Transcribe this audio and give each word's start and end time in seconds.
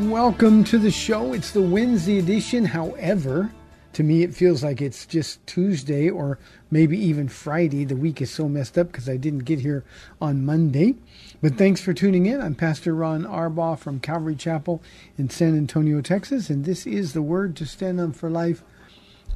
Welcome 0.00 0.64
to 0.64 0.78
the 0.78 0.90
show. 0.90 1.34
It's 1.34 1.50
the 1.50 1.60
Wednesday 1.60 2.18
edition. 2.18 2.64
However, 2.64 3.52
to 3.92 4.02
me, 4.02 4.22
it 4.22 4.34
feels 4.34 4.64
like 4.64 4.80
it's 4.80 5.04
just 5.04 5.46
Tuesday 5.46 6.08
or 6.08 6.38
maybe 6.70 6.98
even 6.98 7.28
Friday. 7.28 7.84
The 7.84 7.94
week 7.94 8.22
is 8.22 8.30
so 8.30 8.48
messed 8.48 8.78
up 8.78 8.86
because 8.86 9.06
I 9.06 9.18
didn't 9.18 9.40
get 9.40 9.60
here 9.60 9.84
on 10.18 10.46
Monday. 10.46 10.94
But 11.42 11.58
thanks 11.58 11.82
for 11.82 11.92
tuning 11.92 12.24
in. 12.24 12.40
I'm 12.40 12.54
Pastor 12.54 12.94
Ron 12.94 13.24
Arbaugh 13.24 13.78
from 13.78 14.00
Calvary 14.00 14.34
Chapel 14.34 14.82
in 15.18 15.28
San 15.28 15.58
Antonio, 15.58 16.00
Texas, 16.00 16.48
and 16.48 16.64
this 16.64 16.86
is 16.86 17.12
the 17.12 17.20
Word 17.20 17.54
to 17.56 17.66
Stand 17.66 18.00
on 18.00 18.12
for 18.12 18.30
Life, 18.30 18.62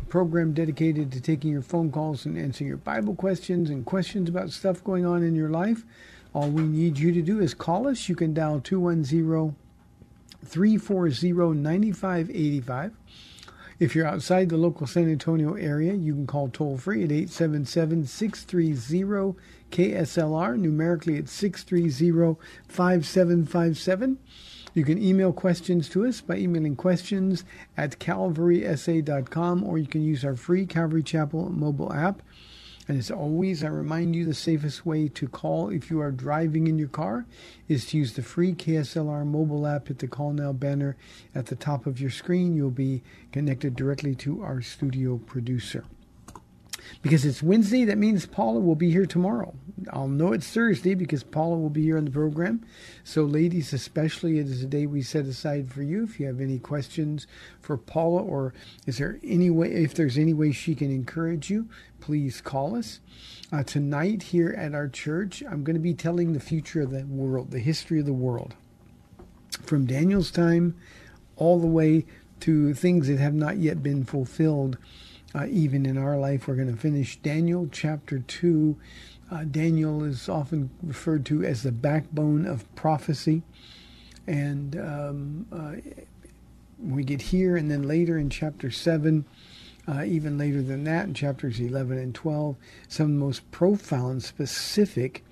program 0.08 0.54
dedicated 0.54 1.12
to 1.12 1.20
taking 1.20 1.50
your 1.50 1.60
phone 1.60 1.92
calls 1.92 2.24
and 2.24 2.38
answering 2.38 2.68
your 2.68 2.78
Bible 2.78 3.14
questions 3.14 3.68
and 3.68 3.84
questions 3.84 4.30
about 4.30 4.52
stuff 4.52 4.82
going 4.82 5.04
on 5.04 5.22
in 5.22 5.34
your 5.34 5.50
life. 5.50 5.84
All 6.32 6.48
we 6.48 6.62
need 6.62 6.98
you 6.98 7.12
to 7.12 7.20
do 7.20 7.40
is 7.40 7.52
call 7.52 7.86
us. 7.86 8.08
You 8.08 8.16
can 8.16 8.32
dial 8.32 8.60
210 8.60 9.54
340 10.46 11.58
9585. 11.58 12.92
If 13.78 13.94
you're 13.94 14.06
outside 14.06 14.48
the 14.48 14.56
local 14.56 14.86
San 14.86 15.10
Antonio 15.10 15.52
area, 15.54 15.92
you 15.92 16.14
can 16.14 16.26
call 16.26 16.48
toll 16.48 16.78
free 16.78 17.04
at 17.04 17.12
877 17.12 18.06
630 18.06 19.38
KSLR. 19.70 20.58
Numerically, 20.58 21.16
it's 21.16 21.32
630 21.32 22.40
5757. 22.68 24.18
You 24.72 24.84
can 24.84 25.02
email 25.02 25.32
questions 25.32 25.88
to 25.90 26.06
us 26.06 26.20
by 26.20 26.36
emailing 26.36 26.76
questions 26.76 27.44
at 27.76 27.98
calvarysa.com 27.98 29.64
or 29.64 29.78
you 29.78 29.86
can 29.86 30.02
use 30.02 30.24
our 30.24 30.36
free 30.36 30.66
Calvary 30.66 31.02
Chapel 31.02 31.50
mobile 31.50 31.92
app. 31.92 32.22
And 32.88 32.98
as 32.98 33.10
always, 33.10 33.64
I 33.64 33.68
remind 33.68 34.14
you 34.14 34.24
the 34.24 34.34
safest 34.34 34.86
way 34.86 35.08
to 35.08 35.26
call 35.26 35.70
if 35.70 35.90
you 35.90 36.00
are 36.00 36.12
driving 36.12 36.68
in 36.68 36.78
your 36.78 36.88
car 36.88 37.26
is 37.68 37.86
to 37.86 37.98
use 37.98 38.12
the 38.12 38.22
free 38.22 38.52
KSLR 38.52 39.26
mobile 39.26 39.66
app. 39.66 39.88
Hit 39.88 39.98
the 39.98 40.06
Call 40.06 40.32
Now 40.32 40.52
banner 40.52 40.96
at 41.34 41.46
the 41.46 41.56
top 41.56 41.86
of 41.86 42.00
your 42.00 42.10
screen. 42.10 42.54
You'll 42.54 42.70
be 42.70 43.02
connected 43.32 43.74
directly 43.74 44.14
to 44.16 44.42
our 44.42 44.62
studio 44.62 45.18
producer. 45.18 45.84
Because 47.02 47.24
it's 47.24 47.42
Wednesday, 47.42 47.84
that 47.84 47.98
means 47.98 48.26
Paula 48.26 48.60
will 48.60 48.74
be 48.74 48.90
here 48.90 49.06
tomorrow. 49.06 49.54
I'll 49.92 50.08
know 50.08 50.32
it's 50.32 50.50
Thursday 50.50 50.94
because 50.94 51.22
Paula 51.22 51.58
will 51.58 51.70
be 51.70 51.82
here 51.82 51.98
on 51.98 52.06
the 52.06 52.10
program. 52.10 52.64
So, 53.04 53.24
ladies, 53.24 53.72
especially, 53.72 54.38
it 54.38 54.46
is 54.46 54.62
a 54.62 54.66
day 54.66 54.86
we 54.86 55.02
set 55.02 55.26
aside 55.26 55.70
for 55.70 55.82
you. 55.82 56.04
If 56.04 56.18
you 56.18 56.26
have 56.26 56.40
any 56.40 56.58
questions 56.58 57.26
for 57.60 57.76
Paula, 57.76 58.22
or 58.22 58.54
is 58.86 58.98
there 58.98 59.18
any 59.22 59.50
way, 59.50 59.70
if 59.70 59.94
there's 59.94 60.18
any 60.18 60.32
way 60.32 60.52
she 60.52 60.74
can 60.74 60.90
encourage 60.90 61.50
you, 61.50 61.68
please 62.00 62.40
call 62.40 62.76
us. 62.76 63.00
Uh, 63.52 63.62
tonight, 63.62 64.24
here 64.24 64.54
at 64.56 64.74
our 64.74 64.88
church, 64.88 65.42
I'm 65.48 65.62
going 65.62 65.76
to 65.76 65.80
be 65.80 65.94
telling 65.94 66.32
the 66.32 66.40
future 66.40 66.82
of 66.82 66.90
the 66.90 67.04
world, 67.04 67.50
the 67.50 67.58
history 67.58 68.00
of 68.00 68.06
the 68.06 68.12
world, 68.12 68.54
from 69.64 69.86
Daniel's 69.86 70.30
time 70.30 70.74
all 71.36 71.60
the 71.60 71.66
way 71.66 72.06
to 72.40 72.74
things 72.74 73.08
that 73.08 73.18
have 73.18 73.34
not 73.34 73.58
yet 73.58 73.82
been 73.82 74.04
fulfilled 74.04 74.78
uh, 75.36 75.46
even 75.50 75.84
in 75.84 75.98
our 75.98 76.16
life. 76.16 76.48
We're 76.48 76.54
going 76.54 76.74
to 76.74 76.80
finish 76.80 77.16
Daniel 77.18 77.68
chapter 77.70 78.20
2. 78.20 78.76
Uh, 79.30 79.44
Daniel 79.44 80.02
is 80.04 80.28
often 80.28 80.70
referred 80.82 81.26
to 81.26 81.44
as 81.44 81.62
the 81.62 81.72
backbone 81.72 82.46
of 82.46 82.72
prophecy. 82.74 83.42
And 84.26 84.76
um, 84.76 85.46
uh, 85.52 85.74
we 86.82 87.04
get 87.04 87.22
here, 87.22 87.56
and 87.56 87.70
then 87.70 87.82
later 87.82 88.18
in 88.18 88.30
chapter 88.30 88.70
7, 88.70 89.24
uh, 89.86 90.04
even 90.04 90.38
later 90.38 90.62
than 90.62 90.84
that, 90.84 91.06
in 91.06 91.14
chapters 91.14 91.60
11 91.60 91.98
and 91.98 92.14
12, 92.14 92.56
some 92.88 93.06
of 93.06 93.12
the 93.12 93.18
most 93.18 93.50
profound, 93.50 94.22
specific, 94.22 95.24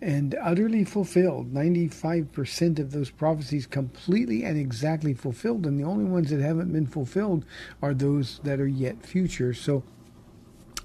and 0.00 0.34
utterly 0.40 0.84
fulfilled. 0.84 1.52
95% 1.52 2.78
of 2.78 2.92
those 2.92 3.10
prophecies 3.10 3.66
completely 3.66 4.44
and 4.44 4.58
exactly 4.58 5.14
fulfilled, 5.14 5.66
and 5.66 5.78
the 5.78 5.84
only 5.84 6.04
ones 6.04 6.30
that 6.30 6.40
haven't 6.40 6.72
been 6.72 6.86
fulfilled 6.86 7.44
are 7.80 7.94
those 7.94 8.40
that 8.44 8.60
are 8.60 8.66
yet 8.66 9.04
future. 9.04 9.54
So 9.54 9.82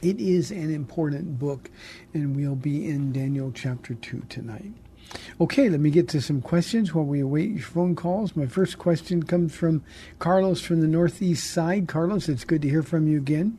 it 0.01 0.19
is 0.19 0.51
an 0.51 0.73
important 0.73 1.37
book, 1.37 1.69
and 2.13 2.35
we'll 2.35 2.55
be 2.55 2.89
in 2.89 3.11
Daniel 3.11 3.51
chapter 3.53 3.93
2 3.93 4.23
tonight. 4.29 4.73
Okay, 5.39 5.69
let 5.69 5.79
me 5.79 5.89
get 5.89 6.07
to 6.09 6.21
some 6.21 6.41
questions 6.41 6.93
while 6.93 7.05
we 7.05 7.19
await 7.19 7.49
your 7.51 7.59
phone 7.59 7.95
calls. 7.95 8.35
My 8.35 8.47
first 8.47 8.77
question 8.77 9.23
comes 9.23 9.53
from 9.53 9.83
Carlos 10.19 10.61
from 10.61 10.79
the 10.79 10.87
Northeast 10.87 11.51
side. 11.51 11.87
Carlos, 11.87 12.29
it's 12.29 12.45
good 12.45 12.61
to 12.61 12.69
hear 12.69 12.83
from 12.83 13.07
you 13.07 13.17
again. 13.17 13.57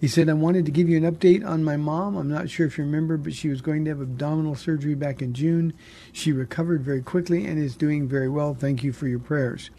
He 0.00 0.06
said, 0.06 0.28
I 0.28 0.34
wanted 0.34 0.64
to 0.66 0.70
give 0.70 0.88
you 0.88 0.96
an 0.96 1.12
update 1.12 1.44
on 1.44 1.64
my 1.64 1.76
mom. 1.76 2.16
I'm 2.16 2.28
not 2.28 2.48
sure 2.48 2.66
if 2.66 2.78
you 2.78 2.84
remember, 2.84 3.16
but 3.16 3.34
she 3.34 3.48
was 3.48 3.60
going 3.60 3.84
to 3.84 3.90
have 3.90 4.00
abdominal 4.00 4.54
surgery 4.54 4.94
back 4.94 5.20
in 5.20 5.34
June. 5.34 5.72
She 6.12 6.30
recovered 6.30 6.82
very 6.82 7.02
quickly 7.02 7.46
and 7.46 7.58
is 7.58 7.76
doing 7.76 8.06
very 8.06 8.28
well. 8.28 8.54
Thank 8.54 8.84
you 8.84 8.92
for 8.92 9.08
your 9.08 9.18
prayers. 9.18 9.70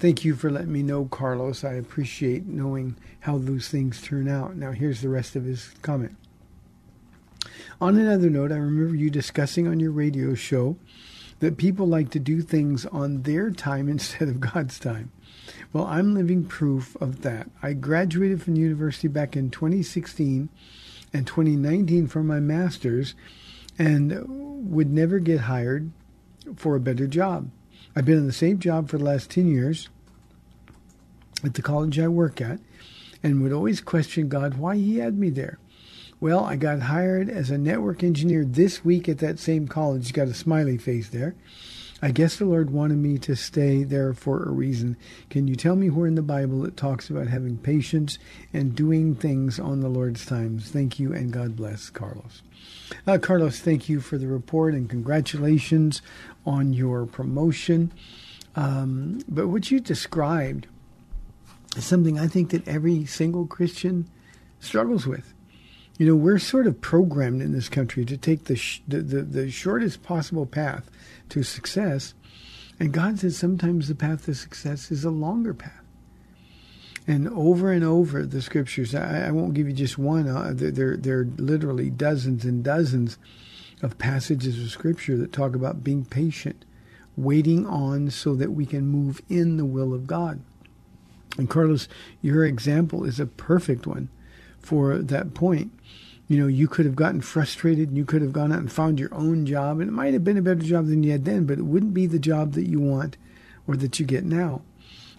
Thank 0.00 0.24
you 0.24 0.34
for 0.34 0.50
letting 0.50 0.72
me 0.72 0.82
know, 0.82 1.04
Carlos. 1.04 1.62
I 1.62 1.74
appreciate 1.74 2.46
knowing 2.46 2.96
how 3.20 3.38
those 3.38 3.68
things 3.68 4.02
turn 4.02 4.28
out. 4.28 4.56
Now, 4.56 4.72
here's 4.72 5.02
the 5.02 5.08
rest 5.08 5.36
of 5.36 5.44
his 5.44 5.70
comment. 5.82 6.16
On 7.80 7.96
another 7.96 8.28
note, 8.28 8.50
I 8.50 8.56
remember 8.56 8.96
you 8.96 9.08
discussing 9.08 9.68
on 9.68 9.78
your 9.78 9.92
radio 9.92 10.34
show 10.34 10.76
that 11.38 11.56
people 11.56 11.86
like 11.86 12.10
to 12.10 12.18
do 12.18 12.42
things 12.42 12.86
on 12.86 13.22
their 13.22 13.50
time 13.50 13.88
instead 13.90 14.28
of 14.28 14.40
God's 14.40 14.80
time. 14.80 15.12
Well, 15.72 15.84
I'm 15.84 16.14
living 16.14 16.44
proof 16.44 16.96
of 17.00 17.22
that. 17.22 17.48
I 17.62 17.74
graduated 17.74 18.42
from 18.42 18.56
university 18.56 19.06
back 19.06 19.36
in 19.36 19.50
2016 19.50 20.48
and 21.12 21.26
2019 21.26 22.08
for 22.08 22.22
my 22.24 22.40
master's 22.40 23.14
and 23.78 24.70
would 24.70 24.90
never 24.90 25.20
get 25.20 25.42
hired 25.42 25.90
for 26.56 26.74
a 26.74 26.80
better 26.80 27.06
job. 27.06 27.50
I've 27.94 28.04
been 28.04 28.18
in 28.18 28.26
the 28.26 28.32
same 28.32 28.58
job 28.58 28.88
for 28.88 28.98
the 28.98 29.04
last 29.04 29.30
10 29.30 29.46
years 29.46 29.88
at 31.44 31.54
the 31.54 31.62
college 31.62 31.98
I 31.98 32.08
work 32.08 32.40
at 32.40 32.58
and 33.22 33.42
would 33.42 33.52
always 33.52 33.80
question 33.80 34.28
God 34.28 34.54
why 34.54 34.76
He 34.76 34.98
had 34.98 35.18
me 35.18 35.30
there. 35.30 35.58
Well, 36.20 36.44
I 36.44 36.56
got 36.56 36.80
hired 36.82 37.30
as 37.30 37.50
a 37.50 37.56
network 37.56 38.02
engineer 38.02 38.44
this 38.44 38.84
week 38.84 39.08
at 39.08 39.18
that 39.18 39.38
same 39.38 39.66
college. 39.66 40.12
Got 40.12 40.28
a 40.28 40.34
smiley 40.34 40.76
face 40.76 41.08
there. 41.08 41.34
I 42.02 42.12
guess 42.12 42.36
the 42.36 42.46
Lord 42.46 42.70
wanted 42.70 42.96
me 42.96 43.18
to 43.18 43.36
stay 43.36 43.84
there 43.84 44.14
for 44.14 44.42
a 44.42 44.50
reason. 44.50 44.96
Can 45.28 45.46
you 45.46 45.54
tell 45.54 45.76
me 45.76 45.90
where 45.90 46.06
in 46.06 46.14
the 46.14 46.22
Bible 46.22 46.64
it 46.64 46.76
talks 46.76 47.10
about 47.10 47.28
having 47.28 47.58
patience 47.58 48.18
and 48.54 48.74
doing 48.74 49.14
things 49.14 49.60
on 49.60 49.80
the 49.80 49.88
Lord's 49.88 50.24
times? 50.24 50.70
Thank 50.70 50.98
you 50.98 51.12
and 51.12 51.30
God 51.30 51.56
bless, 51.56 51.90
Carlos. 51.90 52.42
Uh, 53.06 53.18
Carlos, 53.18 53.60
thank 53.60 53.88
you 53.88 54.00
for 54.00 54.16
the 54.16 54.28
report 54.28 54.72
and 54.72 54.88
congratulations 54.88 56.00
on 56.46 56.72
your 56.72 57.04
promotion. 57.04 57.92
Um, 58.56 59.22
but 59.28 59.48
what 59.48 59.70
you 59.70 59.78
described 59.78 60.66
is 61.76 61.84
something 61.84 62.18
I 62.18 62.28
think 62.28 62.50
that 62.50 62.66
every 62.66 63.04
single 63.04 63.46
Christian 63.46 64.08
struggles 64.58 65.06
with. 65.06 65.34
You 65.98 66.06
know, 66.06 66.16
we're 66.16 66.38
sort 66.38 66.66
of 66.66 66.80
programmed 66.80 67.42
in 67.42 67.52
this 67.52 67.68
country 67.68 68.06
to 68.06 68.16
take 68.16 68.44
the, 68.44 68.56
sh- 68.56 68.80
the, 68.88 69.02
the, 69.02 69.22
the 69.22 69.50
shortest 69.50 70.02
possible 70.02 70.46
path 70.46 70.88
to 71.30 71.42
success. 71.42 72.14
And 72.78 72.92
God 72.92 73.18
says 73.18 73.36
sometimes 73.36 73.88
the 73.88 73.94
path 73.94 74.24
to 74.24 74.34
success 74.34 74.90
is 74.90 75.04
a 75.04 75.10
longer 75.10 75.54
path. 75.54 75.82
And 77.06 77.28
over 77.28 77.72
and 77.72 77.82
over, 77.82 78.24
the 78.24 78.42
scriptures, 78.42 78.94
I, 78.94 79.26
I 79.26 79.30
won't 79.30 79.54
give 79.54 79.66
you 79.66 79.72
just 79.72 79.98
one, 79.98 80.28
uh, 80.28 80.52
there, 80.54 80.96
there 80.96 81.20
are 81.20 81.28
literally 81.36 81.90
dozens 81.90 82.44
and 82.44 82.62
dozens 82.62 83.18
of 83.82 83.98
passages 83.98 84.62
of 84.62 84.70
scripture 84.70 85.16
that 85.16 85.32
talk 85.32 85.54
about 85.54 85.82
being 85.82 86.04
patient, 86.04 86.64
waiting 87.16 87.66
on 87.66 88.10
so 88.10 88.34
that 88.34 88.52
we 88.52 88.66
can 88.66 88.86
move 88.86 89.22
in 89.28 89.56
the 89.56 89.64
will 89.64 89.94
of 89.94 90.06
God. 90.06 90.40
And 91.38 91.48
Carlos, 91.48 91.88
your 92.20 92.44
example 92.44 93.04
is 93.04 93.18
a 93.18 93.26
perfect 93.26 93.86
one 93.86 94.08
for 94.58 94.98
that 94.98 95.34
point. 95.34 95.72
You 96.30 96.38
know, 96.38 96.46
you 96.46 96.68
could 96.68 96.86
have 96.86 96.94
gotten 96.94 97.22
frustrated 97.22 97.88
and 97.88 97.98
you 97.98 98.04
could 98.04 98.22
have 98.22 98.32
gone 98.32 98.52
out 98.52 98.60
and 98.60 98.70
found 98.70 99.00
your 99.00 99.12
own 99.12 99.46
job, 99.46 99.80
and 99.80 99.88
it 99.88 99.92
might 99.92 100.12
have 100.12 100.22
been 100.22 100.38
a 100.38 100.42
better 100.42 100.62
job 100.62 100.86
than 100.86 101.02
you 101.02 101.10
had 101.10 101.24
then, 101.24 101.44
but 101.44 101.58
it 101.58 101.64
wouldn't 101.64 101.92
be 101.92 102.06
the 102.06 102.20
job 102.20 102.52
that 102.52 102.68
you 102.68 102.78
want 102.78 103.16
or 103.66 103.74
that 103.74 103.98
you 103.98 104.06
get 104.06 104.24
now. 104.24 104.62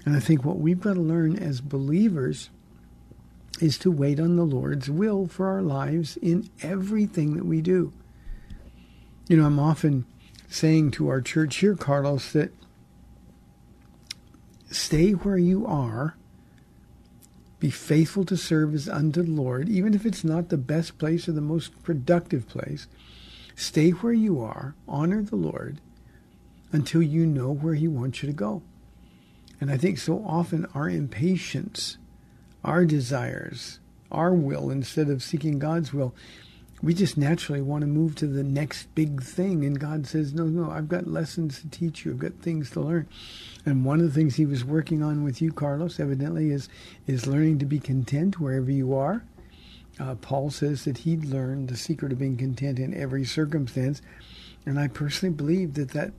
And 0.06 0.16
I 0.16 0.22
think 0.22 0.46
what 0.46 0.60
we've 0.60 0.80
got 0.80 0.94
to 0.94 1.02
learn 1.02 1.38
as 1.38 1.60
believers 1.60 2.50
is 3.60 3.78
to 3.80 3.92
wait 3.92 4.22
on 4.22 4.38
the 4.38 4.46
Lord's 4.46 4.90
will 4.90 5.28
for 5.28 5.48
our 5.50 5.62
lives 5.62 6.16
in 6.16 6.50
everything 6.62 7.36
that 7.36 7.46
we 7.46 7.60
do. 7.60 7.92
You 9.28 9.36
know, 9.36 9.46
I'm 9.46 9.60
often 9.60 10.06
saying 10.48 10.92
to 10.92 11.10
our 11.10 11.20
church 11.20 11.58
here, 11.58 11.76
Carlos, 11.76 12.32
that 12.32 12.54
stay 14.70 15.12
where 15.12 15.38
you 15.38 15.68
are, 15.68 16.16
be 17.62 17.70
faithful 17.70 18.26
to 18.26 18.36
serve 18.36 18.74
as 18.74 18.90
unto 18.90 19.22
the 19.22 19.32
Lord, 19.32 19.70
even 19.70 19.94
if 19.94 20.04
it's 20.04 20.24
not 20.24 20.50
the 20.50 20.58
best 20.58 20.98
place 20.98 21.30
or 21.30 21.32
the 21.32 21.42
most 21.42 21.82
productive 21.84 22.50
place. 22.50 22.88
Stay 23.56 23.92
where 23.92 24.12
you 24.12 24.42
are, 24.42 24.74
honor 24.88 25.22
the 25.22 25.36
Lord 25.36 25.80
until 26.72 27.04
you 27.04 27.26
know 27.26 27.52
where 27.52 27.76
He 27.76 27.88
wants 27.88 28.24
you 28.24 28.28
to 28.28 28.34
go. 28.34 28.64
And 29.62 29.70
I 29.70 29.78
think 29.78 30.00
so 30.00 30.26
often 30.26 30.66
our 30.74 30.90
impatience, 30.90 31.98
our 32.64 32.84
desires, 32.84 33.80
our 34.12 34.34
will, 34.34 34.72
instead 34.72 35.10
of 35.10 35.22
seeking 35.22 35.60
God's 35.60 35.94
will, 35.94 36.16
we 36.82 36.96
just 36.96 37.16
naturally 37.16 37.62
want 37.62 37.82
to 37.82 37.88
move 37.88 38.16
to 38.16 38.28
the 38.28 38.44
next 38.44 38.94
big 38.96 39.22
thing. 39.22 39.64
And 39.66 39.80
God 39.80 40.08
says, 40.08 40.34
No, 40.34 40.46
no, 40.46 40.72
I've 40.72 40.90
got 40.90 41.06
lessons 41.06 41.62
to 41.62 41.70
teach 41.70 42.06
you. 42.06 42.14
I've 42.14 42.18
got 42.18 42.34
things 42.42 42.72
to 42.72 42.82
learn. 42.82 43.08
And 43.66 43.86
one 43.86 44.00
of 44.00 44.06
the 44.06 44.12
things 44.12 44.36
He 44.36 44.46
was 44.46 44.66
working 44.66 45.04
on 45.04 45.24
with 45.24 45.42
you, 45.42 45.52
Carlos, 45.52 46.00
evidently, 46.00 46.52
is, 46.52 46.70
is 47.08 47.28
learning 47.28 47.60
to 47.60 47.66
be 47.66 47.80
content 47.80 48.40
wherever 48.40 48.72
you 48.72 48.96
are. 48.96 49.24
Uh, 50.00 50.16
Paul 50.16 50.50
says 50.50 50.86
that 50.86 51.00
he'd 51.00 51.26
learned 51.26 51.68
the 51.68 51.78
secret 51.78 52.12
of 52.12 52.20
being 52.20 52.38
content 52.38 52.80
in 52.80 52.94
every 52.94 53.26
circumstance. 53.26 54.02
And 54.66 54.80
I 54.80 54.88
personally 54.88 55.36
believe 55.36 55.74
that 55.76 55.90
that 55.92 56.14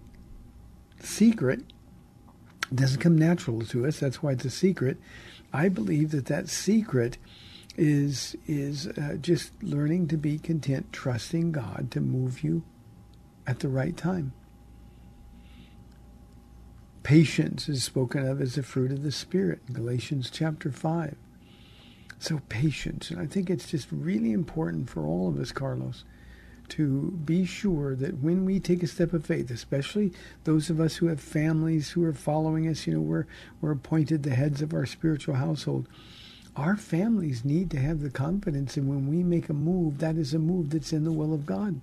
secret 1.00 1.62
doesn't 2.74 3.00
come 3.00 3.16
natural 3.16 3.62
to 3.62 3.86
us. 3.86 3.98
That's 3.98 4.22
why 4.22 4.32
it's 4.32 4.44
a 4.44 4.50
secret. 4.50 4.98
I 5.52 5.68
believe 5.68 6.10
that 6.12 6.26
that 6.26 6.48
secret 6.48 7.18
is 7.76 8.36
is 8.46 8.86
uh, 8.86 9.16
just 9.20 9.50
learning 9.62 10.08
to 10.08 10.16
be 10.16 10.38
content, 10.38 10.92
trusting 10.92 11.52
God 11.52 11.88
to 11.90 12.00
move 12.00 12.44
you 12.44 12.62
at 13.46 13.60
the 13.60 13.68
right 13.68 13.96
time. 13.96 14.32
Patience 17.02 17.68
is 17.68 17.82
spoken 17.82 18.24
of 18.24 18.40
as 18.40 18.56
a 18.56 18.62
fruit 18.62 18.92
of 18.92 19.02
the 19.02 19.10
Spirit, 19.10 19.60
in 19.66 19.74
Galatians 19.74 20.30
chapter 20.30 20.70
5. 20.70 21.16
So, 22.20 22.40
patience. 22.48 23.10
And 23.10 23.20
I 23.20 23.26
think 23.26 23.50
it's 23.50 23.68
just 23.68 23.88
really 23.90 24.30
important 24.30 24.88
for 24.88 25.04
all 25.04 25.28
of 25.28 25.40
us, 25.40 25.50
Carlos, 25.50 26.04
to 26.68 27.10
be 27.24 27.44
sure 27.44 27.96
that 27.96 28.22
when 28.22 28.44
we 28.44 28.60
take 28.60 28.84
a 28.84 28.86
step 28.86 29.12
of 29.12 29.26
faith, 29.26 29.50
especially 29.50 30.12
those 30.44 30.70
of 30.70 30.78
us 30.78 30.96
who 30.96 31.06
have 31.06 31.20
families 31.20 31.90
who 31.90 32.04
are 32.04 32.12
following 32.12 32.68
us, 32.68 32.86
you 32.86 32.94
know, 32.94 33.00
we're, 33.00 33.26
we're 33.60 33.72
appointed 33.72 34.22
the 34.22 34.36
heads 34.36 34.62
of 34.62 34.72
our 34.72 34.86
spiritual 34.86 35.34
household. 35.34 35.88
Our 36.54 36.76
families 36.76 37.44
need 37.44 37.70
to 37.72 37.80
have 37.80 38.00
the 38.00 38.10
confidence 38.10 38.76
and 38.76 38.88
when 38.88 39.08
we 39.08 39.24
make 39.24 39.48
a 39.48 39.54
move, 39.54 39.98
that 39.98 40.16
is 40.16 40.34
a 40.34 40.38
move 40.38 40.70
that's 40.70 40.92
in 40.92 41.02
the 41.02 41.12
will 41.12 41.34
of 41.34 41.46
God. 41.46 41.80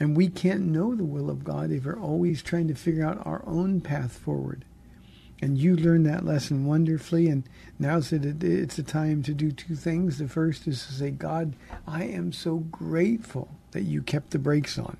And 0.00 0.16
we 0.16 0.28
can't 0.28 0.62
know 0.62 0.94
the 0.94 1.04
will 1.04 1.28
of 1.28 1.44
God 1.44 1.70
if 1.70 1.84
we're 1.84 2.00
always 2.00 2.42
trying 2.42 2.68
to 2.68 2.74
figure 2.74 3.06
out 3.06 3.24
our 3.26 3.44
own 3.46 3.82
path 3.82 4.16
forward. 4.16 4.64
And 5.42 5.58
you 5.58 5.76
learned 5.76 6.06
that 6.06 6.24
lesson 6.24 6.64
wonderfully. 6.64 7.28
And 7.28 7.44
now 7.78 7.98
it's 7.98 8.78
a 8.78 8.82
time 8.82 9.22
to 9.22 9.34
do 9.34 9.52
two 9.52 9.76
things. 9.76 10.18
The 10.18 10.26
first 10.26 10.66
is 10.66 10.86
to 10.86 10.92
say, 10.92 11.10
God, 11.10 11.54
I 11.86 12.04
am 12.04 12.32
so 12.32 12.56
grateful 12.56 13.48
that 13.72 13.82
you 13.82 14.02
kept 14.02 14.30
the 14.30 14.38
brakes 14.38 14.78
on. 14.78 14.96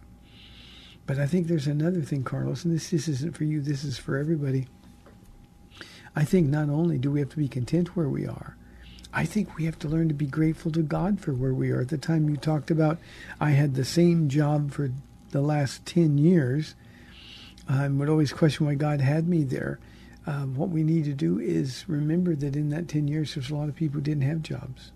But 1.06 1.19
I 1.19 1.26
think 1.26 1.47
there's 1.47 1.67
another 1.67 2.02
thing, 2.02 2.23
Carlos, 2.23 2.64
and 2.64 2.75
this, 2.75 2.91
this 2.91 3.08
isn't 3.08 3.37
for 3.37 3.44
you, 3.44 3.61
this 3.61 3.82
is 3.82 3.99
for 3.99 4.17
everybody. 4.17 4.69
I 6.14 6.25
think 6.25 6.49
not 6.49 6.69
only 6.69 6.99
do 6.99 7.11
we 7.11 7.20
have 7.20 7.31
to 7.31 7.37
be 7.37 7.49
content 7.49 7.97
where 7.97 8.08
we 8.08 8.26
are, 8.26 8.56
I 9.12 9.25
think 9.25 9.57
we 9.57 9.65
have 9.65 9.79
to 9.81 9.89
learn 9.89 10.09
to 10.09 10.15
be 10.15 10.27
grateful 10.27 10.71
to 10.73 10.83
God 10.83 11.21
for 11.21 11.33
where 11.33 11.55
we 11.55 11.71
are. 11.71 11.81
At 11.81 11.89
the 11.89 11.99
time 11.99 12.29
you 12.29 12.37
talked 12.37 12.71
about, 12.71 12.99
I 13.41 13.51
had 13.51 13.75
the 13.75 13.85
same 13.85 14.29
job 14.29 14.71
for 14.71 14.91
the 15.31 15.41
last 15.41 15.85
10 15.87 16.19
years. 16.19 16.75
I 17.69 17.89
would 17.89 18.09
always 18.09 18.33
question 18.33 18.67
why 18.67 18.75
God 18.75 19.01
had 19.01 19.29
me 19.29 19.45
there 19.45 19.79
um, 20.27 20.55
what 20.55 20.69
we 20.69 20.83
need 20.83 21.05
to 21.05 21.12
do 21.12 21.39
is 21.39 21.85
remember 21.89 22.35
that 22.35 22.55
in 22.55 22.69
that 22.71 22.89
10 22.89 23.09
years, 23.09 23.35
there's 23.35 23.51
a 23.51 23.55
lot 23.55 23.69
of 23.69 23.75
people 23.75 23.97
who 23.97 24.05
didn't 24.05 24.23
have 24.23 24.43
jobs. 24.43 24.93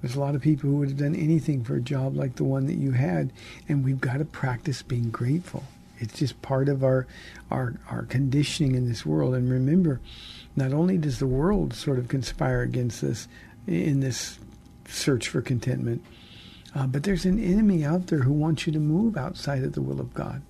There's 0.00 0.14
a 0.14 0.20
lot 0.20 0.34
of 0.34 0.40
people 0.40 0.70
who 0.70 0.76
would 0.76 0.88
have 0.88 0.98
done 0.98 1.14
anything 1.14 1.64
for 1.64 1.76
a 1.76 1.80
job 1.80 2.16
like 2.16 2.36
the 2.36 2.44
one 2.44 2.66
that 2.66 2.76
you 2.76 2.92
had, 2.92 3.32
and 3.68 3.84
we've 3.84 4.00
got 4.00 4.18
to 4.18 4.24
practice 4.24 4.82
being 4.82 5.10
grateful. 5.10 5.64
It's 5.98 6.18
just 6.18 6.40
part 6.40 6.68
of 6.68 6.82
our, 6.82 7.06
our, 7.50 7.74
our 7.90 8.04
conditioning 8.04 8.74
in 8.74 8.88
this 8.88 9.04
world. 9.04 9.34
And 9.34 9.50
remember, 9.50 10.00
not 10.60 10.72
only 10.72 10.98
does 10.98 11.18
the 11.18 11.26
world 11.26 11.72
sort 11.72 11.98
of 11.98 12.08
conspire 12.08 12.60
against 12.60 13.02
us 13.02 13.26
in 13.66 14.00
this 14.00 14.38
search 14.86 15.28
for 15.28 15.40
contentment, 15.40 16.04
uh, 16.74 16.86
but 16.86 17.02
there's 17.02 17.24
an 17.24 17.42
enemy 17.42 17.84
out 17.84 18.08
there 18.08 18.20
who 18.20 18.32
wants 18.32 18.66
you 18.66 18.72
to 18.72 18.78
move 18.78 19.16
outside 19.16 19.64
of 19.64 19.72
the 19.72 19.82
will 19.82 20.00
of 20.00 20.12
God. 20.12 20.42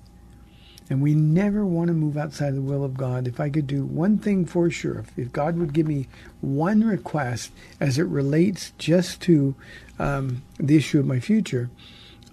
And 0.90 1.00
we 1.00 1.14
never 1.14 1.64
want 1.64 1.86
to 1.86 1.94
move 1.94 2.16
outside 2.16 2.48
of 2.48 2.56
the 2.56 2.60
will 2.60 2.84
of 2.84 2.96
God. 2.96 3.28
If 3.28 3.38
I 3.38 3.48
could 3.48 3.68
do 3.68 3.84
one 3.84 4.18
thing 4.18 4.44
for 4.44 4.68
sure, 4.68 4.98
if, 4.98 5.16
if 5.16 5.32
God 5.32 5.56
would 5.56 5.72
give 5.72 5.86
me 5.86 6.08
one 6.40 6.82
request 6.82 7.52
as 7.78 7.96
it 7.96 8.06
relates 8.06 8.72
just 8.76 9.20
to 9.22 9.54
um, 10.00 10.42
the 10.58 10.76
issue 10.76 10.98
of 10.98 11.06
my 11.06 11.20
future, 11.20 11.70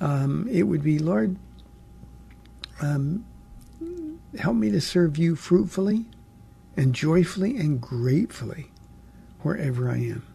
um, 0.01 0.47
it 0.49 0.63
would 0.63 0.83
be, 0.83 0.97
Lord, 0.97 1.35
um, 2.81 3.23
help 4.39 4.55
me 4.55 4.71
to 4.71 4.81
serve 4.81 5.17
you 5.17 5.35
fruitfully 5.35 6.07
and 6.77 6.93
joyfully 6.93 7.57
and 7.57 7.81
gratefully 7.81 8.71
wherever 9.41 9.89
I 9.89 9.97
am. 9.97 10.25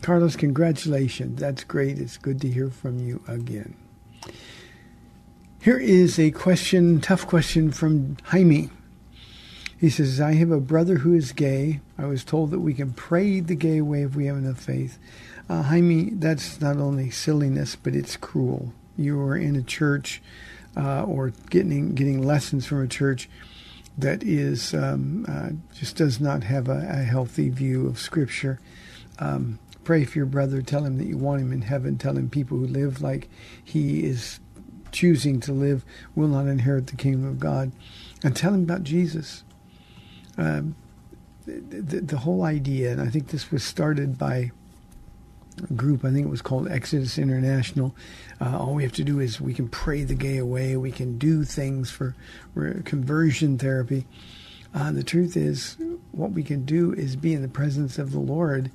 Carlos, 0.00 0.36
congratulations. 0.36 1.40
That's 1.40 1.64
great. 1.64 1.98
It's 1.98 2.16
good 2.16 2.40
to 2.42 2.48
hear 2.48 2.70
from 2.70 3.00
you 3.00 3.22
again. 3.26 3.74
Here 5.60 5.78
is 5.78 6.18
a 6.18 6.30
question, 6.30 7.00
tough 7.00 7.26
question 7.26 7.72
from 7.72 8.16
Jaime. 8.24 8.70
He 9.78 9.90
says, 9.90 10.20
I 10.20 10.34
have 10.34 10.50
a 10.50 10.60
brother 10.60 10.96
who 10.96 11.12
is 11.12 11.32
gay. 11.32 11.80
I 11.98 12.06
was 12.06 12.24
told 12.24 12.50
that 12.52 12.60
we 12.60 12.72
can 12.72 12.92
pray 12.92 13.40
the 13.40 13.56
gay 13.56 13.78
away 13.78 14.02
if 14.02 14.14
we 14.14 14.26
have 14.26 14.36
enough 14.36 14.60
faith. 14.60 14.98
Uh, 15.48 15.62
Jaime, 15.62 16.10
that's 16.10 16.60
not 16.60 16.76
only 16.76 17.10
silliness, 17.10 17.76
but 17.76 17.94
it's 17.94 18.16
cruel. 18.16 18.72
You 18.96 19.20
are 19.20 19.36
in 19.36 19.56
a 19.56 19.62
church 19.62 20.22
uh, 20.76 21.04
or 21.04 21.32
getting 21.50 21.94
getting 21.94 22.22
lessons 22.22 22.66
from 22.66 22.82
a 22.82 22.88
church 22.88 23.28
that 23.98 24.22
is 24.22 24.74
um, 24.74 25.24
uh, 25.28 25.50
just 25.74 25.96
does 25.96 26.20
not 26.20 26.44
have 26.44 26.68
a, 26.68 26.86
a 26.88 27.02
healthy 27.02 27.48
view 27.48 27.86
of 27.86 27.98
Scripture. 27.98 28.60
Um, 29.18 29.58
pray 29.84 30.04
for 30.04 30.18
your 30.18 30.26
brother. 30.26 30.60
Tell 30.60 30.84
him 30.84 30.98
that 30.98 31.06
you 31.06 31.16
want 31.16 31.40
him 31.40 31.52
in 31.52 31.62
heaven. 31.62 31.96
Tell 31.96 32.16
him 32.16 32.28
people 32.28 32.58
who 32.58 32.66
live 32.66 33.00
like 33.00 33.28
he 33.62 34.04
is 34.04 34.40
choosing 34.92 35.40
to 35.40 35.52
live 35.52 35.84
will 36.14 36.28
not 36.28 36.46
inherit 36.46 36.88
the 36.88 36.96
kingdom 36.96 37.26
of 37.26 37.38
God. 37.38 37.72
And 38.22 38.34
tell 38.34 38.54
him 38.54 38.62
about 38.62 38.82
Jesus. 38.82 39.44
Um, 40.36 40.74
the, 41.46 42.00
the, 42.00 42.18
whole 42.18 42.42
idea, 42.42 42.90
and 42.90 43.00
I 43.00 43.08
think 43.08 43.28
this 43.28 43.50
was 43.50 43.62
started 43.62 44.18
by 44.18 44.50
group, 45.74 46.04
I 46.04 46.10
think 46.12 46.26
it 46.26 46.30
was 46.30 46.42
called 46.42 46.68
Exodus 46.68 47.18
International. 47.18 47.94
Uh, 48.40 48.58
all 48.58 48.74
we 48.74 48.82
have 48.82 48.92
to 48.92 49.04
do 49.04 49.20
is 49.20 49.40
we 49.40 49.54
can 49.54 49.68
pray 49.68 50.04
the 50.04 50.14
gay 50.14 50.36
away, 50.38 50.76
we 50.76 50.92
can 50.92 51.18
do 51.18 51.44
things 51.44 51.90
for, 51.90 52.14
for 52.54 52.82
conversion 52.82 53.58
therapy. 53.58 54.06
Uh, 54.74 54.92
the 54.92 55.02
truth 55.02 55.36
is, 55.36 55.76
what 56.12 56.32
we 56.32 56.42
can 56.42 56.64
do 56.64 56.92
is 56.92 57.16
be 57.16 57.32
in 57.32 57.42
the 57.42 57.48
presence 57.48 57.98
of 57.98 58.12
the 58.12 58.18
Lord 58.18 58.70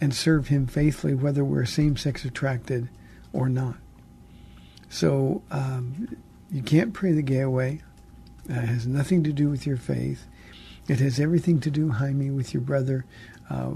and 0.00 0.14
serve 0.14 0.48
Him 0.48 0.66
faithfully, 0.66 1.14
whether 1.14 1.44
we're 1.44 1.64
same 1.64 1.96
sex 1.96 2.24
attracted 2.24 2.90
or 3.32 3.48
not. 3.48 3.76
So 4.90 5.42
um, 5.50 6.16
You 6.50 6.62
can't 6.62 6.92
pray 6.92 7.12
the 7.12 7.22
gay 7.22 7.40
away. 7.40 7.82
It 8.48 8.52
has 8.52 8.86
nothing 8.86 9.24
to 9.24 9.32
do 9.32 9.48
with 9.48 9.66
your 9.66 9.76
faith. 9.76 10.26
It 10.86 11.00
has 11.00 11.18
everything 11.18 11.60
to 11.60 11.70
do, 11.70 11.90
Jaime, 11.90 12.30
with 12.30 12.52
your 12.52 12.60
brother. 12.60 13.06
Uh, 13.48 13.70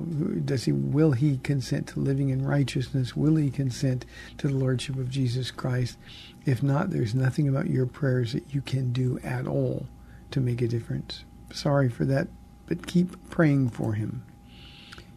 does 0.44 0.64
he? 0.64 0.72
Will 0.72 1.12
he 1.12 1.38
consent 1.38 1.88
to 1.88 2.00
living 2.00 2.30
in 2.30 2.46
righteousness? 2.46 3.16
Will 3.16 3.36
he 3.36 3.50
consent 3.50 4.04
to 4.38 4.48
the 4.48 4.54
lordship 4.54 4.96
of 4.96 5.10
Jesus 5.10 5.50
Christ? 5.50 5.98
If 6.44 6.62
not, 6.62 6.90
there's 6.90 7.14
nothing 7.14 7.48
about 7.48 7.68
your 7.68 7.86
prayers 7.86 8.32
that 8.32 8.54
you 8.54 8.60
can 8.60 8.92
do 8.92 9.18
at 9.22 9.46
all 9.46 9.86
to 10.30 10.40
make 10.40 10.62
a 10.62 10.68
difference. 10.68 11.24
Sorry 11.52 11.88
for 11.88 12.04
that, 12.06 12.28
but 12.66 12.86
keep 12.86 13.30
praying 13.30 13.70
for 13.70 13.94
him. 13.94 14.24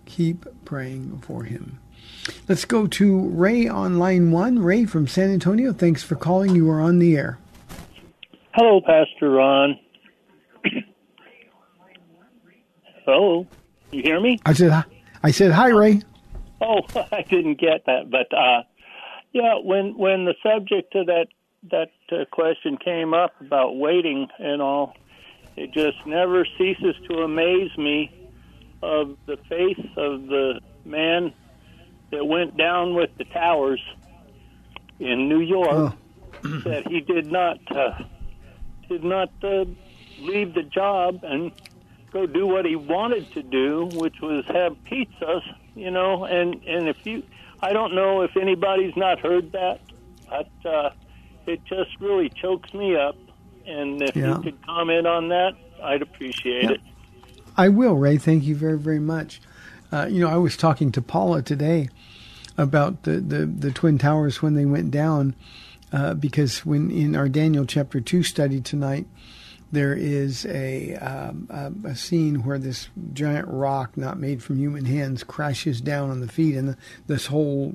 Keep 0.05 0.65
praying 0.65 1.19
for 1.19 1.43
him. 1.43 1.79
Let's 2.47 2.65
go 2.65 2.87
to 2.87 3.29
Ray 3.29 3.67
on 3.67 3.99
line 3.99 4.31
one. 4.31 4.59
Ray 4.59 4.85
from 4.85 5.07
San 5.07 5.31
Antonio, 5.31 5.71
thanks 5.71 6.03
for 6.03 6.15
calling. 6.15 6.55
You 6.55 6.69
are 6.69 6.81
on 6.81 6.99
the 6.99 7.15
air. 7.15 7.37
Hello, 8.53 8.81
Pastor 8.81 9.31
Ron. 9.31 9.79
Hello, 13.05 13.47
you 13.91 14.03
hear 14.03 14.19
me? 14.19 14.39
I 14.45 14.53
said, 14.53 14.85
I 15.23 15.31
said, 15.31 15.51
hi, 15.51 15.69
Ray. 15.69 16.01
Oh, 16.61 16.81
I 17.11 17.23
didn't 17.23 17.59
get 17.59 17.85
that, 17.87 18.11
but 18.11 18.31
uh, 18.35 18.63
yeah, 19.33 19.55
when 19.63 19.97
when 19.97 20.25
the 20.25 20.35
subject 20.43 20.93
of 20.95 21.07
that 21.07 21.27
that 21.71 21.91
uh, 22.11 22.25
question 22.31 22.77
came 22.77 23.13
up 23.13 23.33
about 23.41 23.75
waiting 23.77 24.27
and 24.37 24.61
all, 24.61 24.93
it 25.55 25.73
just 25.73 26.05
never 26.05 26.45
ceases 26.57 26.95
to 27.09 27.19
amaze 27.19 27.75
me 27.77 28.11
of 28.83 29.17
the 29.25 29.37
faith 29.49 29.79
of 29.97 30.27
the 30.27 30.59
man 30.85 31.33
that 32.11 32.25
went 32.25 32.57
down 32.57 32.93
with 32.93 33.09
the 33.17 33.25
towers 33.25 33.81
in 34.99 35.27
New 35.27 35.41
York. 35.41 35.69
Oh. 35.71 35.97
that 36.65 36.87
he 36.87 36.99
did 37.01 37.31
not 37.31 37.59
uh, 37.75 37.97
did 38.89 39.03
not 39.03 39.31
uh, 39.43 39.65
leave 40.19 40.53
the 40.53 40.63
job 40.63 41.19
and 41.23 41.51
go 42.11 42.25
do 42.25 42.45
what 42.47 42.65
he 42.65 42.75
wanted 42.75 43.31
to 43.33 43.43
do, 43.43 43.85
which 43.93 44.15
was 44.21 44.45
have 44.47 44.75
pizzas, 44.85 45.41
you 45.75 45.91
know. 45.91 46.25
And 46.25 46.55
and 46.65 46.87
if 46.87 46.97
you, 47.05 47.23
I 47.61 47.73
don't 47.73 47.93
know 47.95 48.21
if 48.21 48.35
anybody's 48.37 48.95
not 48.95 49.19
heard 49.19 49.51
that, 49.53 49.79
but 50.29 50.49
uh, 50.69 50.89
it 51.47 51.63
just 51.65 51.91
really 51.99 52.29
chokes 52.29 52.73
me 52.73 52.95
up. 52.95 53.15
And 53.65 54.01
if 54.01 54.15
Yeah. 54.15 54.37
you 54.37 54.43
could 54.43 54.65
comment 54.65 55.05
on 55.07 55.29
that, 55.29 55.51
I'd 55.83 56.01
appreciate 56.01 56.63
Yeah. 56.63 56.71
it. 56.71 56.81
I 57.57 57.69
will, 57.69 57.95
Ray. 57.95 58.17
Thank 58.17 58.43
you 58.43 58.55
very, 58.55 58.77
very 58.77 58.99
much. 58.99 59.41
Uh, 59.91 60.07
you 60.09 60.21
know, 60.21 60.29
I 60.29 60.37
was 60.37 60.55
talking 60.55 60.91
to 60.93 61.01
Paula 61.01 61.41
today 61.41 61.89
about 62.57 63.03
the, 63.03 63.19
the, 63.19 63.45
the 63.45 63.71
Twin 63.71 63.97
Towers 63.97 64.41
when 64.41 64.53
they 64.55 64.65
went 64.65 64.89
down, 64.89 65.35
uh, 65.91 66.13
because 66.13 66.65
when 66.65 66.89
in 66.91 67.15
our 67.15 67.27
Daniel 67.27 67.65
chapter 67.65 67.99
2 67.99 68.23
study 68.23 68.61
tonight, 68.61 69.05
there 69.71 69.93
is 69.93 70.45
a, 70.47 70.95
um, 70.95 71.47
a, 71.49 71.89
a 71.89 71.95
scene 71.95 72.43
where 72.43 72.59
this 72.59 72.89
giant 73.13 73.47
rock, 73.47 73.95
not 73.97 74.19
made 74.19 74.43
from 74.43 74.57
human 74.57 74.85
hands, 74.85 75.23
crashes 75.23 75.79
down 75.81 76.09
on 76.09 76.19
the 76.19 76.27
feet, 76.27 76.55
and 76.55 76.69
the, 76.69 76.77
this 77.07 77.27
whole 77.27 77.73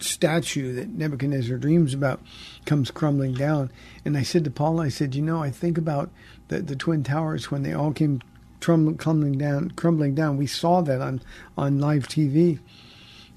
statue 0.00 0.74
that 0.74 0.88
Nebuchadnezzar 0.88 1.58
dreams 1.58 1.94
about 1.94 2.20
comes 2.64 2.90
crumbling 2.90 3.34
down. 3.34 3.70
And 4.04 4.16
I 4.16 4.22
said 4.22 4.44
to 4.44 4.50
Paula, 4.50 4.84
I 4.84 4.88
said, 4.88 5.14
you 5.14 5.22
know, 5.22 5.42
I 5.42 5.50
think 5.50 5.78
about 5.78 6.10
the, 6.48 6.60
the 6.60 6.76
Twin 6.76 7.04
Towers 7.04 7.50
when 7.50 7.62
they 7.62 7.72
all 7.72 7.92
came 7.92 8.20
crumbling 8.60 9.38
down, 9.38 9.70
crumbling 9.72 10.14
down. 10.14 10.36
We 10.36 10.46
saw 10.46 10.80
that 10.82 11.00
on, 11.00 11.22
on 11.56 11.80
live 11.80 12.08
TV. 12.08 12.58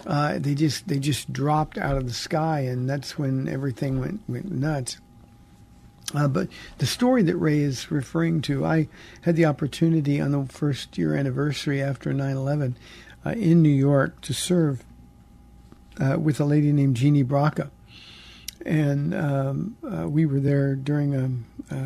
Uh, 0.05 0.37
they 0.37 0.53
just 0.53 0.87
they 0.87 0.99
just 0.99 1.31
dropped 1.31 1.77
out 1.77 1.95
of 1.95 2.07
the 2.07 2.13
sky, 2.13 2.61
and 2.61 2.89
that's 2.89 3.17
when 3.17 3.47
everything 3.47 4.01
went 4.01 4.19
went 4.27 4.51
nuts. 4.51 4.97
Uh, 6.13 6.27
but 6.27 6.47
the 6.77 6.85
story 6.85 7.23
that 7.23 7.35
Ray 7.37 7.59
is 7.59 7.89
referring 7.91 8.41
to, 8.43 8.65
I 8.65 8.87
had 9.21 9.35
the 9.35 9.45
opportunity 9.45 10.21
on 10.21 10.31
the 10.31 10.45
first 10.45 10.97
year 10.97 11.15
anniversary 11.15 11.81
after 11.81 12.13
9 12.13 12.35
11 12.35 12.77
uh, 13.25 13.29
in 13.31 13.61
New 13.61 13.69
York 13.69 14.21
to 14.21 14.33
serve 14.33 14.83
uh, 15.99 16.17
with 16.19 16.39
a 16.39 16.45
lady 16.45 16.71
named 16.71 16.95
Jeannie 16.95 17.23
Braca. 17.23 17.69
And 18.65 19.13
um, 19.13 19.77
uh, 19.83 20.07
we 20.07 20.25
were 20.25 20.39
there 20.39 20.75
during 20.75 21.15
a, 21.15 21.75
a, 21.75 21.77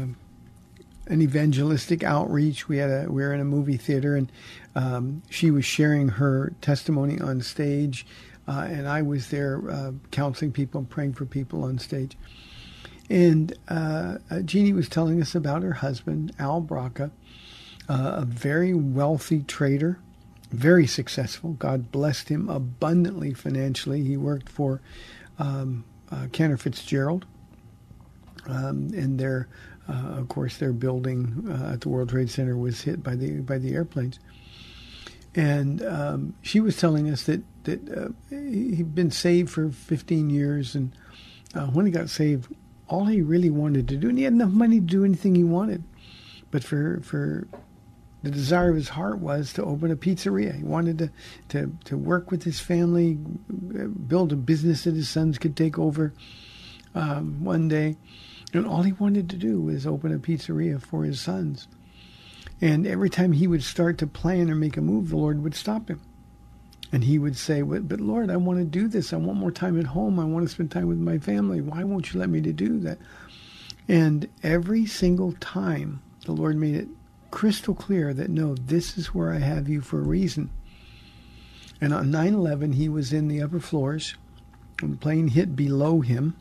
an 1.08 1.22
evangelistic 1.22 2.04
outreach. 2.04 2.68
We 2.68 2.78
had 2.78 2.90
a 2.90 3.12
we 3.12 3.24
were 3.24 3.34
in 3.34 3.40
a 3.40 3.46
movie 3.46 3.78
theater, 3.78 4.16
and 4.16 4.32
um, 4.76 5.24
she 5.30 5.50
was 5.50 5.66
sharing 5.66 6.10
her 6.10 6.54
testimony 6.62 7.20
on 7.20 7.42
stage, 7.42 8.06
uh, 8.48 8.68
and 8.70 8.88
I 8.88 9.02
was 9.02 9.30
there 9.30 9.62
uh, 9.70 9.92
counseling 10.12 10.52
people 10.52 10.80
and 10.80 10.90
praying 10.90 11.14
for 11.14 11.26
people 11.26 11.64
on 11.64 11.80
stage. 11.80 12.16
And 13.10 13.54
uh, 13.70 14.18
uh, 14.30 14.40
Jeannie 14.42 14.74
was 14.74 14.90
telling 14.90 15.22
us 15.22 15.34
about 15.34 15.64
her 15.64 15.74
husband, 15.74 16.34
Al 16.40 16.62
Braca, 16.62 17.12
uh, 17.88 18.12
a 18.18 18.26
very 18.26 18.74
wealthy 18.74 19.44
trader, 19.44 20.00
very 20.52 20.86
successful. 20.88 21.52
God 21.54 21.92
blessed 21.92 22.30
him 22.30 22.50
abundantly 22.50 23.34
financially. 23.34 24.04
He 24.04 24.18
worked 24.18 24.50
for 24.50 24.82
um, 25.40 25.86
uh, 26.12 26.28
Cantor 26.32 26.58
Fitzgerald, 26.58 27.26
um, 28.48 28.90
and 28.94 29.20
their, 29.20 29.48
uh, 29.88 30.16
of 30.18 30.28
course, 30.28 30.58
their 30.58 30.74
building 30.74 31.46
uh, 31.50 31.74
at 31.74 31.82
the 31.82 31.90
World 31.90 32.10
Trade 32.10 32.30
Center 32.30 32.58
was 32.58 32.82
hit 32.82 33.04
by 33.04 33.16
the 33.16 33.40
by 33.40 33.58
the 33.58 33.74
airplanes. 33.74 34.20
And 35.36 35.86
um, 35.86 36.34
she 36.42 36.60
was 36.60 36.78
telling 36.78 37.10
us 37.10 37.24
that 37.24 37.42
that 37.64 38.14
he'd 38.30 38.96
been 38.96 39.12
saved 39.12 39.50
for 39.50 39.70
15 39.70 40.30
years, 40.30 40.76
and 40.76 40.92
when 41.72 41.86
he 41.86 41.92
got 41.92 42.10
saved, 42.10 42.54
all 42.88 43.06
he 43.06 43.22
really 43.22 43.50
wanted 43.50 43.88
to 43.89 43.98
do, 43.98 44.10
and 44.10 44.17
he 44.17 44.24
had 44.24 44.34
enough 44.34 44.51
money 44.51 44.79
to 44.79 44.86
do 44.86 45.06
anything 45.06 45.36
he 45.36 45.44
wanted, 45.44 45.84
but 46.51 46.63
for 46.63 47.00
for 47.01 47.48
the 48.24 48.32
desire 48.32 48.70
of 48.70 48.75
his 48.75 48.89
heart 48.89 49.20
was 49.20 49.53
to 49.53 49.63
open 49.63 49.91
a 49.91 49.96
pizzeria. 49.96 50.56
He 50.56 50.63
wanted 50.63 50.98
to 51.00 51.12
to 51.50 51.77
to 51.86 51.98
work 51.98 52.32
with 52.32 52.44
his 52.44 52.60
family, 52.60 53.13
build 53.15 54.32
a 54.32 54.36
business 54.36 54.84
that 54.84 54.96
his 54.96 55.10
sons 55.10 55.38
could 55.38 55.56
take 55.56 55.77
over 55.77 56.13
um, 56.96 57.44
one 57.44 57.67
day, 57.67 57.98
and 58.53 58.65
all 58.65 58.84
he 58.84 58.94
wanted 58.94 59.29
to 59.29 59.38
do 59.38 59.62
was 59.62 59.86
open 59.86 60.13
a 60.13 60.20
pizzeria 60.20 60.82
for 60.82 61.03
his 61.03 61.20
sons. 61.20 61.67
And 62.60 62.88
every 62.88 63.10
time 63.10 63.34
he 63.34 63.46
would 63.46 63.63
start 63.63 64.00
to 64.00 64.08
plan 64.08 64.50
or 64.50 64.56
make 64.56 64.77
a 64.77 64.82
move, 64.82 65.10
the 65.10 65.17
Lord 65.17 65.44
would 65.44 65.53
stop 65.53 65.89
him. 65.89 66.01
And 66.91 67.03
he 67.03 67.20
would 67.20 67.36
say, 67.36 67.62
"But, 67.62 68.00
Lord, 68.00 68.29
I 68.29 68.38
want 68.38 68.60
to 68.60 68.65
do 68.65 68.88
this. 68.88 69.12
I 69.12 69.17
want 69.17 69.39
more 69.39 69.51
time 69.51 69.79
at 69.79 69.88
home. 69.88 70.20
I 70.20 70.25
want 70.25 70.48
to 70.48 70.53
spend 70.53 70.72
time 70.72 70.88
with 70.88 71.00
my 71.00 71.17
family. 71.17 71.60
Why 71.60 71.84
won't 71.84 72.13
you 72.13 72.20
let 72.20 72.29
me 72.29 72.41
to 72.41 72.53
do 72.53 72.79
that?" 72.79 72.98
And 73.88 74.27
every 74.44 74.86
single 74.86 75.34
time, 75.34 76.01
the 76.25 76.34
Lord 76.34 76.58
made 76.58 76.75
it 76.75 76.88
crystal 77.32 77.74
clear 77.74 78.13
that 78.13 78.29
no, 78.29 78.56
this 78.56 78.98
is 78.98 79.13
where 79.13 79.32
I 79.32 79.39
have 79.39 79.67
you 79.67 79.82
for 79.82 80.00
a 80.00 80.03
reason. 80.03 80.50
And 81.79 81.94
on 81.94 82.12
9/11, 82.12 82.74
he 82.74 82.89
was 82.89 83.13
in 83.13 83.27
the 83.27 83.41
upper 83.41 83.60
floors, 83.60 84.15
and 84.82 84.94
the 84.94 84.98
plane 84.98 85.29
hit 85.29 85.56
below 85.56 86.01
him, 86.01 86.36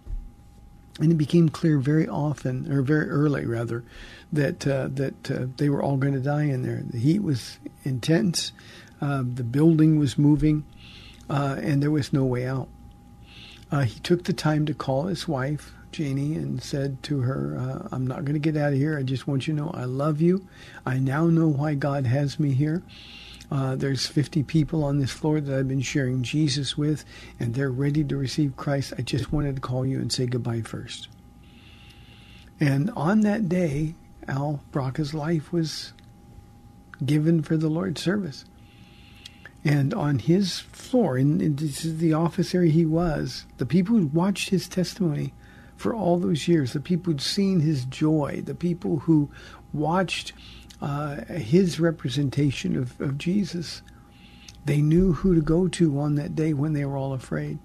and 0.98 1.12
it 1.12 1.16
became 1.16 1.48
clear 1.48 1.78
very 1.78 2.08
often, 2.08 2.72
or 2.72 2.82
very 2.82 3.08
early 3.08 3.44
rather, 3.44 3.84
that 4.32 4.66
uh, 4.66 4.88
that 4.94 5.30
uh, 5.30 5.46
they 5.56 5.68
were 5.68 5.82
all 5.82 5.96
going 5.96 6.14
to 6.14 6.20
die 6.20 6.44
in 6.44 6.62
there. 6.62 6.82
The 6.88 6.98
heat 6.98 7.22
was 7.22 7.58
intense, 7.84 8.52
uh, 9.00 9.22
the 9.22 9.44
building 9.44 9.98
was 9.98 10.18
moving, 10.18 10.64
uh, 11.28 11.56
and 11.60 11.82
there 11.82 11.90
was 11.90 12.12
no 12.12 12.24
way 12.24 12.46
out. 12.46 12.68
Uh, 13.70 13.82
he 13.82 13.98
took 14.00 14.24
the 14.24 14.32
time 14.32 14.64
to 14.66 14.74
call 14.74 15.04
his 15.04 15.26
wife, 15.26 15.72
Janie, 15.92 16.34
and 16.34 16.62
said 16.62 17.02
to 17.04 17.20
her, 17.20 17.56
uh, 17.58 17.88
"I'm 17.92 18.06
not 18.06 18.24
going 18.24 18.34
to 18.34 18.38
get 18.38 18.56
out 18.56 18.72
of 18.72 18.78
here. 18.78 18.98
I 18.98 19.02
just 19.02 19.26
want 19.26 19.46
you 19.46 19.54
to 19.54 19.62
know 19.62 19.70
I 19.74 19.84
love 19.84 20.20
you. 20.20 20.46
I 20.84 20.98
now 20.98 21.26
know 21.26 21.48
why 21.48 21.74
God 21.74 22.06
has 22.06 22.38
me 22.38 22.52
here." 22.52 22.82
Uh, 23.50 23.76
there's 23.76 24.06
50 24.06 24.42
people 24.42 24.82
on 24.82 24.98
this 24.98 25.12
floor 25.12 25.40
that 25.40 25.56
I've 25.56 25.68
been 25.68 25.80
sharing 25.80 26.22
Jesus 26.22 26.76
with, 26.76 27.04
and 27.38 27.54
they're 27.54 27.70
ready 27.70 28.02
to 28.02 28.16
receive 28.16 28.56
Christ. 28.56 28.92
I 28.98 29.02
just 29.02 29.32
wanted 29.32 29.56
to 29.56 29.60
call 29.60 29.86
you 29.86 29.98
and 29.98 30.12
say 30.12 30.26
goodbye 30.26 30.62
first. 30.62 31.08
And 32.58 32.90
on 32.96 33.20
that 33.20 33.48
day, 33.48 33.94
Al 34.26 34.60
Braca's 34.72 35.14
life 35.14 35.52
was 35.52 35.92
given 37.04 37.42
for 37.42 37.56
the 37.56 37.68
Lord's 37.68 38.02
service. 38.02 38.44
And 39.66 39.92
on 39.92 40.20
his 40.20 40.61
floor, 40.61 41.18
in, 41.18 41.40
in 41.40 41.56
this 41.56 41.85
is 41.85 41.99
the 41.99 42.12
office 42.12 42.54
area 42.54 42.70
he 42.70 42.87
was, 42.87 43.46
the 43.58 43.66
people 43.66 43.96
who 43.96 44.06
watched 44.06 44.50
his 44.50 44.68
testimony 44.68 45.35
for 45.76 45.92
all 45.92 46.18
those 46.18 46.46
years, 46.46 46.73
the 46.73 46.80
people 46.80 47.12
who'd 47.12 47.20
seen 47.20 47.58
his 47.61 47.85
joy, 47.85 48.42
the 48.44 48.54
people 48.54 49.00
who 49.00 49.28
watched 49.73 50.32
uh, 50.80 51.16
his 51.25 51.80
representation 51.80 52.76
of, 52.76 53.00
of 53.00 53.18
Jesus, 53.18 53.82
they 54.64 54.80
knew 54.80 55.12
who 55.14 55.35
to 55.35 55.40
go 55.40 55.66
to 55.66 55.99
on 55.99 56.14
that 56.14 56.37
day 56.37 56.52
when 56.52 56.73
they 56.73 56.85
were 56.85 56.96
all 56.96 57.12
afraid. 57.12 57.58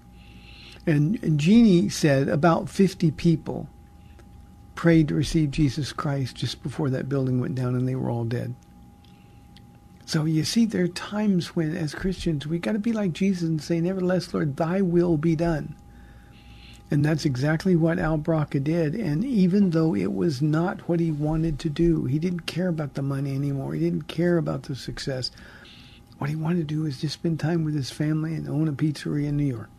And, 0.84 1.22
and 1.22 1.38
Jeannie 1.38 1.88
said 1.88 2.28
about 2.28 2.68
50 2.68 3.12
people 3.12 3.68
prayed 4.74 5.06
to 5.08 5.14
receive 5.14 5.52
Jesus 5.52 5.92
Christ 5.92 6.34
just 6.34 6.64
before 6.64 6.90
that 6.90 7.08
building 7.08 7.40
went 7.40 7.54
down 7.54 7.76
and 7.76 7.86
they 7.86 7.94
were 7.94 8.10
all 8.10 8.24
dead. 8.24 8.56
So 10.04 10.24
you 10.24 10.44
see, 10.44 10.64
there 10.64 10.84
are 10.84 10.88
times 10.88 11.54
when, 11.54 11.76
as 11.76 11.94
Christians, 11.94 12.46
we 12.46 12.58
got 12.58 12.72
to 12.72 12.78
be 12.78 12.92
like 12.92 13.12
Jesus 13.12 13.48
and 13.48 13.62
say, 13.62 13.80
Nevertheless, 13.80 14.34
Lord, 14.34 14.56
thy 14.56 14.80
will 14.80 15.16
be 15.16 15.36
done. 15.36 15.76
And 16.90 17.02
that's 17.04 17.24
exactly 17.24 17.74
what 17.74 17.98
Al 17.98 18.18
Braca 18.18 18.62
did. 18.62 18.94
And 18.94 19.24
even 19.24 19.70
though 19.70 19.94
it 19.94 20.12
was 20.12 20.42
not 20.42 20.86
what 20.88 21.00
he 21.00 21.10
wanted 21.10 21.58
to 21.60 21.70
do, 21.70 22.04
he 22.04 22.18
didn't 22.18 22.40
care 22.40 22.68
about 22.68 22.94
the 22.94 23.02
money 23.02 23.34
anymore. 23.34 23.72
He 23.72 23.80
didn't 23.80 24.08
care 24.08 24.36
about 24.36 24.64
the 24.64 24.76
success. 24.76 25.30
What 26.18 26.28
he 26.28 26.36
wanted 26.36 26.68
to 26.68 26.74
do 26.74 26.82
was 26.82 27.00
just 27.00 27.14
spend 27.14 27.40
time 27.40 27.64
with 27.64 27.74
his 27.74 27.90
family 27.90 28.34
and 28.34 28.46
own 28.46 28.68
a 28.68 28.72
pizzeria 28.72 29.28
in 29.28 29.38
New 29.38 29.46
York. 29.46 29.70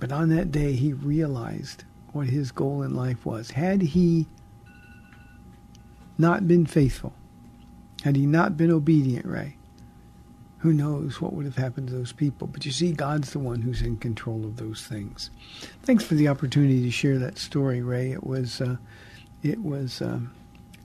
But 0.00 0.10
on 0.10 0.28
that 0.30 0.50
day, 0.50 0.72
he 0.72 0.92
realized 0.92 1.84
what 2.12 2.26
his 2.26 2.50
goal 2.50 2.82
in 2.82 2.94
life 2.94 3.24
was. 3.24 3.52
Had 3.52 3.82
he 3.82 4.26
not 6.18 6.48
been 6.48 6.66
faithful, 6.66 7.12
had 8.02 8.16
he 8.16 8.26
not 8.26 8.56
been 8.56 8.70
obedient, 8.70 9.26
Ray, 9.26 9.56
who 10.58 10.72
knows 10.72 11.20
what 11.20 11.32
would 11.32 11.44
have 11.44 11.56
happened 11.56 11.88
to 11.88 11.94
those 11.94 12.12
people. 12.12 12.46
But 12.46 12.64
you 12.64 12.72
see, 12.72 12.92
God's 12.92 13.32
the 13.32 13.38
one 13.38 13.62
who's 13.62 13.82
in 13.82 13.96
control 13.96 14.44
of 14.44 14.56
those 14.56 14.86
things. 14.86 15.30
Thanks 15.82 16.04
for 16.04 16.14
the 16.14 16.28
opportunity 16.28 16.82
to 16.82 16.90
share 16.90 17.18
that 17.18 17.38
story, 17.38 17.82
Ray. 17.82 18.12
It 18.12 18.24
was, 18.24 18.60
uh, 18.60 18.76
it 19.42 19.62
was, 19.62 20.02
um, 20.02 20.32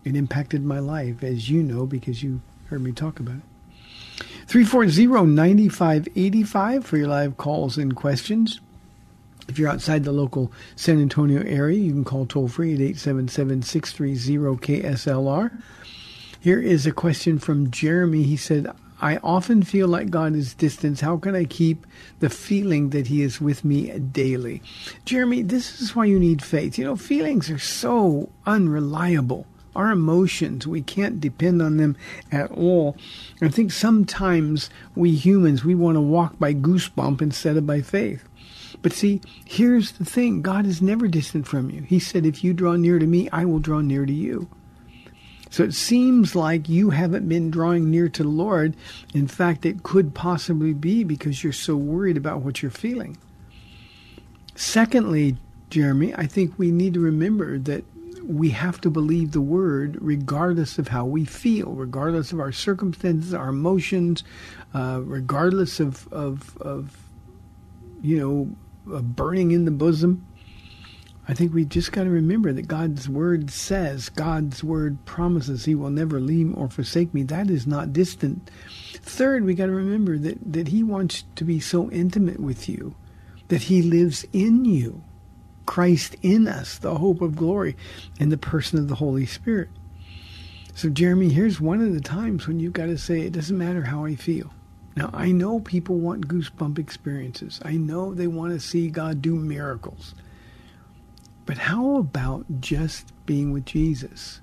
it 0.03 0.15
impacted 0.15 0.63
my 0.63 0.79
life, 0.79 1.23
as 1.23 1.49
you 1.49 1.63
know, 1.63 1.85
because 1.85 2.21
you 2.21 2.41
heard 2.69 2.81
me 2.81 2.91
talk 2.91 3.19
about 3.19 3.35
it. 3.35 3.41
340-9585 4.47 6.83
for 6.83 6.97
your 6.97 7.07
live 7.07 7.37
calls 7.37 7.77
and 7.77 7.95
questions. 7.95 8.59
If 9.47 9.57
you're 9.57 9.69
outside 9.69 10.03
the 10.03 10.11
local 10.11 10.51
San 10.75 11.01
Antonio 11.01 11.41
area, 11.43 11.79
you 11.79 11.91
can 11.91 12.03
call 12.03 12.25
toll 12.25 12.47
free 12.47 12.73
at 12.73 12.79
877-630-KSLR. 12.79 15.61
Here 16.43 16.59
is 16.59 16.85
a 16.85 16.91
question 16.91 17.39
from 17.39 17.71
Jeremy. 17.71 18.23
He 18.23 18.35
said, 18.35 18.69
I 18.99 19.15
often 19.23 19.63
feel 19.63 19.87
like 19.87 20.09
God 20.09 20.35
is 20.35 20.53
distant. 20.53 20.99
How 20.99 21.15
can 21.15 21.37
I 21.37 21.45
keep 21.45 21.87
the 22.19 22.29
feeling 22.29 22.89
that 22.89 23.07
He 23.07 23.21
is 23.21 23.39
with 23.39 23.63
me 23.63 23.97
daily? 23.97 24.61
Jeremy, 25.05 25.43
this 25.43 25.79
is 25.79 25.95
why 25.95 26.03
you 26.03 26.19
need 26.19 26.43
faith. 26.43 26.77
You 26.77 26.83
know, 26.83 26.97
feelings 26.97 27.49
are 27.49 27.57
so 27.57 28.29
unreliable. 28.45 29.47
Our 29.73 29.91
emotions, 29.91 30.67
we 30.67 30.81
can't 30.81 31.21
depend 31.21 31.61
on 31.61 31.77
them 31.77 31.95
at 32.29 32.51
all. 32.51 32.97
I 33.41 33.47
think 33.47 33.71
sometimes 33.71 34.69
we 34.95 35.15
humans, 35.15 35.63
we 35.63 35.75
want 35.75 35.95
to 35.95 36.01
walk 36.01 36.39
by 36.39 36.53
goosebump 36.53 37.21
instead 37.21 37.55
of 37.55 37.65
by 37.65 37.79
faith. 37.79 38.27
But 38.81 38.91
see, 38.91 39.21
here's 39.45 39.93
the 39.93 40.03
thing 40.03 40.41
God 40.41 40.65
is 40.65 40.81
never 40.81 41.07
distant 41.07 41.47
from 41.47 41.69
you. 41.69 41.83
He 41.83 41.99
said, 41.99 42.25
If 42.25 42.43
you 42.43 42.51
draw 42.51 42.73
near 42.73 42.99
to 42.99 43.07
me, 43.07 43.29
I 43.29 43.45
will 43.45 43.59
draw 43.59 43.79
near 43.79 44.05
to 44.05 44.13
you. 44.13 44.49
So 45.53 45.63
it 45.63 45.75
seems 45.75 46.35
like 46.35 46.67
you 46.67 46.89
haven't 46.89 47.29
been 47.29 47.51
drawing 47.51 47.91
near 47.91 48.09
to 48.09 48.23
the 48.23 48.29
Lord. 48.29 48.75
In 49.13 49.27
fact, 49.27 49.67
it 49.67 49.83
could 49.83 50.15
possibly 50.15 50.73
be 50.73 51.03
because 51.03 51.43
you're 51.43 51.53
so 51.53 51.75
worried 51.75 52.17
about 52.17 52.41
what 52.41 52.63
you're 52.63 52.71
feeling. 52.71 53.17
Secondly, 54.55 55.37
Jeremy, 55.69 56.11
I 56.15 56.25
think 56.25 56.57
we 56.57 56.71
need 56.71 56.95
to 56.95 56.99
remember 56.99 57.59
that 57.59 57.83
we 58.25 58.49
have 58.49 58.81
to 58.81 58.89
believe 58.89 59.31
the 59.31 59.41
word 59.41 59.95
regardless 60.01 60.79
of 60.79 60.87
how 60.87 61.05
we 61.05 61.23
feel, 61.23 61.73
regardless 61.73 62.31
of 62.31 62.39
our 62.39 62.51
circumstances, 62.51 63.31
our 63.31 63.49
emotions, 63.49 64.23
uh, 64.73 65.01
regardless 65.03 65.79
of, 65.79 66.11
of, 66.11 66.57
of, 66.61 66.97
you 68.01 68.17
know, 68.17 69.01
burning 69.01 69.51
in 69.51 69.65
the 69.65 69.71
bosom. 69.71 70.25
I 71.27 71.33
think 71.33 71.53
we 71.53 71.63
just 71.63 71.93
got 71.93 72.03
to 72.03 72.09
remember 72.09 72.51
that 72.51 72.67
God's 72.67 73.07
word 73.07 73.49
says, 73.49 74.09
God's 74.09 74.63
word 74.63 75.05
promises 75.05 75.63
he 75.63 75.73
will 75.73 75.89
never 75.89 76.19
leave 76.19 76.53
or 76.57 76.69
forsake 76.69 77.13
me. 77.13 77.23
That 77.23 77.49
is 77.49 77.65
not 77.65 77.93
distant. 77.93 78.51
Third, 78.95 79.45
we 79.45 79.53
got 79.53 79.67
to 79.67 79.71
remember 79.71 80.17
that, 80.17 80.37
that 80.51 80.67
he 80.67 80.83
wants 80.83 81.23
to 81.35 81.45
be 81.45 81.61
so 81.61 81.89
intimate 81.91 82.39
with 82.39 82.67
you 82.67 82.95
that 83.47 83.63
he 83.63 83.81
lives 83.81 84.25
in 84.33 84.65
you. 84.65 85.03
Christ 85.65 86.15
in 86.21 86.47
us, 86.47 86.77
the 86.77 86.95
hope 86.95 87.21
of 87.21 87.35
glory, 87.37 87.77
in 88.19 88.29
the 88.29 88.37
person 88.37 88.79
of 88.79 88.89
the 88.89 88.95
Holy 88.95 89.25
Spirit. 89.25 89.69
So, 90.75 90.89
Jeremy, 90.89 91.29
here's 91.29 91.61
one 91.61 91.81
of 91.81 91.93
the 91.93 92.01
times 92.01 92.47
when 92.47 92.59
you've 92.59 92.73
got 92.73 92.87
to 92.87 92.97
say, 92.97 93.21
it 93.21 93.31
doesn't 93.31 93.57
matter 93.57 93.83
how 93.83 94.05
I 94.05 94.15
feel. 94.15 94.51
Now, 94.95 95.09
I 95.13 95.31
know 95.31 95.59
people 95.59 95.99
want 95.99 96.27
goosebump 96.27 96.79
experiences. 96.79 97.61
I 97.63 97.73
know 97.73 98.13
they 98.13 98.27
want 98.27 98.53
to 98.53 98.59
see 98.59 98.89
God 98.89 99.21
do 99.21 99.35
miracles. 99.35 100.15
But 101.45 101.57
how 101.57 101.97
about 101.97 102.45
just 102.61 103.11
being 103.25 103.51
with 103.51 103.65
Jesus? 103.65 104.41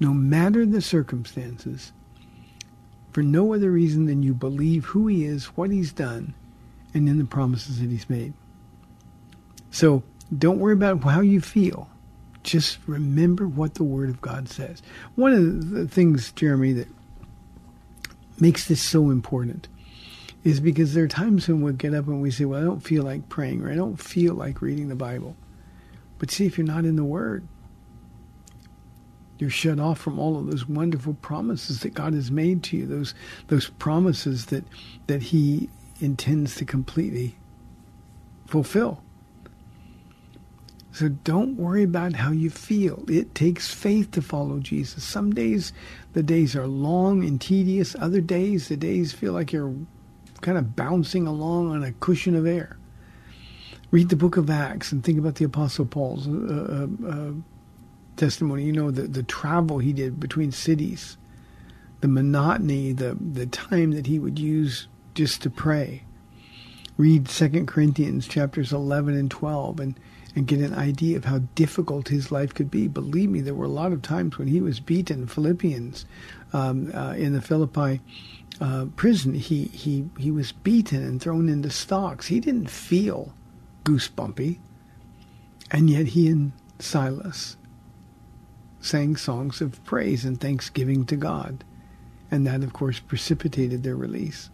No 0.00 0.12
matter 0.12 0.66
the 0.66 0.80
circumstances, 0.80 1.92
for 3.12 3.22
no 3.22 3.54
other 3.54 3.70
reason 3.70 4.06
than 4.06 4.22
you 4.22 4.34
believe 4.34 4.86
who 4.86 5.06
he 5.06 5.24
is, 5.24 5.46
what 5.56 5.70
he's 5.70 5.92
done, 5.92 6.34
and 6.94 7.08
in 7.08 7.18
the 7.18 7.24
promises 7.24 7.80
that 7.80 7.90
he's 7.90 8.08
made. 8.08 8.32
So 9.70 10.02
don't 10.36 10.58
worry 10.58 10.72
about 10.72 11.02
how 11.02 11.20
you 11.20 11.40
feel. 11.40 11.88
Just 12.42 12.78
remember 12.86 13.46
what 13.46 13.74
the 13.74 13.84
Word 13.84 14.08
of 14.08 14.20
God 14.20 14.48
says. 14.48 14.82
One 15.14 15.32
of 15.32 15.70
the 15.70 15.86
things, 15.86 16.32
Jeremy, 16.32 16.72
that 16.72 16.88
makes 18.40 18.66
this 18.66 18.80
so 18.80 19.10
important 19.10 19.68
is 20.42 20.58
because 20.58 20.94
there 20.94 21.04
are 21.04 21.08
times 21.08 21.46
when 21.48 21.60
we 21.60 21.72
get 21.74 21.94
up 21.94 22.06
and 22.06 22.22
we 22.22 22.30
say, 22.30 22.46
Well, 22.46 22.60
I 22.60 22.64
don't 22.64 22.80
feel 22.80 23.02
like 23.02 23.28
praying 23.28 23.62
or 23.62 23.70
I 23.70 23.74
don't 23.74 23.96
feel 23.96 24.34
like 24.34 24.62
reading 24.62 24.88
the 24.88 24.94
Bible. 24.94 25.36
But 26.20 26.30
see, 26.30 26.44
if 26.44 26.58
you're 26.58 26.66
not 26.66 26.84
in 26.84 26.96
the 26.96 27.04
Word, 27.04 27.48
you're 29.38 29.48
shut 29.48 29.80
off 29.80 29.98
from 29.98 30.18
all 30.18 30.38
of 30.38 30.46
those 30.48 30.68
wonderful 30.68 31.14
promises 31.14 31.80
that 31.80 31.94
God 31.94 32.12
has 32.12 32.30
made 32.30 32.62
to 32.64 32.76
you, 32.76 32.86
those 32.86 33.14
those 33.48 33.70
promises 33.70 34.46
that 34.46 34.64
that 35.06 35.22
He 35.22 35.70
intends 35.98 36.56
to 36.56 36.66
completely 36.66 37.36
fulfill. 38.46 39.02
So 40.92 41.08
don't 41.08 41.56
worry 41.56 41.84
about 41.84 42.12
how 42.12 42.32
you 42.32 42.50
feel. 42.50 43.02
It 43.08 43.34
takes 43.34 43.72
faith 43.72 44.10
to 44.10 44.20
follow 44.20 44.58
Jesus. 44.58 45.02
Some 45.02 45.32
days 45.32 45.72
the 46.12 46.22
days 46.22 46.54
are 46.54 46.66
long 46.66 47.24
and 47.24 47.40
tedious. 47.40 47.96
Other 47.98 48.20
days 48.20 48.68
the 48.68 48.76
days 48.76 49.14
feel 49.14 49.32
like 49.32 49.52
you're 49.52 49.74
kind 50.42 50.58
of 50.58 50.76
bouncing 50.76 51.26
along 51.26 51.70
on 51.70 51.82
a 51.82 51.92
cushion 51.92 52.34
of 52.34 52.46
air 52.46 52.76
read 53.90 54.08
the 54.08 54.16
book 54.16 54.36
of 54.36 54.50
Acts 54.50 54.92
and 54.92 55.02
think 55.02 55.18
about 55.18 55.36
the 55.36 55.44
Apostle 55.44 55.84
Paul's 55.84 56.28
uh, 56.28 56.86
uh, 57.02 57.08
uh, 57.08 57.32
testimony. 58.16 58.64
You 58.64 58.72
know, 58.72 58.90
the, 58.90 59.02
the 59.02 59.22
travel 59.22 59.78
he 59.78 59.92
did 59.92 60.20
between 60.20 60.52
cities, 60.52 61.16
the 62.00 62.08
monotony, 62.08 62.92
the, 62.92 63.16
the 63.20 63.46
time 63.46 63.92
that 63.92 64.06
he 64.06 64.18
would 64.18 64.38
use 64.38 64.88
just 65.14 65.42
to 65.42 65.50
pray. 65.50 66.04
Read 66.96 67.28
Second 67.28 67.66
Corinthians 67.66 68.28
chapters 68.28 68.72
11 68.72 69.16
and 69.16 69.30
12 69.30 69.80
and, 69.80 69.98
and 70.36 70.46
get 70.46 70.60
an 70.60 70.74
idea 70.74 71.16
of 71.16 71.24
how 71.24 71.38
difficult 71.54 72.08
his 72.08 72.30
life 72.30 72.54
could 72.54 72.70
be. 72.70 72.86
Believe 72.86 73.30
me, 73.30 73.40
there 73.40 73.54
were 73.54 73.64
a 73.64 73.68
lot 73.68 73.92
of 73.92 74.02
times 74.02 74.38
when 74.38 74.48
he 74.48 74.60
was 74.60 74.78
beaten. 74.80 75.26
Philippians 75.26 76.04
um, 76.52 76.94
uh, 76.94 77.14
in 77.14 77.32
the 77.32 77.40
Philippi 77.40 78.00
uh, 78.60 78.84
prison, 78.96 79.34
he, 79.34 79.64
he, 79.64 80.08
he 80.18 80.30
was 80.30 80.52
beaten 80.52 81.02
and 81.02 81.20
thrown 81.20 81.48
into 81.48 81.70
stocks. 81.70 82.26
He 82.26 82.38
didn't 82.38 82.70
feel 82.70 83.32
goosebumpy. 83.84 84.58
And 85.70 85.88
yet 85.88 86.06
he 86.06 86.28
and 86.28 86.52
Silas 86.78 87.56
sang 88.80 89.16
songs 89.16 89.60
of 89.60 89.82
praise 89.84 90.24
and 90.24 90.40
thanksgiving 90.40 91.04
to 91.06 91.16
God. 91.16 91.64
And 92.30 92.46
that, 92.46 92.62
of 92.62 92.72
course, 92.72 93.00
precipitated 93.00 93.82
their 93.82 93.96
release. 93.96 94.50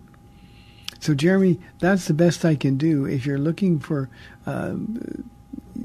So, 0.99 1.15
Jeremy, 1.15 1.61
that's 1.79 2.07
the 2.07 2.15
best 2.15 2.45
I 2.45 2.55
can 2.55 2.77
do. 2.77 3.05
If 3.05 3.27
you're 3.27 3.39
looking 3.39 3.79
for 3.79 4.09
uh, 4.47 4.75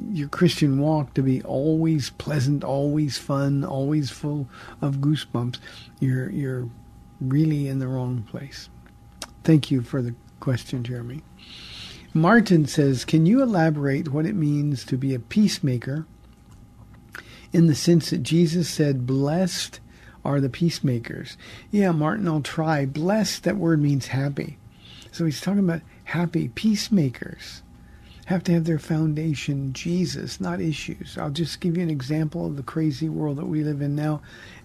your 0.10 0.30
Christian 0.30 0.80
walk 0.80 1.14
to 1.16 1.22
be 1.22 1.42
always 1.44 2.10
pleasant, 2.12 2.64
always 2.64 3.18
fun, 3.18 3.64
always 3.64 4.10
full 4.10 4.48
of 4.82 4.98
goosebumps, 4.98 5.58
you're 6.00 6.30
you're 6.30 6.70
really 7.20 7.68
in 7.68 7.80
the 7.80 7.88
wrong 7.88 8.24
place. 8.24 8.70
Thank 9.44 9.70
you 9.70 9.82
for 9.82 10.02
the 10.02 10.16
question, 10.40 10.84
Jeremy. 10.84 11.24
Martin 12.14 12.66
says, 12.66 13.06
Can 13.06 13.26
you 13.26 13.42
elaborate 13.42 14.10
what 14.10 14.26
it 14.26 14.36
means 14.36 14.84
to 14.86 14.98
be 14.98 15.14
a 15.14 15.20
peacemaker 15.20 16.06
in 17.54 17.68
the 17.68 17.76
sense 17.76 18.10
that 18.10 18.24
Jesus 18.24 18.70
said, 18.70 19.08
Blessed 19.08 19.80
are 20.26 20.42
the 20.42 20.50
peacemakers? 20.50 21.38
Yeah, 21.72 21.92
Martin, 21.92 22.28
I'll 22.28 22.42
try. 22.42 22.86
Blessed, 22.86 23.44
that 23.44 23.56
word 23.56 23.82
means 23.82 24.08
happy. 24.08 24.58
So 25.14 25.24
he's 25.24 25.40
talking 25.40 25.60
about 25.60 25.82
happy 26.04 26.50
peacemakers. 26.50 27.64
Have 28.26 28.44
to 28.44 28.54
have 28.54 28.66
their 28.66 28.80
foundation 28.80 29.72
Jesus, 29.72 30.42
not 30.42 30.60
issues. 30.60 31.18
I'll 31.18 31.32
just 31.32 31.62
give 31.62 31.78
you 31.78 31.84
an 31.84 31.90
example 31.90 32.46
of 32.46 32.58
the 32.58 32.64
crazy 32.64 33.08
world 33.08 33.38
that 33.38 33.48
we 33.48 33.64
live 33.64 33.82
in 33.82 33.96
now, 33.96 34.22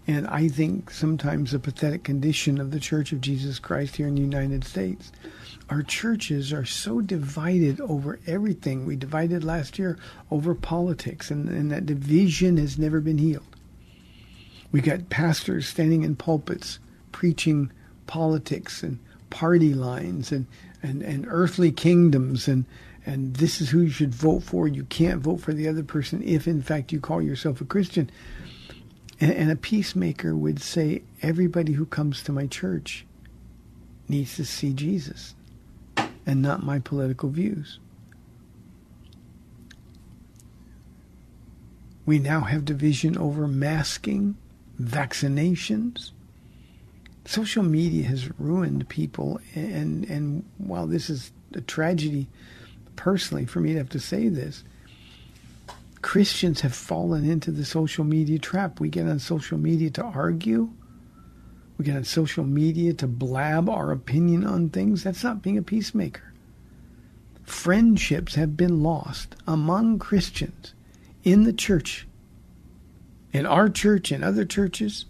and 0.07 0.27
I 0.27 0.49
think 0.49 0.91
sometimes 0.91 1.53
the 1.53 1.59
pathetic 1.59 2.05
condition 2.05 2.61
of 2.61 2.71
the 2.71 2.81
Church 2.81 3.13
of 3.13 3.21
Jesus 3.21 3.59
Christ 3.59 3.97
here 3.97 4.09
in 4.09 4.15
the 4.17 4.21
United 4.21 4.65
States 4.65 5.11
our 5.69 5.83
churches 5.83 6.53
are 6.53 6.65
so 6.65 7.01
divided 7.01 7.81
over 7.81 8.21
everything. 8.27 8.87
We 8.87 8.97
divided 8.97 9.43
last 9.43 9.79
year 9.79 9.99
over 10.31 10.55
politics, 10.55 11.31
and, 11.31 11.49
and 11.49 11.71
that 11.73 11.87
division 11.87 12.57
has 12.57 12.79
never 12.79 13.01
been 13.01 13.19
healed. 13.19 13.57
We 14.71 14.81
got 14.81 15.11
pastors 15.11 15.67
standing 15.67 16.03
in 16.03 16.17
pulpits 16.17 16.79
preaching 17.17 17.73
politics 18.07 18.83
and 18.83 18.99
party 19.31 19.73
lines 19.73 20.31
and, 20.31 20.47
and, 20.83 21.01
and 21.03 21.25
earthly 21.29 21.73
kingdoms 21.73 22.47
and, 22.47 22.67
and 23.07 23.37
this 23.37 23.61
is 23.61 23.71
who 23.71 23.81
you 23.81 23.89
should 23.89 24.15
vote 24.15 24.43
for. 24.43 24.69
You 24.69 24.85
can't 24.85 25.23
vote 25.23 25.41
for 25.41 25.55
the 25.55 25.67
other 25.67 25.83
person 25.83 26.23
if, 26.23 26.47
in 26.47 26.61
fact, 26.61 26.93
you 26.93 27.01
call 27.01 27.23
yourself 27.23 27.61
a 27.61 27.65
Christian. 27.65 28.11
And, 29.19 29.33
and 29.33 29.51
a 29.51 29.57
peacemaker 29.57 30.37
would 30.37 30.61
say, 30.61 31.05
everybody 31.23 31.73
who 31.73 31.87
comes 31.87 32.23
to 32.25 32.33
my 32.33 32.47
church 32.47 33.07
needs 34.09 34.37
to 34.37 34.45
see 34.45 34.75
Jesus 34.75 35.36
and 36.27 36.43
not 36.43 36.65
my 36.65 36.81
political 36.81 37.31
views. 37.31 37.79
We 42.05 42.19
now 42.19 42.41
have 42.41 42.65
division 42.65 43.17
over 43.17 43.49
masking, 43.49 44.37
vaccinations. 44.81 46.11
Social 47.25 47.63
media 47.63 48.05
has 48.05 48.31
ruined 48.39 48.89
people, 48.89 49.41
and 49.55 50.05
and 50.05 50.45
while 50.59 50.87
this 50.87 51.11
is 51.11 51.33
a 51.55 51.61
tragedy, 51.61 52.29
personally, 52.95 53.47
for 53.47 53.61
me 53.61 53.73
to 53.73 53.79
have 53.79 53.89
to 53.91 54.01
say 54.01 54.29
this, 54.29 54.63
Christians 56.03 56.61
have 56.61 56.75
fallen 56.75 57.29
into 57.29 57.51
the 57.51 57.65
social 57.65 58.05
media 58.05 58.39
trap. 58.39 58.79
We 58.79 58.89
get 58.89 59.09
on 59.09 59.19
social 59.19 59.59
media 59.59 59.91
to 59.91 60.05
argue. 60.05 60.71
We 61.79 61.85
get 61.85 61.97
on 61.97 62.05
social 62.05 62.45
media 62.45 62.95
to 62.95 63.07
blab 63.07 63.69
our 63.69 63.93
opinion 63.93 64.45
on 64.47 64.71
things. 64.71 65.05
That's 65.05 65.23
not 65.23 65.43
being 65.43 65.59
a 65.59 65.63
peacemaker. 65.63 66.33
Friendships 67.45 68.35
have 68.35 68.57
been 68.57 68.83
lost 68.83 69.37
among 69.47 69.99
Christians 69.99 70.75
in 71.23 71.45
the 71.45 71.53
church, 71.53 72.07
in 73.33 73.47
our 73.47 73.69
church, 73.69 74.11
in 74.11 74.25
other 74.25 74.45
churches, 74.45 75.05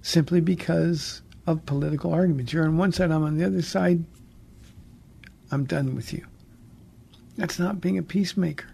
simply 0.00 0.40
because 0.40 1.22
of 1.46 1.66
political 1.66 2.12
arguments. 2.12 2.52
You're 2.52 2.64
on 2.64 2.76
one 2.76 2.92
side, 2.92 3.10
I'm 3.10 3.24
on 3.24 3.36
the 3.36 3.44
other 3.44 3.62
side. 3.62 4.04
I'm 5.50 5.64
done 5.64 5.96
with 5.96 6.12
you. 6.12 6.24
That's 7.36 7.58
not 7.58 7.80
being 7.80 7.98
a 7.98 8.02
peacemaker. 8.02 8.68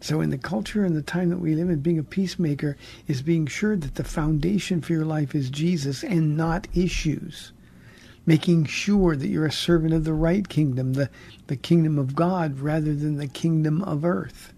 So, 0.00 0.20
in 0.20 0.30
the 0.30 0.38
culture 0.38 0.84
and 0.84 0.94
the 0.94 1.02
time 1.02 1.30
that 1.30 1.38
we 1.38 1.54
live 1.54 1.70
in, 1.70 1.80
being 1.80 1.98
a 1.98 2.04
peacemaker 2.04 2.76
is 3.06 3.22
being 3.22 3.46
sure 3.46 3.76
that 3.76 3.94
the 3.94 4.04
foundation 4.04 4.80
for 4.80 4.92
your 4.92 5.06
life 5.06 5.34
is 5.34 5.48
Jesus 5.50 6.04
and 6.04 6.36
not 6.36 6.68
issues. 6.74 7.52
Making 8.26 8.66
sure 8.66 9.16
that 9.16 9.28
you're 9.28 9.46
a 9.46 9.52
servant 9.52 9.94
of 9.94 10.04
the 10.04 10.12
right 10.12 10.46
kingdom, 10.48 10.94
the, 10.94 11.08
the 11.46 11.56
kingdom 11.56 11.98
of 11.98 12.14
God, 12.14 12.58
rather 12.58 12.94
than 12.94 13.16
the 13.16 13.28
kingdom 13.28 13.82
of 13.82 14.04
earth. 14.04 14.52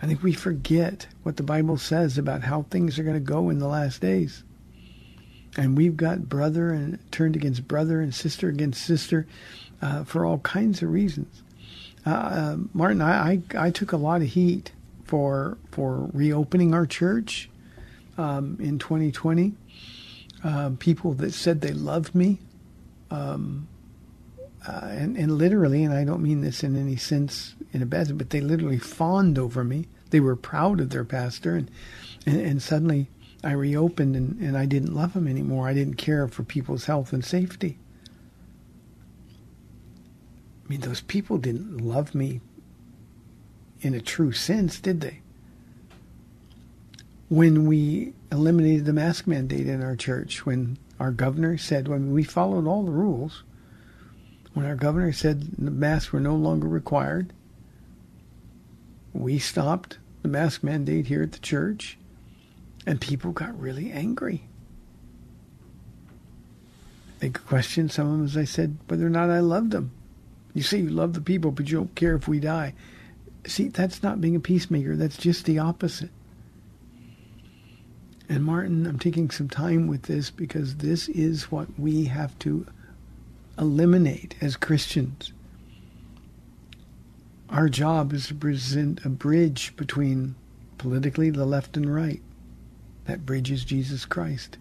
I 0.00 0.06
think 0.06 0.22
we 0.22 0.32
forget 0.32 1.08
what 1.24 1.36
the 1.36 1.42
Bible 1.42 1.76
says 1.76 2.18
about 2.18 2.44
how 2.44 2.62
things 2.62 2.98
are 2.98 3.02
going 3.02 3.14
to 3.14 3.20
go 3.20 3.50
in 3.50 3.58
the 3.58 3.66
last 3.66 4.00
days. 4.00 4.44
And 5.56 5.76
we've 5.76 5.96
got 5.96 6.28
brother 6.28 6.70
and 6.70 6.98
turned 7.10 7.34
against 7.34 7.66
brother 7.66 8.00
and 8.00 8.14
sister 8.14 8.48
against 8.48 8.84
sister 8.84 9.26
uh, 9.82 10.04
for 10.04 10.24
all 10.24 10.38
kinds 10.38 10.82
of 10.82 10.90
reasons. 10.90 11.42
Uh, 12.06 12.10
uh, 12.10 12.56
Martin, 12.72 13.02
I, 13.02 13.32
I, 13.32 13.42
I 13.56 13.70
took 13.70 13.92
a 13.92 13.96
lot 13.96 14.22
of 14.22 14.28
heat 14.28 14.72
for 15.04 15.58
for 15.70 16.08
reopening 16.12 16.74
our 16.74 16.86
church 16.86 17.48
um, 18.16 18.56
in 18.60 18.78
2020. 18.78 19.54
Uh, 20.44 20.70
people 20.78 21.14
that 21.14 21.32
said 21.32 21.60
they 21.60 21.72
loved 21.72 22.14
me, 22.14 22.38
um, 23.10 23.66
uh, 24.66 24.82
and, 24.84 25.16
and 25.16 25.36
literally, 25.36 25.82
and 25.82 25.92
I 25.92 26.04
don't 26.04 26.22
mean 26.22 26.42
this 26.42 26.62
in 26.62 26.76
any 26.76 26.94
sense 26.96 27.56
in 27.72 27.82
a 27.82 27.86
bad, 27.86 28.16
but 28.16 28.30
they 28.30 28.40
literally 28.40 28.78
fawned 28.78 29.38
over 29.38 29.64
me. 29.64 29.86
They 30.10 30.20
were 30.20 30.36
proud 30.36 30.80
of 30.80 30.90
their 30.90 31.04
pastor, 31.04 31.56
and 31.56 31.70
and, 32.24 32.40
and 32.40 32.62
suddenly 32.62 33.08
I 33.42 33.52
reopened, 33.52 34.16
and, 34.16 34.38
and 34.40 34.56
I 34.56 34.66
didn't 34.66 34.94
love 34.94 35.14
him 35.14 35.26
anymore. 35.26 35.68
I 35.68 35.74
didn't 35.74 35.94
care 35.94 36.28
for 36.28 36.42
people's 36.42 36.84
health 36.84 37.12
and 37.12 37.24
safety. 37.24 37.78
I 40.68 40.72
mean, 40.72 40.80
those 40.80 41.00
people 41.00 41.38
didn't 41.38 41.78
love 41.78 42.14
me 42.14 42.42
in 43.80 43.94
a 43.94 44.00
true 44.00 44.32
sense, 44.32 44.78
did 44.78 45.00
they? 45.00 45.20
When 47.30 47.66
we 47.66 48.12
eliminated 48.30 48.84
the 48.84 48.92
mask 48.92 49.26
mandate 49.26 49.66
in 49.66 49.82
our 49.82 49.96
church, 49.96 50.44
when 50.44 50.76
our 51.00 51.10
governor 51.10 51.56
said, 51.56 51.88
when 51.88 52.12
we 52.12 52.22
followed 52.22 52.66
all 52.66 52.82
the 52.82 52.90
rules, 52.90 53.44
when 54.52 54.66
our 54.66 54.74
governor 54.74 55.12
said 55.12 55.52
the 55.56 55.70
masks 55.70 56.12
were 56.12 56.20
no 56.20 56.34
longer 56.34 56.68
required, 56.68 57.32
we 59.14 59.38
stopped 59.38 59.98
the 60.22 60.28
mask 60.28 60.62
mandate 60.62 61.06
here 61.06 61.22
at 61.22 61.32
the 61.32 61.38
church, 61.38 61.96
and 62.86 63.00
people 63.00 63.32
got 63.32 63.58
really 63.58 63.90
angry. 63.90 64.42
They 67.20 67.30
questioned 67.30 67.90
some 67.90 68.06
of 68.06 68.12
them, 68.12 68.24
as 68.26 68.36
I 68.36 68.44
said, 68.44 68.76
whether 68.86 69.06
or 69.06 69.10
not 69.10 69.30
I 69.30 69.40
loved 69.40 69.70
them. 69.70 69.92
You 70.54 70.62
say 70.62 70.78
you 70.78 70.90
love 70.90 71.12
the 71.12 71.20
people, 71.20 71.50
but 71.50 71.68
you 71.70 71.76
don't 71.76 71.94
care 71.94 72.16
if 72.16 72.26
we 72.26 72.40
die. 72.40 72.74
See, 73.46 73.68
that's 73.68 74.02
not 74.02 74.20
being 74.20 74.36
a 74.36 74.40
peacemaker. 74.40 74.96
That's 74.96 75.16
just 75.16 75.44
the 75.44 75.58
opposite. 75.58 76.10
And 78.28 78.44
Martin, 78.44 78.86
I'm 78.86 78.98
taking 78.98 79.30
some 79.30 79.48
time 79.48 79.86
with 79.86 80.02
this 80.02 80.30
because 80.30 80.76
this 80.76 81.08
is 81.08 81.50
what 81.50 81.78
we 81.78 82.04
have 82.04 82.38
to 82.40 82.66
eliminate 83.58 84.34
as 84.40 84.56
Christians. 84.56 85.32
Our 87.48 87.70
job 87.70 88.12
is 88.12 88.26
to 88.28 88.34
present 88.34 89.04
a 89.04 89.08
bridge 89.08 89.74
between 89.76 90.34
politically 90.76 91.30
the 91.30 91.46
left 91.46 91.76
and 91.76 91.92
right. 91.92 92.20
That 93.06 93.24
bridge 93.24 93.50
is 93.50 93.64
Jesus 93.64 94.04
Christ. 94.04 94.58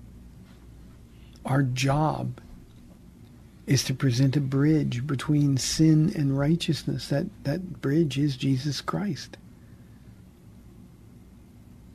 Our 1.45 1.63
job 1.63 2.39
is 3.67 3.83
to 3.83 3.93
present 3.93 4.37
a 4.37 4.41
bridge 4.41 5.05
between 5.05 5.57
sin 5.57 6.11
and 6.15 6.39
righteousness. 6.39 7.09
That, 7.09 7.27
that 7.43 7.81
bridge 7.81 8.17
is 8.17 8.37
Jesus 8.37 8.79
Christ. 8.79 9.37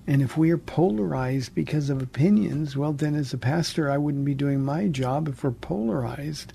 And 0.06 0.20
if 0.20 0.37
we 0.37 0.50
are 0.50 0.58
polarized 0.58 1.54
because 1.54 1.88
of 1.88 2.02
opinions, 2.02 2.76
well, 2.76 2.92
then 2.92 3.14
as 3.14 3.32
a 3.32 3.38
pastor, 3.38 3.90
I 3.90 3.98
wouldn't 3.98 4.26
be 4.26 4.35
doing 4.35 4.62
my 4.62 4.88
job 4.88 5.28
if 5.28 5.42
we're 5.42 5.52
polarized. 5.52 6.52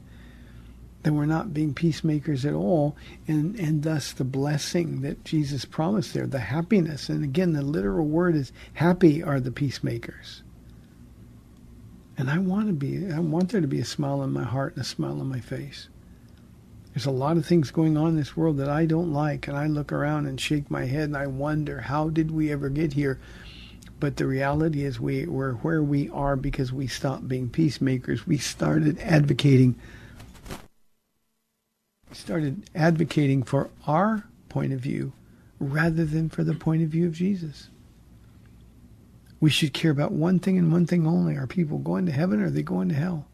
Then 1.02 1.16
we're 1.16 1.26
not 1.26 1.54
being 1.54 1.74
peacemakers 1.74 2.46
at 2.46 2.54
all. 2.54 2.96
And, 3.28 3.56
and 3.60 3.82
thus 3.82 4.12
the 4.12 4.24
blessing 4.24 5.02
that 5.02 5.24
Jesus 5.24 5.66
promised 5.66 6.14
there, 6.14 6.28
the 6.28 6.40
happiness. 6.40 7.10
And 7.10 7.24
again, 7.24 7.54
the 7.54 7.62
literal 7.64 8.06
word 8.06 8.36
is 8.36 8.52
happy 8.74 9.24
are 9.24 9.40
the 9.40 9.52
peacemakers. 9.52 10.44
And 12.18 12.32
I 12.32 12.40
want 12.40 12.68
to 12.68 12.74
be, 12.74 13.12
I 13.12 13.20
want 13.20 13.50
there 13.50 13.62
to 13.62 13.68
be 13.68 13.80
a 13.80 13.86
smile 13.86 14.22
on 14.22 14.34
my 14.34 14.44
heart 14.44 14.74
and 14.76 14.82
a 14.84 14.88
smile 14.88 15.22
on 15.22 15.28
my 15.28 15.40
face. 15.40 15.88
There's 16.94 17.06
a 17.06 17.12
lot 17.12 17.38
of 17.38 17.46
things 17.46 17.70
going 17.70 17.96
on 17.96 18.10
in 18.10 18.16
this 18.16 18.36
world 18.36 18.58
that 18.58 18.70
I 18.70 18.88
don't 18.88 19.14
like, 19.14 19.48
and 19.48 19.56
I 19.56 19.68
look 19.68 19.92
around 19.92 20.26
and 20.26 20.42
shake 20.42 20.72
my 20.72 20.86
head 20.86 21.04
and 21.04 21.16
I 21.16 21.28
wonder, 21.28 21.82
how 21.82 22.10
did 22.10 22.32
we 22.32 22.52
ever 22.52 22.70
get 22.70 22.94
here? 22.94 23.20
But 24.00 24.18
the 24.18 24.26
reality 24.26 24.84
is, 24.84 25.00
we, 25.00 25.26
we're 25.28 25.54
where 25.54 25.84
we 25.84 26.10
are 26.10 26.36
because 26.36 26.74
we 26.74 26.88
stopped 26.88 27.28
being 27.28 27.50
peacemakers. 27.50 28.26
We 28.26 28.40
started 28.40 29.00
advocating, 29.00 29.76
started 32.12 32.68
advocating 32.74 33.44
for 33.44 33.70
our 33.86 34.24
point 34.50 34.74
of 34.74 34.80
view 34.80 35.14
rather 35.60 36.06
than 36.06 36.30
for 36.30 36.44
the 36.44 36.54
point 36.54 36.82
of 36.82 36.90
view 36.90 37.08
of 37.08 37.14
Jesus. 37.14 37.70
We 39.40 39.50
should 39.50 39.74
care 39.74 39.92
about 39.92 40.12
one 40.12 40.40
thing 40.40 40.58
and 40.58 40.72
one 40.72 40.86
thing 40.86 41.06
only. 41.06 41.36
Are 41.36 41.48
people 41.48 41.78
going 41.78 42.06
to 42.08 42.12
heaven 42.12 42.42
or 42.42 42.48
are 42.48 42.50
they 42.50 42.64
going 42.64 42.90
to 42.90 42.96
hell? 42.96 43.28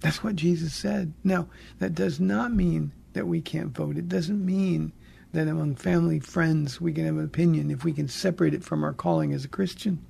That's 0.00 0.24
what 0.24 0.34
Jesus 0.36 0.74
said. 0.74 1.12
Now, 1.22 1.48
that 1.78 1.94
does 1.94 2.18
not 2.18 2.52
mean 2.52 2.92
that 3.12 3.28
we 3.28 3.40
can't 3.40 3.68
vote. 3.68 3.96
It 3.96 4.08
doesn't 4.08 4.44
mean 4.44 4.92
that 5.32 5.48
among 5.48 5.76
family, 5.76 6.18
friends, 6.18 6.80
we 6.80 6.92
can 6.92 7.06
have 7.06 7.16
an 7.16 7.24
opinion 7.24 7.70
if 7.70 7.84
we 7.84 7.92
can 7.92 8.08
separate 8.08 8.52
it 8.52 8.64
from 8.64 8.82
our 8.82 8.92
calling 8.92 9.32
as 9.32 9.44
a 9.44 9.48
Christian. 9.48 10.04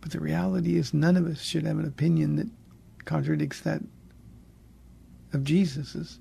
But 0.00 0.12
the 0.12 0.20
reality 0.20 0.76
is, 0.76 0.94
none 0.94 1.16
of 1.16 1.26
us 1.26 1.42
should 1.42 1.64
have 1.64 1.78
an 1.78 1.86
opinion 1.86 2.36
that 2.36 2.48
contradicts 3.04 3.60
that 3.60 3.82
of 5.32 5.44
Jesus's. 5.44 6.18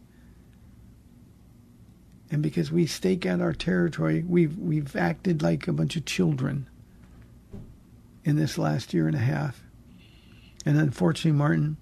And 2.31 2.41
because 2.41 2.71
we 2.71 2.87
stake 2.87 3.25
out 3.25 3.41
our 3.41 3.53
territory, 3.53 4.23
we've 4.27 4.57
we've 4.57 4.95
acted 4.95 5.41
like 5.41 5.67
a 5.67 5.73
bunch 5.73 5.95
of 5.95 6.05
children 6.05 6.67
in 8.23 8.35
this 8.35 8.57
last 8.57 8.93
year 8.93 9.07
and 9.07 9.15
a 9.15 9.19
half. 9.19 9.61
And 10.65 10.77
unfortunately, 10.77 11.37
Martin, 11.37 11.77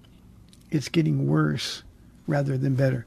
it's 0.70 0.88
getting 0.88 1.26
worse 1.26 1.82
rather 2.26 2.58
than 2.58 2.74
better. 2.74 3.06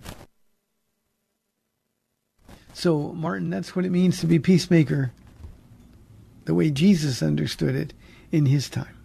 So, 2.73 3.11
Martin, 3.13 3.49
that's 3.49 3.75
what 3.75 3.85
it 3.85 3.91
means 3.91 4.19
to 4.19 4.27
be 4.27 4.39
peacemaker, 4.39 5.11
the 6.45 6.53
way 6.53 6.69
Jesus 6.69 7.23
understood 7.23 7.75
it 7.75 7.93
in 8.31 8.45
his 8.45 8.69
time. 8.69 8.95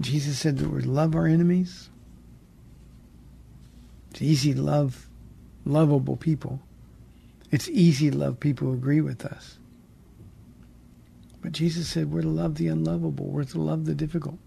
Jesus 0.00 0.38
said 0.38 0.58
that 0.58 0.70
we 0.70 0.82
love 0.82 1.16
our 1.16 1.26
enemies. 1.26 1.90
It's 4.12 4.22
easy 4.22 4.54
to 4.54 4.62
love 4.62 5.07
lovable 5.68 6.16
people. 6.16 6.60
It's 7.50 7.68
easy 7.68 8.10
to 8.10 8.16
love 8.16 8.40
people 8.40 8.68
who 8.68 8.74
agree 8.74 9.00
with 9.00 9.24
us. 9.24 9.58
But 11.40 11.52
Jesus 11.52 11.88
said 11.88 12.10
we're 12.10 12.22
to 12.22 12.28
love 12.28 12.56
the 12.56 12.68
unlovable, 12.68 13.26
we're 13.26 13.44
to 13.44 13.60
love 13.60 13.84
the 13.84 13.94
difficult. 13.94 14.38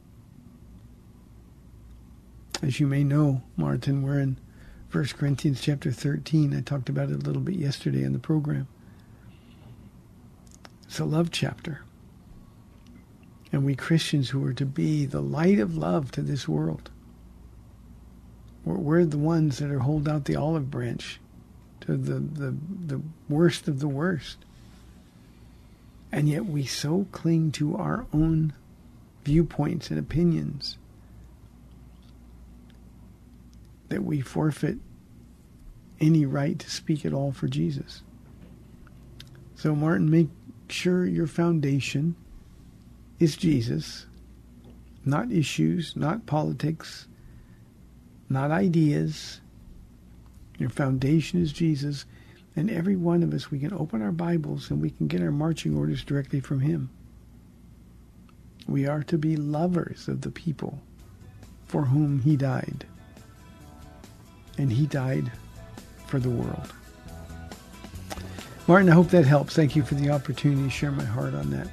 As 2.61 2.79
you 2.79 2.85
may 2.85 3.03
know, 3.03 3.41
Martin, 3.57 4.03
we're 4.03 4.19
in 4.19 4.37
1 4.91 5.05
Corinthians 5.17 5.61
chapter 5.61 5.91
13. 5.91 6.55
I 6.55 6.61
talked 6.61 6.89
about 6.89 7.09
it 7.09 7.15
a 7.15 7.25
little 7.25 7.41
bit 7.41 7.55
yesterday 7.55 8.03
in 8.03 8.13
the 8.13 8.19
program. 8.19 8.67
It's 10.85 10.99
a 10.99 11.05
love 11.05 11.31
chapter. 11.31 11.81
And 13.51 13.65
we 13.65 13.75
Christians 13.75 14.29
who 14.29 14.45
are 14.45 14.53
to 14.53 14.65
be 14.65 15.05
the 15.05 15.21
light 15.21 15.59
of 15.59 15.75
love 15.75 16.11
to 16.11 16.21
this 16.21 16.47
world, 16.47 16.90
we're, 18.65 18.75
we're 18.75 19.05
the 19.05 19.17
ones 19.17 19.59
that 19.59 19.71
are 19.71 19.79
hold 19.79 20.07
out 20.07 20.25
the 20.25 20.35
olive 20.35 20.69
branch 20.69 21.19
to 21.81 21.97
the, 21.97 22.19
the, 22.19 22.55
the 22.87 23.01
worst 23.29 23.67
of 23.67 23.79
the 23.79 23.87
worst. 23.87 24.37
And 26.11 26.27
yet 26.27 26.45
we 26.45 26.65
so 26.65 27.07
cling 27.11 27.51
to 27.53 27.77
our 27.77 28.05
own 28.13 28.53
viewpoints 29.23 29.89
and 29.89 29.99
opinions 29.99 30.77
that 33.89 34.03
we 34.03 34.21
forfeit 34.21 34.77
any 35.99 36.25
right 36.25 36.57
to 36.57 36.69
speak 36.69 37.05
at 37.05 37.13
all 37.13 37.31
for 37.31 37.47
Jesus. 37.47 38.01
So, 39.55 39.75
Martin, 39.75 40.09
make 40.09 40.29
sure 40.69 41.05
your 41.05 41.27
foundation 41.27 42.15
is 43.19 43.37
Jesus, 43.37 44.07
not 45.05 45.31
issues, 45.31 45.95
not 45.95 46.25
politics, 46.25 47.07
not 48.31 48.51
ideas. 48.51 49.41
Your 50.57 50.69
foundation 50.69 51.41
is 51.41 51.51
Jesus, 51.51 52.05
and 52.55 52.69
every 52.69 52.95
one 52.95 53.23
of 53.23 53.33
us, 53.33 53.51
we 53.51 53.59
can 53.59 53.73
open 53.73 54.01
our 54.01 54.11
Bibles 54.11 54.69
and 54.69 54.81
we 54.81 54.89
can 54.89 55.07
get 55.07 55.21
our 55.21 55.31
marching 55.31 55.77
orders 55.77 56.03
directly 56.03 56.39
from 56.39 56.59
Him. 56.59 56.89
We 58.67 58.87
are 58.87 59.03
to 59.03 59.17
be 59.17 59.35
lovers 59.35 60.07
of 60.07 60.21
the 60.21 60.31
people 60.31 60.79
for 61.65 61.83
whom 61.83 62.21
He 62.21 62.35
died 62.35 62.85
and 64.57 64.71
he 64.71 64.85
died 64.85 65.31
for 66.07 66.19
the 66.19 66.29
world. 66.29 66.73
Martin, 68.67 68.89
I 68.89 68.93
hope 68.93 69.09
that 69.09 69.25
helps. 69.25 69.55
Thank 69.55 69.75
you 69.75 69.81
for 69.83 69.95
the 69.95 70.11
opportunity 70.11 70.63
to 70.63 70.69
share 70.69 70.91
my 70.91 71.03
heart 71.03 71.33
on 71.33 71.49
that. 71.51 71.67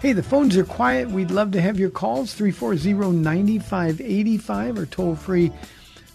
Hey, 0.00 0.12
the 0.12 0.22
phones 0.22 0.56
are 0.56 0.64
quiet. 0.64 1.10
We'd 1.10 1.30
love 1.30 1.52
to 1.52 1.60
have 1.60 1.78
your 1.78 1.90
calls 1.90 2.34
340-9585 2.36 4.78
or 4.78 4.86
toll 4.86 5.14
free 5.14 5.52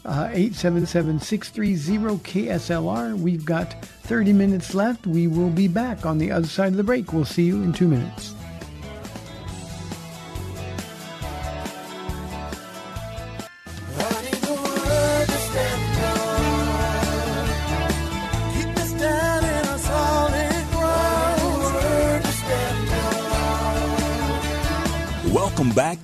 uh, 0.07 0.29
877-630-KSLR. 0.29 3.19
We've 3.19 3.45
got 3.45 3.83
30 3.83 4.33
minutes 4.33 4.73
left. 4.73 5.05
We 5.05 5.27
will 5.27 5.49
be 5.49 5.67
back 5.67 6.05
on 6.05 6.17
the 6.17 6.31
other 6.31 6.47
side 6.47 6.71
of 6.71 6.77
the 6.77 6.83
break. 6.83 7.11
We'll 7.13 7.25
see 7.25 7.43
you 7.43 7.61
in 7.61 7.73
two 7.73 7.89
minutes. 7.89 8.33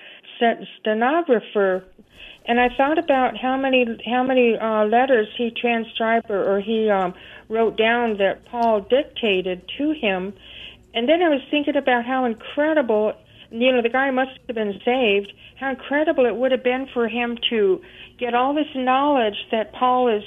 stenographer. 0.80 1.84
And 2.46 2.58
I 2.58 2.70
thought 2.74 2.98
about 2.98 3.36
how 3.36 3.58
many 3.58 3.84
how 4.10 4.22
many 4.22 4.56
uh, 4.56 4.86
letters 4.86 5.28
he 5.36 5.50
transcribed 5.50 6.30
or, 6.30 6.56
or 6.56 6.60
he 6.60 6.88
um, 6.88 7.12
wrote 7.50 7.76
down 7.76 8.16
that 8.16 8.46
Paul 8.46 8.80
dictated 8.80 9.70
to 9.76 9.92
him. 9.92 10.32
And 10.94 11.06
then 11.06 11.22
I 11.22 11.28
was 11.28 11.42
thinking 11.50 11.76
about 11.76 12.06
how 12.06 12.24
incredible, 12.24 13.12
you 13.50 13.72
know, 13.72 13.82
the 13.82 13.90
guy 13.90 14.10
must 14.10 14.30
have 14.46 14.56
been 14.56 14.80
saved. 14.86 15.34
How 15.60 15.68
incredible 15.68 16.24
it 16.24 16.34
would 16.34 16.50
have 16.50 16.64
been 16.64 16.88
for 16.94 17.08
him 17.08 17.36
to 17.50 17.82
get 18.18 18.34
all 18.34 18.54
this 18.54 18.72
knowledge 18.74 19.36
that 19.52 19.74
Paul 19.74 20.08
is 20.08 20.24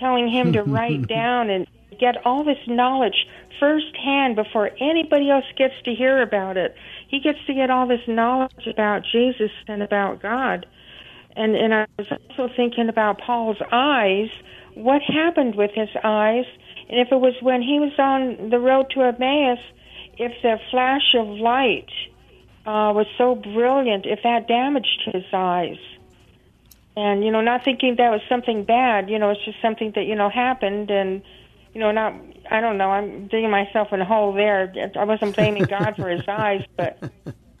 telling 0.00 0.28
him 0.28 0.52
to 0.54 0.62
write 0.62 1.06
down 1.08 1.50
and 1.50 1.66
get 2.00 2.24
all 2.24 2.42
this 2.42 2.58
knowledge 2.66 3.26
firsthand 3.60 4.34
before 4.34 4.70
anybody 4.80 5.30
else 5.30 5.44
gets 5.56 5.74
to 5.84 5.94
hear 5.94 6.22
about 6.22 6.56
it. 6.56 6.74
He 7.08 7.20
gets 7.20 7.38
to 7.46 7.54
get 7.54 7.70
all 7.70 7.86
this 7.86 8.00
knowledge 8.08 8.66
about 8.66 9.02
Jesus 9.04 9.50
and 9.68 9.82
about 9.82 10.22
God. 10.22 10.66
And 11.36 11.54
and 11.54 11.72
I 11.74 11.86
was 11.98 12.06
also 12.10 12.52
thinking 12.56 12.88
about 12.88 13.20
Paul's 13.20 13.60
eyes. 13.70 14.30
What 14.74 15.02
happened 15.02 15.54
with 15.54 15.70
his 15.74 15.90
eyes? 16.02 16.46
And 16.88 16.98
if 16.98 17.12
it 17.12 17.20
was 17.20 17.34
when 17.40 17.62
he 17.62 17.78
was 17.78 17.92
on 17.98 18.50
the 18.50 18.58
road 18.58 18.86
to 18.94 19.02
Emmaus, 19.02 19.60
if 20.16 20.32
the 20.42 20.58
flash 20.70 21.14
of 21.14 21.28
light 21.28 21.90
uh, 22.66 22.90
was 22.94 23.06
so 23.16 23.36
brilliant, 23.36 24.06
if 24.06 24.20
that 24.24 24.48
damaged 24.48 25.02
his 25.12 25.24
eyes 25.32 25.78
and 27.00 27.24
you 27.24 27.30
know 27.30 27.40
not 27.40 27.64
thinking 27.64 27.96
that 27.96 28.10
was 28.10 28.20
something 28.28 28.64
bad 28.64 29.08
you 29.08 29.18
know 29.18 29.30
it's 29.30 29.44
just 29.44 29.60
something 29.62 29.92
that 29.94 30.04
you 30.04 30.14
know 30.14 30.28
happened 30.28 30.90
and 30.90 31.22
you 31.72 31.80
know 31.80 31.90
not 31.90 32.12
i 32.50 32.60
don't 32.60 32.76
know 32.76 32.90
i'm 32.90 33.26
digging 33.28 33.50
myself 33.50 33.88
in 33.92 34.00
a 34.00 34.04
hole 34.04 34.32
there. 34.34 34.72
I 34.96 35.04
wasn't 35.04 35.34
blaming 35.34 35.64
god 35.64 35.96
for 35.96 36.08
his 36.08 36.26
eyes 36.28 36.62
but 36.76 36.98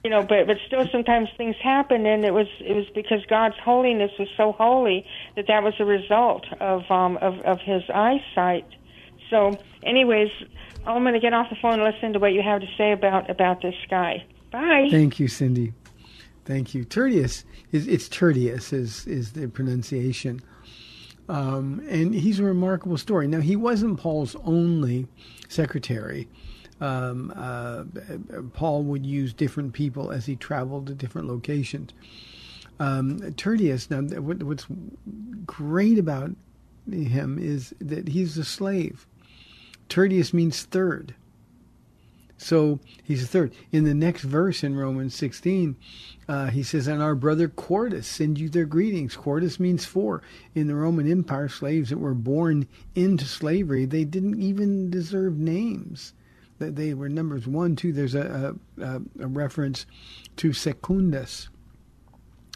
you 0.04 0.10
know 0.10 0.22
but 0.22 0.46
but 0.46 0.56
still 0.66 0.84
sometimes 0.92 1.28
things 1.36 1.56
happen 1.62 2.04
and 2.04 2.24
it 2.24 2.32
was 2.32 2.48
it 2.60 2.74
was 2.74 2.86
because 2.94 3.24
god's 3.28 3.56
holiness 3.64 4.10
was 4.18 4.28
so 4.36 4.52
holy 4.52 5.06
that 5.36 5.46
that 5.48 5.62
was 5.62 5.74
a 5.78 5.84
result 5.84 6.44
of 6.60 6.82
um 6.90 7.16
of 7.18 7.38
of 7.40 7.58
his 7.60 7.82
eyesight. 7.94 8.66
So 9.30 9.58
anyways 9.82 10.30
i'm 10.86 11.02
going 11.02 11.14
to 11.14 11.20
get 11.20 11.32
off 11.32 11.48
the 11.48 11.56
phone 11.62 11.80
and 11.80 11.84
listen 11.94 12.12
to 12.12 12.18
what 12.18 12.32
you 12.32 12.42
have 12.42 12.60
to 12.60 12.68
say 12.76 12.92
about 12.92 13.30
about 13.30 13.62
this 13.62 13.74
guy. 13.88 14.24
Bye. 14.50 14.88
Thank 14.90 15.20
you, 15.20 15.28
Cindy. 15.28 15.72
Thank 16.50 16.74
you. 16.74 16.84
Tertius 16.84 17.44
is 17.70 17.86
it's 17.86 18.08
Tertius 18.08 18.72
is 18.72 19.06
is 19.06 19.34
the 19.34 19.46
pronunciation, 19.46 20.40
um, 21.28 21.80
and 21.88 22.12
he's 22.12 22.40
a 22.40 22.42
remarkable 22.42 22.98
story. 22.98 23.28
Now 23.28 23.38
he 23.38 23.54
wasn't 23.54 24.00
Paul's 24.00 24.34
only 24.44 25.06
secretary. 25.48 26.26
Um, 26.80 27.32
uh, 27.36 27.84
Paul 28.52 28.82
would 28.82 29.06
use 29.06 29.32
different 29.32 29.74
people 29.74 30.10
as 30.10 30.26
he 30.26 30.34
traveled 30.34 30.88
to 30.88 30.94
different 30.94 31.28
locations. 31.28 31.92
Um, 32.80 33.32
Tertius. 33.34 33.88
Now, 33.88 34.00
what, 34.20 34.42
what's 34.42 34.66
great 35.46 36.00
about 36.00 36.32
him 36.90 37.38
is 37.38 37.72
that 37.78 38.08
he's 38.08 38.36
a 38.38 38.44
slave. 38.44 39.06
Tertius 39.88 40.34
means 40.34 40.64
third. 40.64 41.14
So 42.40 42.80
he's 43.04 43.22
a 43.22 43.26
third. 43.26 43.52
In 43.70 43.84
the 43.84 43.92
next 43.92 44.22
verse 44.22 44.64
in 44.64 44.74
Romans 44.74 45.14
16, 45.14 45.76
uh, 46.26 46.46
he 46.46 46.62
says, 46.62 46.86
And 46.86 47.02
our 47.02 47.14
brother 47.14 47.48
Quartus 47.48 48.06
send 48.06 48.38
you 48.38 48.48
their 48.48 48.64
greetings. 48.64 49.14
Quartus 49.14 49.60
means 49.60 49.84
four. 49.84 50.22
In 50.54 50.66
the 50.66 50.74
Roman 50.74 51.08
Empire, 51.08 51.50
slaves 51.50 51.90
that 51.90 51.98
were 51.98 52.14
born 52.14 52.66
into 52.94 53.26
slavery, 53.26 53.84
they 53.84 54.04
didn't 54.04 54.40
even 54.40 54.90
deserve 54.90 55.36
names. 55.36 56.14
They 56.58 56.94
were 56.94 57.10
numbers 57.10 57.46
one, 57.46 57.76
two. 57.76 57.92
There's 57.92 58.14
a, 58.14 58.56
a, 58.80 59.02
a 59.20 59.26
reference 59.26 59.84
to 60.36 60.54
Secundus, 60.54 61.48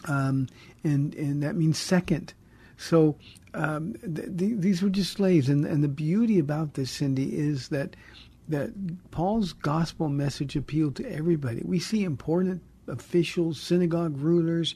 um, 0.05 0.47
and 0.83 1.15
and 1.15 1.41
that 1.41 1.55
means 1.55 1.79
second. 1.79 2.33
So 2.77 3.15
um, 3.55 3.95
th- 4.03 4.37
th- 4.37 4.59
these 4.59 4.83
were 4.83 4.89
just 4.89 5.13
slaves, 5.13 5.49
and 5.49 5.65
and 5.65 5.83
the 5.83 5.87
beauty 5.87 6.37
about 6.37 6.75
this, 6.75 6.91
Cindy, 6.91 7.35
is 7.35 7.69
that 7.69 7.95
that 8.49 8.71
Paul's 9.11 9.53
gospel 9.53 10.09
message 10.09 10.55
appealed 10.55 10.95
to 10.97 11.11
everybody. 11.11 11.61
We 11.63 11.79
see 11.79 12.03
important 12.03 12.61
officials, 12.87 13.59
synagogue 13.59 14.17
rulers, 14.17 14.75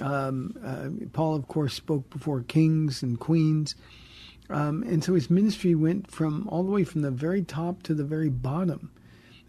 Um, 0.00 0.54
uh, 0.62 0.90
Paul, 1.12 1.34
of 1.34 1.48
course, 1.48 1.74
spoke 1.74 2.10
before 2.10 2.42
kings 2.42 3.02
and 3.02 3.18
queens. 3.18 3.74
Um, 4.50 4.82
and 4.82 5.02
so 5.02 5.14
his 5.14 5.30
ministry 5.30 5.74
went 5.74 6.10
from 6.10 6.46
all 6.48 6.62
the 6.62 6.70
way 6.70 6.84
from 6.84 7.02
the 7.02 7.10
very 7.10 7.42
top 7.42 7.82
to 7.84 7.94
the 7.94 8.04
very 8.04 8.28
bottom. 8.28 8.90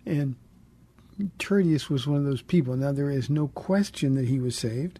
And 0.06 0.36
Tertius 1.38 1.90
was 1.90 2.08
one 2.08 2.20
of 2.20 2.26
those 2.26 2.42
people. 2.42 2.76
Now, 2.76 2.94
there 2.94 3.12
is 3.12 3.30
no 3.30 3.50
question 3.50 4.16
that 4.16 4.28
he 4.28 4.40
was 4.40 4.56
saved. 4.56 5.00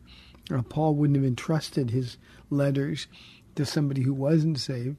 Uh, 0.52 0.62
Paul 0.62 0.96
wouldn't 0.96 1.18
have 1.18 1.26
entrusted 1.26 1.90
his 1.90 2.18
letters 2.50 3.08
to 3.56 3.66
somebody 3.66 4.02
who 4.04 4.14
wasn't 4.14 4.60
saved. 4.60 4.98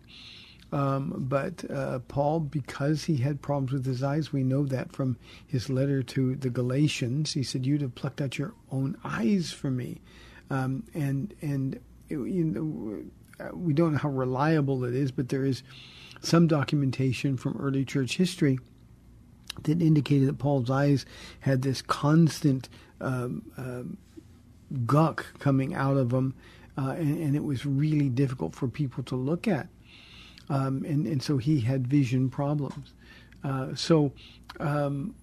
Um, 0.72 1.14
but 1.28 1.68
uh, 1.70 1.98
Paul, 2.06 2.40
because 2.40 3.04
he 3.04 3.16
had 3.16 3.42
problems 3.42 3.72
with 3.72 3.84
his 3.84 4.02
eyes, 4.02 4.32
we 4.32 4.44
know 4.44 4.64
that 4.66 4.92
from 4.92 5.16
his 5.46 5.68
letter 5.68 6.02
to 6.04 6.36
the 6.36 6.50
Galatians. 6.50 7.32
He 7.32 7.42
said, 7.42 7.66
"You'd 7.66 7.82
have 7.82 7.96
plucked 7.96 8.20
out 8.20 8.38
your 8.38 8.54
own 8.70 8.96
eyes 9.02 9.50
for 9.50 9.70
me," 9.70 10.00
um, 10.48 10.84
and 10.94 11.34
and 11.42 11.74
it, 12.08 12.18
you 12.18 12.44
know, 12.44 13.02
uh, 13.44 13.56
we 13.56 13.72
don't 13.72 13.92
know 13.92 13.98
how 13.98 14.10
reliable 14.10 14.84
it 14.84 14.94
is, 14.94 15.10
but 15.10 15.28
there 15.28 15.44
is 15.44 15.62
some 16.20 16.46
documentation 16.46 17.36
from 17.36 17.56
early 17.60 17.84
church 17.84 18.16
history 18.16 18.58
that 19.62 19.82
indicated 19.82 20.28
that 20.28 20.38
Paul's 20.38 20.70
eyes 20.70 21.04
had 21.40 21.62
this 21.62 21.82
constant 21.82 22.68
um, 23.00 23.42
uh, 23.56 23.82
guck 24.86 25.38
coming 25.38 25.74
out 25.74 25.96
of 25.96 26.10
them, 26.10 26.34
uh, 26.78 26.90
and, 26.90 27.18
and, 27.18 27.36
it 27.36 27.42
was 27.44 27.66
really 27.66 28.08
difficult 28.08 28.54
for 28.54 28.68
people 28.68 29.02
to 29.04 29.16
look 29.16 29.48
at. 29.48 29.68
Um, 30.50 30.84
and, 30.84 31.06
and 31.06 31.22
so 31.22 31.38
he 31.38 31.60
had 31.60 31.86
vision 31.86 32.28
problems. 32.28 32.92
Uh, 33.42 33.74
so 33.74 34.12
um, 34.58 35.14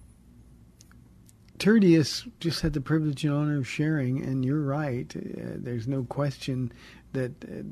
Tertius 1.58 2.26
just 2.40 2.62
had 2.62 2.72
the 2.72 2.80
privilege 2.80 3.24
and 3.24 3.34
honor 3.34 3.58
of 3.58 3.68
sharing, 3.68 4.24
and 4.24 4.44
you're 4.44 4.62
right. 4.62 5.14
Uh, 5.16 5.56
there's 5.56 5.86
no 5.86 6.04
question 6.04 6.72
that, 7.12 7.32
uh, 7.44 7.62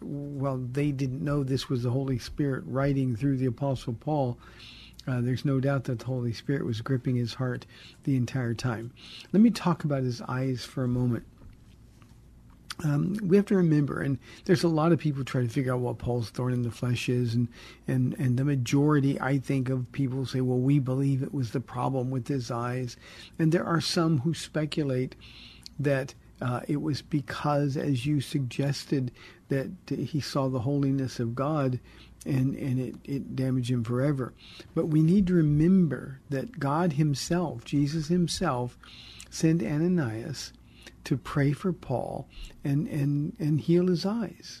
well, 0.00 0.58
they 0.72 0.90
didn't 0.90 1.22
know 1.22 1.44
this 1.44 1.68
was 1.68 1.84
the 1.84 1.90
Holy 1.90 2.18
Spirit 2.18 2.64
writing 2.66 3.16
through 3.16 3.36
the 3.36 3.46
Apostle 3.46 3.94
Paul. 3.94 4.38
Uh, 5.06 5.20
there's 5.20 5.44
no 5.44 5.60
doubt 5.60 5.84
that 5.84 6.00
the 6.00 6.06
Holy 6.06 6.32
Spirit 6.32 6.66
was 6.66 6.80
gripping 6.80 7.16
his 7.16 7.34
heart 7.34 7.64
the 8.04 8.16
entire 8.16 8.54
time. 8.54 8.92
Let 9.32 9.40
me 9.40 9.50
talk 9.50 9.84
about 9.84 10.02
his 10.02 10.20
eyes 10.22 10.64
for 10.64 10.84
a 10.84 10.88
moment. 10.88 11.24
Um, 12.84 13.16
we 13.22 13.36
have 13.36 13.46
to 13.46 13.56
remember, 13.56 14.00
and 14.00 14.18
there's 14.44 14.62
a 14.62 14.68
lot 14.68 14.92
of 14.92 15.00
people 15.00 15.24
try 15.24 15.42
to 15.42 15.48
figure 15.48 15.74
out 15.74 15.80
what 15.80 15.98
Paul's 15.98 16.30
thorn 16.30 16.52
in 16.52 16.62
the 16.62 16.70
flesh 16.70 17.08
is, 17.08 17.34
and, 17.34 17.48
and, 17.88 18.14
and 18.18 18.36
the 18.38 18.44
majority, 18.44 19.20
I 19.20 19.38
think, 19.38 19.68
of 19.68 19.90
people 19.90 20.26
say, 20.26 20.40
well, 20.40 20.58
we 20.58 20.78
believe 20.78 21.22
it 21.22 21.34
was 21.34 21.50
the 21.50 21.60
problem 21.60 22.10
with 22.10 22.28
his 22.28 22.50
eyes. 22.50 22.96
And 23.38 23.50
there 23.50 23.66
are 23.66 23.80
some 23.80 24.18
who 24.18 24.32
speculate 24.32 25.16
that 25.80 26.14
uh, 26.40 26.60
it 26.68 26.80
was 26.80 27.02
because, 27.02 27.76
as 27.76 28.06
you 28.06 28.20
suggested, 28.20 29.10
that 29.48 29.70
he 29.88 30.20
saw 30.20 30.48
the 30.48 30.60
holiness 30.60 31.18
of 31.18 31.34
God 31.34 31.80
and, 32.26 32.54
and 32.56 32.78
it, 32.78 32.94
it 33.04 33.36
damaged 33.36 33.70
him 33.70 33.84
forever. 33.84 34.32
But 34.74 34.86
we 34.88 35.02
need 35.02 35.26
to 35.28 35.34
remember 35.34 36.20
that 36.30 36.58
God 36.58 36.94
Himself, 36.94 37.64
Jesus 37.64 38.08
Himself, 38.08 38.78
sent 39.30 39.62
Ananias 39.62 40.52
to 41.08 41.16
pray 41.16 41.52
for 41.52 41.72
Paul 41.72 42.28
and, 42.62 42.86
and, 42.86 43.34
and 43.38 43.58
heal 43.58 43.86
his 43.86 44.04
eyes. 44.04 44.60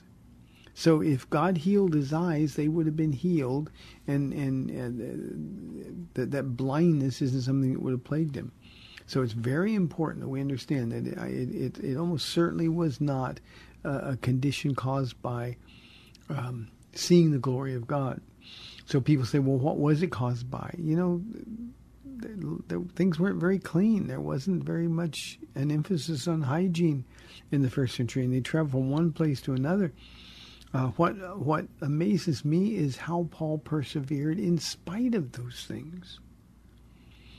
So 0.72 1.02
if 1.02 1.28
God 1.28 1.58
healed 1.58 1.92
his 1.92 2.10
eyes, 2.10 2.54
they 2.54 2.68
would 2.68 2.86
have 2.86 2.96
been 2.96 3.12
healed, 3.12 3.70
and 4.06 4.32
and, 4.32 4.70
and 4.70 4.94
uh, 5.02 5.90
that 6.14 6.30
that 6.30 6.56
blindness 6.56 7.20
isn't 7.20 7.42
something 7.42 7.74
that 7.74 7.82
would 7.82 7.90
have 7.90 8.04
plagued 8.04 8.34
him. 8.34 8.52
So 9.04 9.20
it's 9.22 9.32
very 9.32 9.74
important 9.74 10.20
that 10.22 10.28
we 10.28 10.40
understand 10.40 10.92
that 10.92 11.06
it 11.06 11.50
it, 11.50 11.78
it 11.84 11.96
almost 11.98 12.28
certainly 12.30 12.68
was 12.68 13.00
not 13.00 13.40
a, 13.84 14.12
a 14.12 14.16
condition 14.16 14.74
caused 14.74 15.20
by 15.20 15.56
um, 16.30 16.68
seeing 16.94 17.32
the 17.32 17.38
glory 17.38 17.74
of 17.74 17.86
God. 17.86 18.22
So 18.86 19.00
people 19.00 19.26
say, 19.26 19.40
well, 19.40 19.58
what 19.58 19.78
was 19.78 20.02
it 20.02 20.12
caused 20.12 20.48
by? 20.48 20.74
You 20.78 20.96
know, 20.96 21.22
things 22.94 23.18
weren't 23.18 23.40
very 23.40 23.58
clean. 23.58 24.06
There 24.06 24.20
wasn't 24.20 24.64
very 24.64 24.88
much 24.88 25.38
an 25.54 25.70
emphasis 25.70 26.28
on 26.28 26.42
hygiene 26.42 27.04
in 27.50 27.62
the 27.62 27.70
first 27.70 27.96
century, 27.96 28.24
and 28.24 28.32
they 28.32 28.40
traveled 28.40 28.72
from 28.72 28.90
one 28.90 29.12
place 29.12 29.40
to 29.42 29.54
another. 29.54 29.92
Uh, 30.74 30.88
what 30.88 31.14
what 31.38 31.66
amazes 31.80 32.44
me 32.44 32.76
is 32.76 32.96
how 32.96 33.28
Paul 33.30 33.58
persevered 33.58 34.38
in 34.38 34.58
spite 34.58 35.14
of 35.14 35.32
those 35.32 35.64
things. 35.66 36.20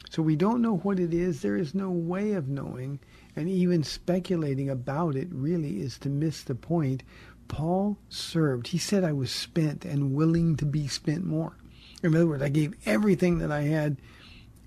So 0.09 0.23
we 0.23 0.35
don't 0.35 0.63
know 0.63 0.77
what 0.77 0.99
it 0.99 1.13
is. 1.13 1.41
There 1.41 1.55
is 1.55 1.75
no 1.75 1.91
way 1.91 2.33
of 2.33 2.47
knowing, 2.47 2.99
and 3.35 3.47
even 3.47 3.83
speculating 3.83 4.69
about 4.69 5.15
it 5.15 5.27
really 5.31 5.81
is 5.81 5.99
to 5.99 6.09
miss 6.09 6.43
the 6.43 6.55
point. 6.55 7.03
Paul 7.47 7.99
served. 8.09 8.67
He 8.67 8.79
said, 8.79 9.03
"I 9.03 9.13
was 9.13 9.29
spent 9.29 9.85
and 9.85 10.15
willing 10.15 10.55
to 10.55 10.65
be 10.65 10.87
spent 10.87 11.25
more." 11.25 11.55
In 12.01 12.15
other 12.15 12.27
words, 12.27 12.41
I 12.41 12.49
gave 12.49 12.73
everything 12.85 13.37
that 13.39 13.51
I 13.51 13.61
had 13.61 13.97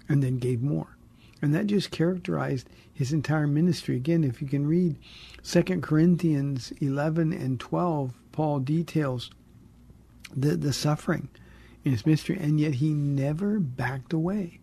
and 0.08 0.22
then 0.22 0.38
gave 0.38 0.62
more. 0.62 0.96
And 1.40 1.54
that 1.54 1.66
just 1.66 1.90
characterized 1.90 2.68
his 2.92 3.12
entire 3.12 3.46
ministry. 3.46 3.96
Again, 3.96 4.22
if 4.22 4.40
you 4.40 4.48
can 4.48 4.66
read 4.66 4.96
2 5.42 5.62
Corinthians 5.80 6.72
11 6.80 7.32
and 7.32 7.58
12, 7.58 8.12
Paul 8.30 8.60
details 8.60 9.30
the, 10.34 10.56
the 10.56 10.72
suffering 10.72 11.28
in 11.84 11.92
his 11.92 12.06
ministry, 12.06 12.38
and 12.38 12.60
yet 12.60 12.74
he 12.74 12.92
never 12.92 13.58
backed 13.58 14.12
away. 14.12 14.60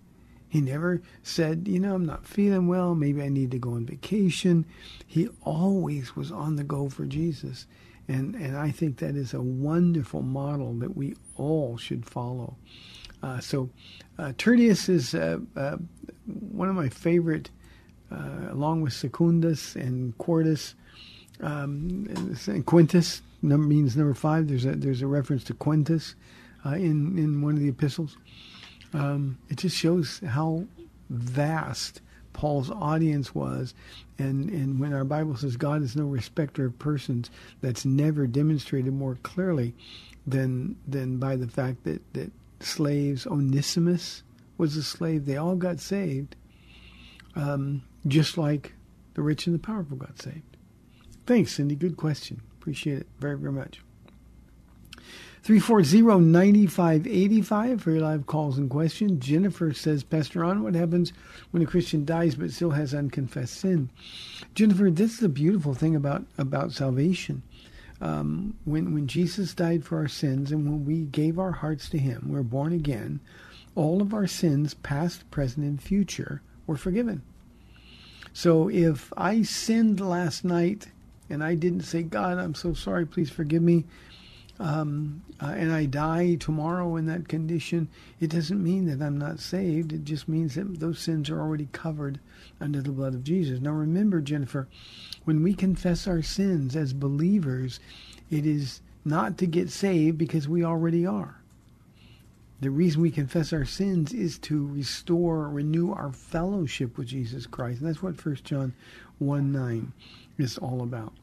He 0.47 0.62
never 0.62 1.02
said, 1.21 1.67
you 1.67 1.80
know, 1.80 1.93
I'm 1.95 2.06
not 2.06 2.25
feeling 2.25 2.67
well, 2.67 2.95
maybe 2.95 3.21
I 3.21 3.30
need 3.30 3.52
to 3.52 3.60
go 3.60 3.73
on 3.73 3.86
vacation. 3.86 4.65
He 5.06 5.30
always 5.43 6.15
was 6.15 6.32
on 6.32 6.56
the 6.56 6.63
go 6.63 6.89
for 6.89 7.06
Jesus. 7.06 7.67
And, 8.08 8.34
and 8.36 8.58
I 8.58 8.71
think 8.71 8.97
that 8.97 9.15
is 9.15 9.34
a 9.34 9.41
wonderful 9.41 10.23
model 10.23 10.73
that 10.75 10.97
we 10.97 11.15
all 11.36 11.78
should 11.78 12.08
follow. 12.08 12.56
Uh, 13.21 13.39
so 13.39 13.69
uh, 14.17 14.34
Tertius 14.38 14.89
is 14.89 15.13
uh, 15.13 15.39
uh, 15.55 15.77
one 16.51 16.69
of 16.69 16.75
my 16.75 16.89
favorite, 16.89 17.49
along 18.12 18.82
with 18.82 18.93
Secundus 18.93 19.75
and 19.75 20.17
Quartus. 20.17 20.75
Um, 21.41 22.08
and 22.47 22.65
Quintus 22.65 23.21
number, 23.41 23.67
means 23.67 23.95
number 23.95 24.13
five. 24.13 24.47
There's 24.47 24.65
a 24.65 24.75
there's 24.75 25.01
a 25.01 25.08
reference 25.08 25.43
to 25.45 25.53
Quintus 25.53 26.15
in 26.65 27.17
in 27.17 27.41
one 27.41 27.53
of 27.53 27.60
the 27.60 27.69
epistles. 27.69 28.17
Um, 28.93 29.38
it 29.49 29.58
just 29.58 29.77
shows 29.77 30.19
how 30.27 30.65
vast 31.10 32.01
Paul's 32.34 32.69
audience 32.71 33.34
was, 33.34 33.73
and 34.17 34.49
and 34.49 34.79
when 34.79 34.93
our 34.93 35.05
Bible 35.05 35.38
says 35.38 35.55
God 35.55 35.82
is 35.82 35.95
no 35.95 36.05
respecter 36.05 36.65
of 36.65 36.77
persons, 36.77 37.29
that's 37.62 37.86
never 37.86 38.27
demonstrated 38.27 38.93
more 38.93 39.17
clearly 39.23 39.73
than 40.27 40.75
than 40.88 41.17
by 41.17 41.36
the 41.36 41.47
fact 41.47 41.84
that 41.86 42.01
that 42.13 42.32
slaves. 42.62 43.28
Onesimus 43.28 44.24
was 44.58 44.76
a 44.76 44.84
slave. 44.84 45.26
They 45.26 45.38
all 45.38 45.56
got 45.56 45.80
saved, 45.80 46.36
um, 47.36 47.84
just 48.08 48.38
like 48.38 48.74
the 49.13 49.22
rich 49.22 49.48
and 49.48 49.56
the 49.56 49.60
powerful 49.60 49.98
got 49.98 50.22
saved. 50.22 50.58
Thanks, 51.26 51.54
Cindy. 51.54 51.76
Good 51.76 51.98
question. 51.98 52.41
Appreciate 52.60 53.00
it 53.00 53.08
very, 53.19 53.38
very 53.38 53.54
much. 53.54 53.82
340-9585 55.43 57.82
for 57.82 57.91
your 57.91 58.02
live 58.02 58.26
calls 58.26 58.58
and 58.58 58.69
questions. 58.69 59.26
Jennifer 59.26 59.72
says, 59.74 60.04
Pastor 60.04 60.41
Ron, 60.41 60.63
what 60.63 60.76
happens 60.76 61.13
when 61.52 61.63
a 61.63 61.65
Christian 61.65 62.04
dies 62.06 62.36
but 62.36 62.52
still 62.52 62.72
has 62.72 62.93
unconfessed 62.93 63.56
sin? 63.56 63.89
Jennifer, 64.54 64.91
this 64.91 65.13
is 65.13 65.19
the 65.19 65.30
beautiful 65.30 65.74
thing 65.74 65.95
about, 65.95 66.26
about 66.38 66.74
salvation 66.74 67.41
um, 68.02 68.56
when 68.66 68.94
when 68.94 69.08
Jesus 69.08 69.54
died 69.54 69.84
for 69.84 69.98
our 69.98 70.08
sins 70.08 70.52
and 70.52 70.66
when 70.66 70.86
we 70.86 71.04
gave 71.06 71.38
our 71.38 71.52
hearts 71.52 71.90
to 71.90 71.98
Him, 71.98 72.28
we're 72.30 72.44
born 72.44 72.74
again. 72.74 73.20
All 73.76 74.02
of 74.02 74.14
our 74.14 74.28
sins, 74.28 74.74
past, 74.74 75.30
present, 75.32 75.66
and 75.66 75.82
future, 75.82 76.42
were 76.66 76.78
forgiven. 76.78 77.22
So 78.34 78.70
if 78.70 79.12
I 79.18 79.42
sinned 79.42 80.00
last 80.00 80.45
night 80.45 80.88
and 81.30 81.43
I 81.43 81.56
didn't 81.56 81.82
say, 81.82 82.04
God, 82.04 82.38
I'm 82.38 82.56
so 82.56 82.74
sorry, 82.74 83.06
please 83.06 83.30
forgive 83.30 83.62
me, 83.62 83.86
um, 84.60 85.22
uh, 85.41 85.53
and 85.57 85.72
I 85.72 85.86
die 85.86 86.36
tomorrow 86.36 86.97
in 86.97 87.05
that 87.05 87.30
condition, 87.30 87.88
it 88.20 88.30
doesn't 88.30 88.62
mean 88.62 88.86
that 88.88 89.03
I'm 89.03 89.18
not 89.18 89.39
saved. 89.39 89.93
It 89.93 90.03
just 90.03 90.28
means 90.28 90.55
that 90.55 90.80
those 90.80 90.99
sins 90.99 91.30
are 91.30 91.39
already 91.39 91.70
covered 91.72 92.20
under 92.60 92.82
the 92.82 92.91
blood 92.91 93.14
of 93.14 93.24
Jesus. 93.24 93.62
Now 93.62 93.72
remember, 93.72 94.20
Jennifer, 94.20 94.68
when 95.24 95.43
we 95.43 95.53
confess 95.53 96.07
our 96.07 96.22
sins 96.22 96.76
as 96.76 96.91
believers, 96.91 97.80
it 98.30 98.45
is 98.45 98.82
not 99.05 99.38
to 99.38 99.47
get 99.47 99.70
saved 99.70 100.18
because 100.18 100.47
we 100.47 100.64
already 100.64 101.05
are. 101.05 101.39
The 102.62 102.70
reason 102.70 103.01
we 103.01 103.12
confess 103.12 103.53
our 103.53 103.64
sins 103.64 104.14
is 104.14 104.38
to 104.39 104.68
restore, 104.68 105.47
renew 105.47 105.93
our 105.93 106.12
fellowship 106.12 106.97
with 106.97 107.07
Jesus 107.07 107.45
Christ. 107.45 107.80
And 107.80 107.88
that's 107.88 108.03
what 108.03 108.24
1 108.24 108.36
John 108.43 108.74
1 109.20 109.51
9 109.53 109.93
is 110.38 110.57
all 110.57 110.82
about. 110.82 111.14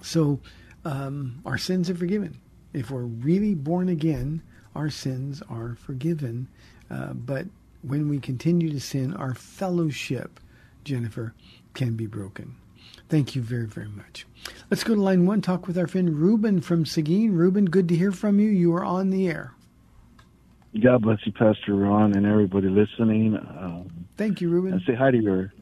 So, 0.00 0.38
um, 0.84 1.40
our 1.44 1.58
sins 1.58 1.90
are 1.90 1.94
forgiven. 1.94 2.38
If 2.72 2.90
we're 2.90 3.02
really 3.02 3.54
born 3.54 3.88
again, 3.88 4.42
our 4.74 4.90
sins 4.90 5.42
are 5.48 5.76
forgiven. 5.76 6.48
Uh, 6.90 7.12
but 7.12 7.46
when 7.82 8.08
we 8.08 8.18
continue 8.18 8.70
to 8.70 8.80
sin, 8.80 9.14
our 9.14 9.34
fellowship, 9.34 10.40
Jennifer, 10.84 11.34
can 11.74 11.94
be 11.94 12.06
broken. 12.06 12.56
Thank 13.08 13.34
you 13.34 13.42
very, 13.42 13.66
very 13.66 13.88
much. 13.88 14.26
Let's 14.70 14.84
go 14.84 14.94
to 14.94 15.00
line 15.00 15.26
one, 15.26 15.40
talk 15.40 15.66
with 15.66 15.78
our 15.78 15.86
friend 15.86 16.18
Ruben 16.18 16.60
from 16.60 16.84
Seguin. 16.84 17.34
Ruben, 17.34 17.66
good 17.66 17.88
to 17.88 17.96
hear 17.96 18.12
from 18.12 18.38
you. 18.38 18.48
You 18.48 18.74
are 18.74 18.84
on 18.84 19.10
the 19.10 19.28
air. 19.28 19.54
God 20.82 21.02
bless 21.02 21.18
you, 21.24 21.32
Pastor 21.32 21.74
Ron, 21.74 22.14
and 22.14 22.26
everybody 22.26 22.68
listening. 22.68 23.36
Um, 23.36 23.90
Thank 24.16 24.40
you, 24.40 24.50
Ruben. 24.50 24.74
I 24.74 24.86
say 24.86 24.94
hi 24.94 25.10
to 25.10 25.16
your 25.16 25.52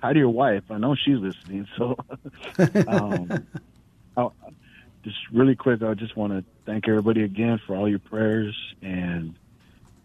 hi 0.00 0.12
to 0.12 0.18
your 0.18 0.28
wife. 0.28 0.62
I 0.70 0.78
know 0.78 0.94
she's 0.94 1.18
listening. 1.18 1.66
So, 1.76 1.96
um, 2.88 3.46
I'll, 4.16 4.34
just 5.04 5.16
really 5.32 5.56
quick, 5.56 5.82
I 5.82 5.94
just 5.94 6.16
want 6.16 6.32
to 6.32 6.44
thank 6.66 6.88
everybody 6.88 7.24
again 7.24 7.60
for 7.66 7.74
all 7.76 7.88
your 7.88 7.98
prayers, 7.98 8.56
and 8.80 9.36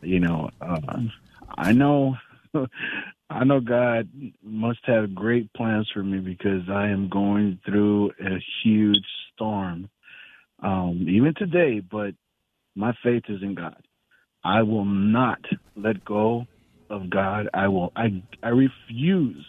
you 0.01 0.19
know, 0.19 0.49
uh, 0.61 0.79
I 1.57 1.73
know, 1.73 2.15
I 3.29 3.43
know 3.43 3.59
God 3.59 4.09
must 4.43 4.79
have 4.85 5.13
great 5.13 5.51
plans 5.53 5.89
for 5.93 6.03
me 6.03 6.19
because 6.19 6.69
I 6.69 6.89
am 6.89 7.09
going 7.09 7.59
through 7.65 8.11
a 8.19 8.37
huge 8.63 9.05
storm, 9.33 9.89
um, 10.61 11.05
even 11.07 11.33
today. 11.35 11.79
But 11.79 12.15
my 12.75 12.93
faith 13.03 13.23
is 13.29 13.41
in 13.43 13.55
God. 13.55 13.81
I 14.43 14.63
will 14.63 14.85
not 14.85 15.39
let 15.75 16.03
go 16.05 16.45
of 16.89 17.09
God. 17.09 17.49
I 17.53 17.67
will. 17.67 17.91
I. 17.95 18.23
I 18.41 18.49
refuse. 18.49 19.45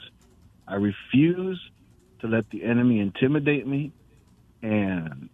I 0.66 0.74
refuse 0.74 1.60
to 2.20 2.26
let 2.26 2.50
the 2.50 2.64
enemy 2.64 3.00
intimidate 3.00 3.66
me 3.66 3.92
and 4.62 5.30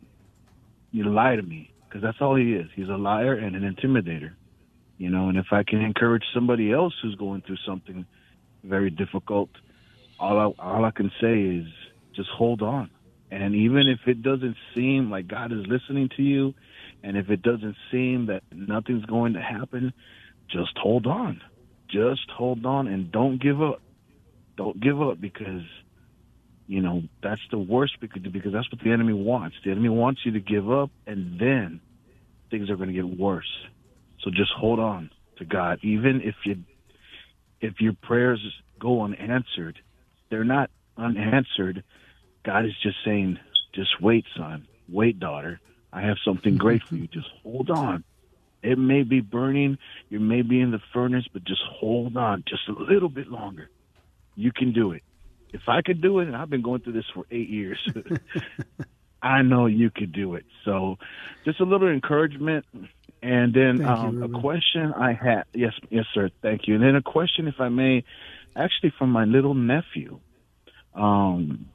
you 0.94 1.04
lie 1.04 1.34
to 1.34 1.42
me 1.42 1.72
because 1.88 2.02
that's 2.02 2.18
all 2.20 2.36
he 2.36 2.52
is. 2.52 2.68
He's 2.74 2.88
a 2.88 2.96
liar 2.96 3.34
and 3.34 3.56
an 3.56 3.62
intimidator. 3.62 4.32
You 4.96 5.10
know, 5.10 5.28
and 5.28 5.36
if 5.36 5.46
I 5.50 5.64
can 5.64 5.80
encourage 5.80 6.22
somebody 6.32 6.72
else 6.72 6.94
who's 7.02 7.16
going 7.16 7.42
through 7.42 7.56
something 7.66 8.06
very 8.62 8.90
difficult, 8.90 9.50
all 10.20 10.38
I, 10.38 10.62
all 10.62 10.84
I 10.84 10.92
can 10.92 11.10
say 11.20 11.40
is 11.40 11.66
just 12.14 12.28
hold 12.30 12.62
on. 12.62 12.90
And 13.32 13.56
even 13.56 13.88
if 13.88 14.06
it 14.06 14.22
doesn't 14.22 14.56
seem 14.74 15.10
like 15.10 15.26
God 15.26 15.50
is 15.50 15.66
listening 15.66 16.10
to 16.16 16.22
you, 16.22 16.54
and 17.02 17.16
if 17.16 17.28
it 17.28 17.42
doesn't 17.42 17.74
seem 17.90 18.26
that 18.26 18.44
nothing's 18.52 19.04
going 19.06 19.32
to 19.32 19.42
happen, 19.42 19.92
just 20.48 20.78
hold 20.78 21.06
on. 21.08 21.42
Just 21.90 22.30
hold 22.30 22.64
on 22.64 22.86
and 22.86 23.10
don't 23.10 23.42
give 23.42 23.60
up. 23.60 23.82
Don't 24.56 24.80
give 24.80 25.02
up 25.02 25.20
because, 25.20 25.62
you 26.66 26.80
know, 26.80 27.02
that's 27.22 27.40
the 27.50 27.58
worst 27.58 28.00
because, 28.00 28.22
because 28.22 28.52
that's 28.52 28.70
what 28.70 28.82
the 28.82 28.90
enemy 28.90 29.12
wants. 29.12 29.56
The 29.64 29.70
enemy 29.70 29.90
wants 29.90 30.22
you 30.24 30.32
to 30.32 30.40
give 30.40 30.70
up 30.70 30.90
and 31.06 31.38
then 31.38 31.80
things 32.50 32.70
are 32.70 32.76
going 32.76 32.88
to 32.88 32.94
get 32.94 33.18
worse. 33.18 33.50
So 34.20 34.30
just 34.30 34.52
hold 34.52 34.80
on 34.80 35.10
to 35.38 35.44
God. 35.44 35.80
Even 35.82 36.22
if 36.22 36.34
you, 36.44 36.58
if 37.60 37.80
your 37.80 37.94
prayers 38.02 38.40
go 38.78 39.02
unanswered, 39.02 39.78
they're 40.30 40.44
not 40.44 40.70
unanswered. 40.96 41.84
God 42.44 42.64
is 42.64 42.72
just 42.82 42.96
saying, 43.04 43.38
just 43.74 44.00
wait, 44.00 44.24
son. 44.36 44.66
Wait, 44.88 45.18
daughter 45.18 45.60
I 45.94 46.02
have 46.02 46.16
something 46.24 46.56
great 46.56 46.82
for 46.82 46.96
you. 46.96 47.06
Just 47.06 47.28
hold 47.44 47.70
on. 47.70 48.02
It 48.64 48.78
may 48.78 49.04
be 49.04 49.20
burning, 49.20 49.78
you 50.08 50.18
may 50.18 50.42
be 50.42 50.60
in 50.60 50.72
the 50.72 50.80
furnace, 50.92 51.26
but 51.32 51.44
just 51.44 51.62
hold 51.70 52.16
on 52.16 52.42
just 52.48 52.68
a 52.68 52.72
little 52.72 53.08
bit 53.08 53.28
longer. 53.28 53.70
You 54.34 54.50
can 54.52 54.72
do 54.72 54.90
it. 54.92 55.02
If 55.54 55.68
I 55.68 55.82
could 55.82 56.00
do 56.00 56.18
it, 56.18 56.26
and 56.26 56.36
I've 56.36 56.50
been 56.50 56.62
going 56.62 56.80
through 56.80 56.94
this 56.94 57.04
for 57.14 57.24
eight 57.30 57.48
years, 57.48 57.78
I 59.22 59.42
know 59.42 59.66
you 59.66 59.88
could 59.88 60.12
do 60.12 60.34
it. 60.34 60.44
So, 60.64 60.98
just 61.44 61.60
a 61.60 61.64
little 61.64 61.88
encouragement, 61.88 62.66
and 63.22 63.54
then 63.54 63.84
um, 63.84 64.18
you, 64.18 64.24
a 64.24 64.40
question 64.40 64.92
I 64.92 65.12
had. 65.12 65.44
Yes, 65.54 65.72
yes, 65.90 66.06
sir. 66.12 66.30
Thank 66.42 66.66
you. 66.66 66.74
And 66.74 66.82
then 66.82 66.96
a 66.96 67.02
question, 67.02 67.46
if 67.46 67.60
I 67.60 67.68
may, 67.68 68.04
actually 68.56 68.92
from 68.98 69.10
my 69.10 69.24
little 69.24 69.54
nephew. 69.54 70.18
Um, 70.92 71.70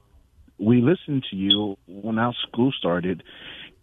we 0.57 0.81
listened 0.81 1.25
to 1.31 1.37
you 1.37 1.77
when 1.87 2.19
our 2.19 2.33
school 2.47 2.73
started, 2.77 3.23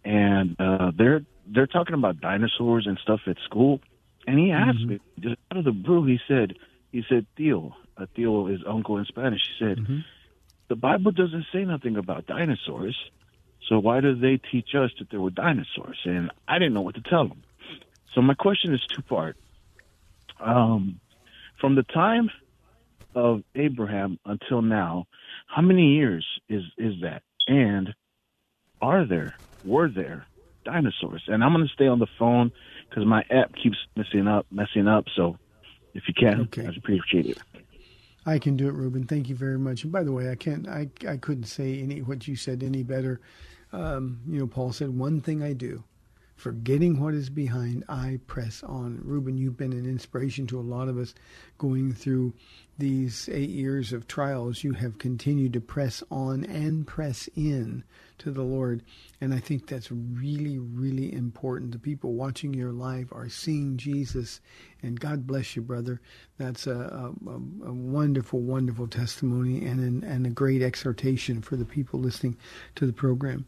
and 0.05 0.55
uh, 0.59 0.91
they're 0.95 1.21
they're 1.47 1.67
talking 1.67 1.95
about 1.95 2.21
dinosaurs 2.21 2.85
and 2.85 2.99
stuff 3.01 3.21
at 3.25 3.37
school. 3.45 3.81
And 4.27 4.37
he 4.37 4.51
asked 4.51 4.79
mm-hmm. 4.79 4.89
me 4.89 4.99
just 5.19 5.37
out 5.51 5.57
of 5.57 5.65
the 5.65 5.71
blue. 5.71 6.05
He 6.05 6.19
said, 6.27 6.53
he 6.91 7.03
said, 7.09 7.25
Theo, 7.35 7.75
Theo 8.15 8.47
is 8.47 8.59
uncle 8.67 8.97
in 8.97 9.05
Spanish. 9.05 9.41
He 9.47 9.65
said, 9.65 9.77
mm-hmm. 9.79 9.99
the 10.67 10.75
Bible 10.75 11.11
doesn't 11.11 11.45
say 11.51 11.65
nothing 11.65 11.97
about 11.97 12.27
dinosaurs. 12.27 12.95
So 13.67 13.79
why 13.79 14.01
do 14.01 14.15
they 14.15 14.37
teach 14.37 14.75
us 14.75 14.91
that 14.99 15.09
there 15.09 15.19
were 15.19 15.31
dinosaurs? 15.31 15.99
And 16.05 16.31
I 16.47 16.59
didn't 16.59 16.73
know 16.73 16.81
what 16.81 16.95
to 16.95 17.01
tell 17.01 17.25
him. 17.25 17.43
So 18.13 18.21
my 18.21 18.33
question 18.33 18.73
is 18.73 18.81
two 18.85 19.01
part. 19.01 19.35
Um, 20.39 20.99
from 21.59 21.75
the 21.75 21.83
time 21.83 22.29
of 23.15 23.43
Abraham 23.55 24.19
until 24.25 24.61
now, 24.61 25.07
how 25.47 25.61
many 25.61 25.95
years 25.95 26.25
is 26.47 26.63
is 26.77 27.01
that? 27.01 27.23
And 27.47 27.93
are 28.81 29.05
there 29.05 29.35
were 29.65 29.89
there 29.89 30.27
dinosaurs. 30.67 31.23
And 31.27 31.43
I'm 31.43 31.53
going 31.53 31.65
to 31.65 31.73
stay 31.73 31.87
on 31.87 31.99
the 31.99 32.07
phone 32.19 32.51
because 32.89 33.05
my 33.05 33.23
app 33.31 33.55
keeps 33.55 33.77
messing 33.95 34.27
up, 34.27 34.45
messing 34.51 34.87
up. 34.87 35.05
So 35.15 35.37
if 35.93 36.03
you 36.07 36.13
can, 36.13 36.41
okay. 36.41 36.67
I'd 36.67 36.77
appreciate 36.77 37.25
it. 37.25 37.39
I 38.27 38.39
can 38.39 38.57
do 38.57 38.67
it, 38.67 38.73
Ruben. 38.73 39.05
Thank 39.05 39.29
you 39.29 39.35
very 39.35 39.57
much. 39.57 39.83
And 39.83 39.91
by 39.91 40.03
the 40.03 40.11
way, 40.11 40.29
I 40.29 40.35
can't, 40.35 40.67
I, 40.67 40.89
I 41.07 41.15
couldn't 41.15 41.45
say 41.45 41.79
any 41.79 42.01
what 42.01 42.27
you 42.27 42.35
said 42.35 42.61
any 42.61 42.83
better. 42.83 43.21
Um, 43.71 44.19
you 44.27 44.37
know, 44.37 44.47
Paul 44.47 44.73
said, 44.73 44.89
"One 44.89 45.21
thing 45.21 45.41
I 45.41 45.53
do, 45.53 45.85
forgetting 46.35 46.99
what 46.99 47.13
is 47.13 47.29
behind, 47.29 47.85
I 47.87 48.19
press 48.27 48.63
on." 48.63 48.99
Ruben, 49.01 49.37
you've 49.37 49.55
been 49.55 49.71
an 49.71 49.85
inspiration 49.85 50.45
to 50.47 50.59
a 50.59 50.61
lot 50.61 50.89
of 50.89 50.97
us 50.97 51.13
going 51.57 51.93
through 51.93 52.33
these 52.77 53.29
eight 53.31 53.49
years 53.49 53.91
of 53.93 54.07
trials. 54.07 54.63
You 54.63 54.73
have 54.73 54.99
continued 54.99 55.53
to 55.53 55.61
press 55.61 56.03
on 56.11 56.43
and 56.45 56.85
press 56.85 57.27
in 57.35 57.83
to 58.19 58.31
the 58.31 58.43
Lord. 58.43 58.83
And 59.21 59.33
I 59.33 59.39
think 59.39 59.67
that's 59.67 59.91
really, 59.91 60.57
really 60.57 61.13
important. 61.13 61.71
The 61.71 61.79
people 61.79 62.13
watching 62.13 62.53
your 62.53 62.71
life 62.71 63.07
are 63.11 63.29
seeing 63.29 63.77
Jesus. 63.77 64.41
And 64.81 64.99
God 64.99 65.27
bless 65.27 65.55
you, 65.55 65.61
brother. 65.61 66.01
That's 66.37 66.67
a, 66.67 66.73
a, 66.75 67.31
a 67.31 67.73
wonderful, 67.73 68.39
wonderful 68.39 68.87
testimony 68.87 69.65
and, 69.65 69.79
an, 69.79 70.03
and 70.03 70.25
a 70.25 70.31
great 70.31 70.61
exhortation 70.61 71.41
for 71.41 71.55
the 71.55 71.65
people 71.65 71.99
listening 71.99 72.37
to 72.75 72.85
the 72.85 72.93
program. 72.93 73.45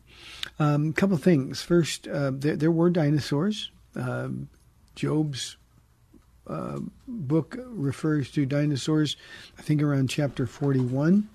A 0.60 0.64
um, 0.64 0.94
couple 0.94 1.18
things. 1.18 1.62
First, 1.62 2.08
uh, 2.08 2.32
there, 2.34 2.56
there, 2.56 2.72
were 2.72 2.90
dinosaurs. 2.90 3.72
Uh, 3.96 4.30
Job's 4.96 5.58
uh, 6.50 6.80
book 7.08 7.58
refers 7.60 8.32
to 8.32 8.46
dinosaurs, 8.46 9.16
I 9.58 9.62
think 9.62 9.82
around 9.82 10.10
chapter 10.10 10.48
41 10.48 11.30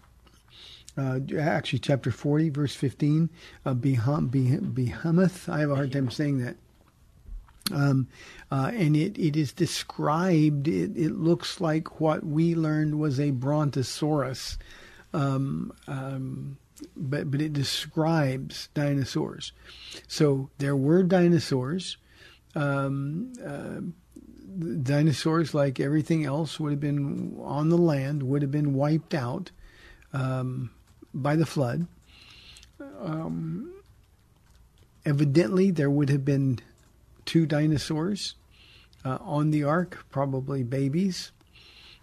uh, 0.97 1.19
actually 1.39 1.81
chapter 1.81 2.11
40, 2.11 2.51
verse 2.51 2.75
15, 2.75 3.31
uh, 3.67 3.75
Behemoth. 3.75 5.49
I 5.49 5.61
have 5.61 5.71
a 5.71 5.75
hard 5.75 5.93
time 5.93 6.11
saying 6.11 6.39
that. 6.39 6.57
Um, 7.73 8.09
uh, 8.51 8.71
and 8.75 8.95
it, 8.95 9.19
it 9.19 9.37
is 9.37 9.53
described, 9.53 10.69
it, 10.69 10.97
it 10.97 11.17
looks 11.17 11.61
like 11.61 12.01
what 12.01 12.25
we 12.25 12.55
learned 12.55 12.99
was 12.99 13.19
a 13.19 13.31
brontosaurus. 13.31 14.59
Um, 15.12 15.73
um, 15.87 16.59
but, 16.97 17.31
but 17.31 17.41
it 17.41 17.53
describes 17.53 18.69
dinosaurs. 18.75 19.53
So 20.07 20.51
there 20.59 20.77
were 20.77 21.03
dinosaurs. 21.03 21.97
Um, 22.55 23.33
uh, 23.45 23.81
dinosaurs, 24.83 25.55
like 25.55 25.81
everything 25.81 26.25
else, 26.25 26.59
would 26.61 26.71
have 26.71 26.81
been 26.81 27.39
on 27.43 27.69
the 27.69 27.79
land, 27.79 28.23
would 28.23 28.43
have 28.43 28.51
been 28.51 28.75
wiped 28.75 29.15
out. 29.15 29.51
Um, 30.13 30.71
by 31.15 31.37
the 31.37 31.47
flood. 31.47 31.87
Um, 33.01 33.73
evidently, 35.07 35.71
there 35.71 35.91
would 35.91 36.11
have 36.11 36.25
been 36.25 36.59
two 37.25 37.47
dinosaurs 37.47 38.35
uh, 39.05 39.19
on 39.21 39.51
the 39.51 39.63
ark, 39.63 40.05
probably 40.11 40.63
babies, 40.63 41.31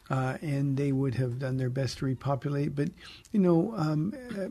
uh, 0.10 0.38
and 0.41 0.78
they 0.78 0.91
would 0.91 1.16
have 1.16 1.39
done 1.39 1.58
their 1.58 1.70
best 1.70 1.99
to 1.99 2.06
repopulate. 2.06 2.76
But, 2.76 2.89
you 3.32 3.39
know, 3.39 3.74
um, 3.76 4.14
uh, 4.38 4.47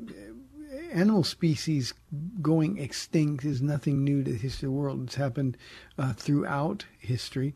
animal 0.93 1.25
species 1.25 1.95
going 2.43 2.79
extinct 2.79 3.45
is 3.45 3.63
nothing 3.63 4.05
new 4.05 4.23
to 4.23 4.33
the 4.33 4.39
history 4.39 4.67
of 4.67 4.73
the 4.73 4.79
world. 4.79 5.05
It's 5.05 5.15
happened 5.15 5.57
uh, 5.99 6.13
throughout 6.13 6.85
history. 6.99 7.55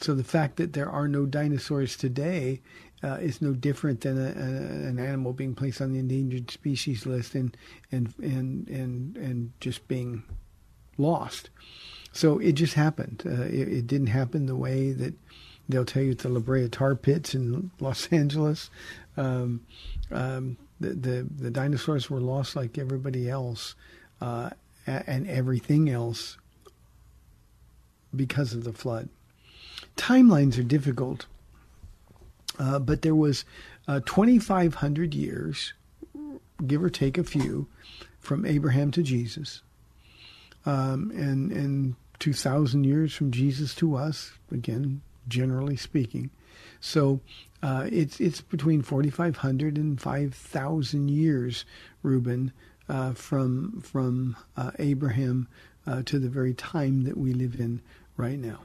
So 0.00 0.14
the 0.14 0.24
fact 0.24 0.56
that 0.56 0.72
there 0.72 0.90
are 0.90 1.08
no 1.08 1.26
dinosaurs 1.26 1.96
today 1.96 2.60
uh, 3.02 3.14
is 3.14 3.42
no 3.42 3.52
different 3.52 4.00
than 4.02 4.18
a, 4.18 4.28
a, 4.28 4.88
an 4.88 4.98
animal 4.98 5.32
being 5.32 5.54
placed 5.54 5.80
on 5.80 5.92
the 5.92 5.98
endangered 5.98 6.50
species 6.50 7.06
list 7.06 7.34
and 7.34 7.56
and 7.92 8.14
and 8.18 8.68
and 8.68 9.16
and 9.16 9.52
just 9.60 9.86
being 9.88 10.22
lost. 10.98 11.50
So 12.12 12.38
it 12.38 12.52
just 12.52 12.74
happened. 12.74 13.22
Uh, 13.26 13.42
it, 13.42 13.68
it, 13.68 13.86
didn't 13.86 14.06
happen 14.06 14.46
the 14.46 14.56
way 14.56 14.92
that 14.92 15.12
they'll 15.68 15.84
tell 15.84 16.02
you 16.02 16.12
at 16.12 16.20
the 16.20 16.30
La 16.30 16.40
Brea 16.40 16.68
tar 16.68 16.94
pits 16.94 17.34
in 17.34 17.70
Los 17.80 18.06
Angeles. 18.08 18.70
Um, 19.18 19.66
um, 20.10 20.56
the, 20.80 20.94
the, 20.94 21.26
the 21.38 21.50
dinosaurs 21.50 22.08
were 22.08 22.20
lost 22.20 22.56
like 22.56 22.78
everybody 22.78 23.28
else, 23.28 23.74
uh, 24.20 24.50
and 24.86 25.28
everything 25.28 25.90
else 25.90 26.38
because 28.14 28.54
of 28.54 28.64
the 28.64 28.72
flood. 28.72 29.08
Timelines 29.96 30.58
are 30.58 30.62
difficult 30.62 31.26
uh, 32.58 32.78
but 32.78 33.02
there 33.02 33.14
was 33.14 33.44
uh, 33.86 34.00
2,500 34.06 35.14
years 35.14 35.74
give 36.66 36.82
or 36.82 36.90
take 36.90 37.18
a 37.18 37.24
few, 37.24 37.66
from 38.18 38.46
Abraham 38.46 38.90
to 38.92 39.02
Jesus, 39.02 39.62
um, 40.64 41.12
and 41.14 41.52
and 41.52 41.94
two 42.18 42.32
thousand 42.32 42.84
years 42.84 43.14
from 43.14 43.30
Jesus 43.30 43.74
to 43.76 43.94
us. 43.94 44.32
Again, 44.50 45.02
generally 45.28 45.76
speaking, 45.76 46.30
so 46.80 47.20
uh, 47.62 47.88
it's 47.90 48.20
it's 48.20 48.40
between 48.40 48.82
forty 48.82 49.10
five 49.10 49.36
hundred 49.36 49.76
and 49.76 50.00
five 50.00 50.34
thousand 50.34 51.10
years, 51.10 51.64
Ruben, 52.02 52.52
uh, 52.88 53.12
from 53.12 53.80
from 53.82 54.36
uh, 54.56 54.72
Abraham 54.78 55.46
uh, 55.86 56.02
to 56.06 56.18
the 56.18 56.28
very 56.28 56.54
time 56.54 57.04
that 57.04 57.16
we 57.16 57.32
live 57.32 57.60
in 57.60 57.80
right 58.16 58.38
now. 58.38 58.60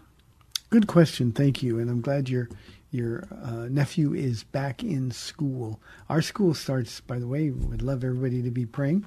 Good 0.72 0.88
question, 0.88 1.34
thank 1.34 1.62
you, 1.62 1.80
and 1.80 1.90
I'm 1.90 2.00
glad 2.00 2.30
your 2.30 2.48
your 2.92 3.28
uh, 3.44 3.68
nephew 3.70 4.14
is 4.14 4.46
back 4.46 4.86
in 4.86 5.12
school. 5.12 5.82
Our 6.08 6.22
school 6.22 6.54
starts, 6.54 7.02
by 7.02 7.20
the 7.20 7.28
way. 7.28 7.52
We 7.52 7.66
would 7.66 7.82
love 7.82 8.06
everybody 8.06 8.42
to 8.42 8.52
be 8.52 8.66
praying. 8.66 9.06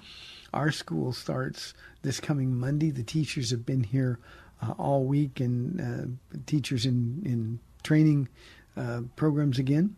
Our 0.52 0.70
school 0.70 1.14
starts 1.14 1.72
this 2.02 2.20
coming 2.20 2.54
Monday. 2.54 2.90
The 2.90 3.02
teachers 3.02 3.50
have 3.50 3.64
been 3.64 3.82
here 3.82 4.18
uh, 4.60 4.72
all 4.72 5.04
week, 5.04 5.40
and 5.40 5.80
uh, 5.80 6.36
teachers 6.44 6.84
in 6.84 7.22
in 7.24 7.60
training 7.82 8.28
uh, 8.76 9.00
programs 9.16 9.58
again. 9.58 9.96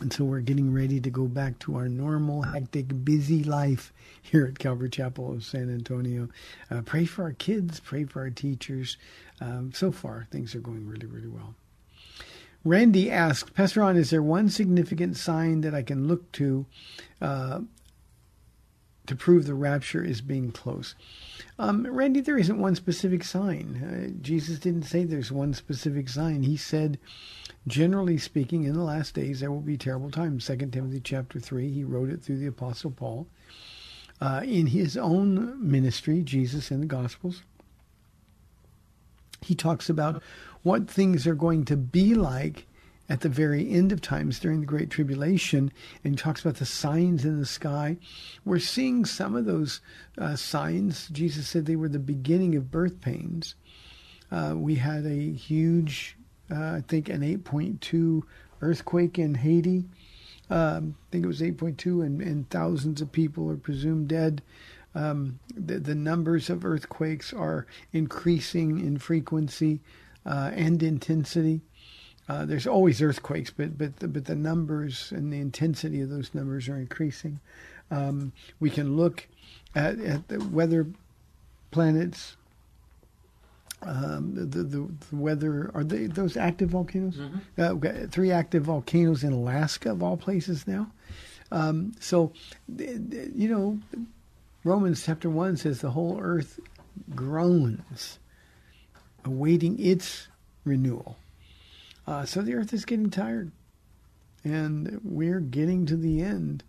And 0.00 0.12
so 0.12 0.24
we're 0.24 0.40
getting 0.40 0.72
ready 0.72 1.00
to 1.00 1.10
go 1.10 1.26
back 1.26 1.58
to 1.60 1.76
our 1.76 1.88
normal, 1.88 2.42
hectic, 2.42 3.04
busy 3.04 3.44
life 3.44 3.92
here 4.20 4.46
at 4.46 4.58
Calvary 4.58 4.90
Chapel 4.90 5.32
of 5.32 5.44
San 5.44 5.72
Antonio. 5.72 6.28
Uh, 6.70 6.80
pray 6.82 7.04
for 7.04 7.24
our 7.24 7.32
kids, 7.32 7.78
pray 7.78 8.04
for 8.04 8.20
our 8.20 8.30
teachers. 8.30 8.96
Um, 9.40 9.72
so 9.72 9.92
far, 9.92 10.26
things 10.30 10.54
are 10.54 10.60
going 10.60 10.88
really, 10.88 11.06
really 11.06 11.28
well. 11.28 11.54
Randy 12.64 13.10
asked, 13.10 13.54
Pastor 13.54 13.80
Ron, 13.80 13.96
is 13.96 14.10
there 14.10 14.22
one 14.22 14.48
significant 14.48 15.16
sign 15.16 15.62
that 15.62 15.74
I 15.74 15.82
can 15.82 16.06
look 16.06 16.30
to 16.32 16.64
uh, 17.20 17.60
to 19.06 19.16
prove 19.16 19.46
the 19.46 19.54
rapture 19.54 20.02
is 20.02 20.20
being 20.20 20.52
close? 20.52 20.94
Um, 21.58 21.86
Randy, 21.86 22.20
there 22.20 22.38
isn't 22.38 22.58
one 22.60 22.76
specific 22.76 23.24
sign. 23.24 24.14
Uh, 24.16 24.22
Jesus 24.22 24.60
didn't 24.60 24.84
say 24.84 25.04
there's 25.04 25.32
one 25.32 25.54
specific 25.54 26.08
sign. 26.08 26.44
He 26.44 26.56
said, 26.56 26.98
generally 27.66 28.18
speaking, 28.18 28.64
in 28.64 28.74
the 28.74 28.82
last 28.82 29.14
days 29.14 29.40
there 29.40 29.50
will 29.50 29.60
be 29.60 29.76
terrible 29.76 30.10
times. 30.10 30.44
Second 30.44 30.72
Timothy 30.72 31.00
chapter 31.00 31.38
three. 31.38 31.70
He 31.70 31.84
wrote 31.84 32.10
it 32.10 32.22
through 32.22 32.38
the 32.38 32.46
Apostle 32.46 32.90
Paul. 32.90 33.26
Uh, 34.20 34.42
in 34.44 34.66
his 34.66 34.96
own 34.96 35.56
ministry, 35.58 36.22
Jesus 36.22 36.70
in 36.70 36.80
the 36.80 36.86
Gospels, 36.86 37.42
he 39.40 39.54
talks 39.54 39.90
about 39.90 40.22
what 40.62 40.88
things 40.88 41.26
are 41.26 41.34
going 41.34 41.64
to 41.64 41.76
be 41.76 42.14
like 42.14 42.66
at 43.08 43.20
the 43.20 43.28
very 43.28 43.68
end 43.68 43.90
of 43.90 44.00
times 44.00 44.38
during 44.38 44.60
the 44.60 44.66
Great 44.66 44.88
Tribulation, 44.88 45.72
and 46.04 46.16
talks 46.16 46.40
about 46.40 46.56
the 46.56 46.64
signs 46.64 47.24
in 47.24 47.40
the 47.40 47.44
sky. 47.44 47.96
We're 48.44 48.60
seeing 48.60 49.04
some 49.04 49.34
of 49.34 49.44
those 49.44 49.80
uh, 50.16 50.36
signs. 50.36 51.08
Jesus 51.08 51.48
said 51.48 51.66
they 51.66 51.76
were 51.76 51.88
the 51.88 51.98
beginning 51.98 52.54
of 52.54 52.70
birth 52.70 53.00
pains. 53.00 53.56
Uh, 54.30 54.54
we 54.56 54.76
had 54.76 55.04
a 55.04 55.32
huge, 55.32 56.16
uh, 56.50 56.76
I 56.76 56.84
think, 56.86 57.08
an 57.08 57.20
8.2 57.20 58.22
earthquake 58.60 59.18
in 59.18 59.34
Haiti. 59.34 59.84
Um, 60.50 60.96
I 61.00 61.12
think 61.12 61.24
it 61.24 61.28
was 61.28 61.40
8.2, 61.40 62.04
and, 62.04 62.20
and, 62.20 62.50
thousands 62.50 63.00
of 63.00 63.10
people 63.10 63.48
are 63.50 63.56
presumed 63.56 64.08
dead. 64.08 64.42
Um, 64.94 65.38
the, 65.54 65.78
the, 65.78 65.94
numbers 65.94 66.50
of 66.50 66.64
earthquakes 66.64 67.32
are 67.32 67.66
increasing 67.92 68.78
in 68.78 68.98
frequency 68.98 69.80
uh, 70.26 70.50
and 70.52 70.82
intensity. 70.82 71.62
Uh, 72.28 72.44
there's 72.44 72.66
always 72.66 73.00
earthquakes, 73.00 73.50
but 73.50 73.78
but 73.78 73.96
the, 73.96 74.08
but 74.08 74.26
the 74.26 74.34
numbers 74.34 75.10
and 75.12 75.32
the 75.32 75.40
intensity 75.40 76.02
of 76.02 76.10
those 76.10 76.34
numbers 76.34 76.68
are 76.68 76.76
increasing. 76.76 77.40
Um, 77.90 78.32
we 78.60 78.70
can 78.70 78.96
look 78.96 79.28
at, 79.74 79.98
at 80.00 80.28
the 80.28 80.40
weather 80.40 80.86
planets. 81.70 82.36
Um, 83.84 84.34
the, 84.34 84.62
the, 84.62 84.88
the 85.10 85.16
weather 85.16 85.70
are 85.74 85.84
they 85.84 86.06
those 86.06 86.36
active 86.36 86.70
volcanoes? 86.70 87.16
Mm-hmm. 87.16 87.84
Uh, 87.84 88.06
three 88.08 88.30
active 88.30 88.64
volcanoes 88.64 89.24
in 89.24 89.32
Alaska 89.32 89.90
of 89.90 90.02
all 90.02 90.16
places 90.16 90.66
now. 90.66 90.90
Um, 91.50 91.92
so, 92.00 92.32
you 92.68 93.48
know, 93.48 93.78
Romans 94.64 95.04
chapter 95.04 95.28
one 95.28 95.56
says 95.56 95.80
the 95.80 95.90
whole 95.90 96.18
earth 96.20 96.60
groans, 97.14 98.18
awaiting 99.24 99.78
its 99.78 100.28
renewal. 100.64 101.16
Uh, 102.06 102.24
so 102.24 102.40
the 102.40 102.54
earth 102.54 102.72
is 102.72 102.84
getting 102.84 103.10
tired, 103.10 103.50
and 104.44 105.00
we're 105.04 105.40
getting 105.40 105.86
to 105.86 105.96
the 105.96 106.22
end. 106.22 106.64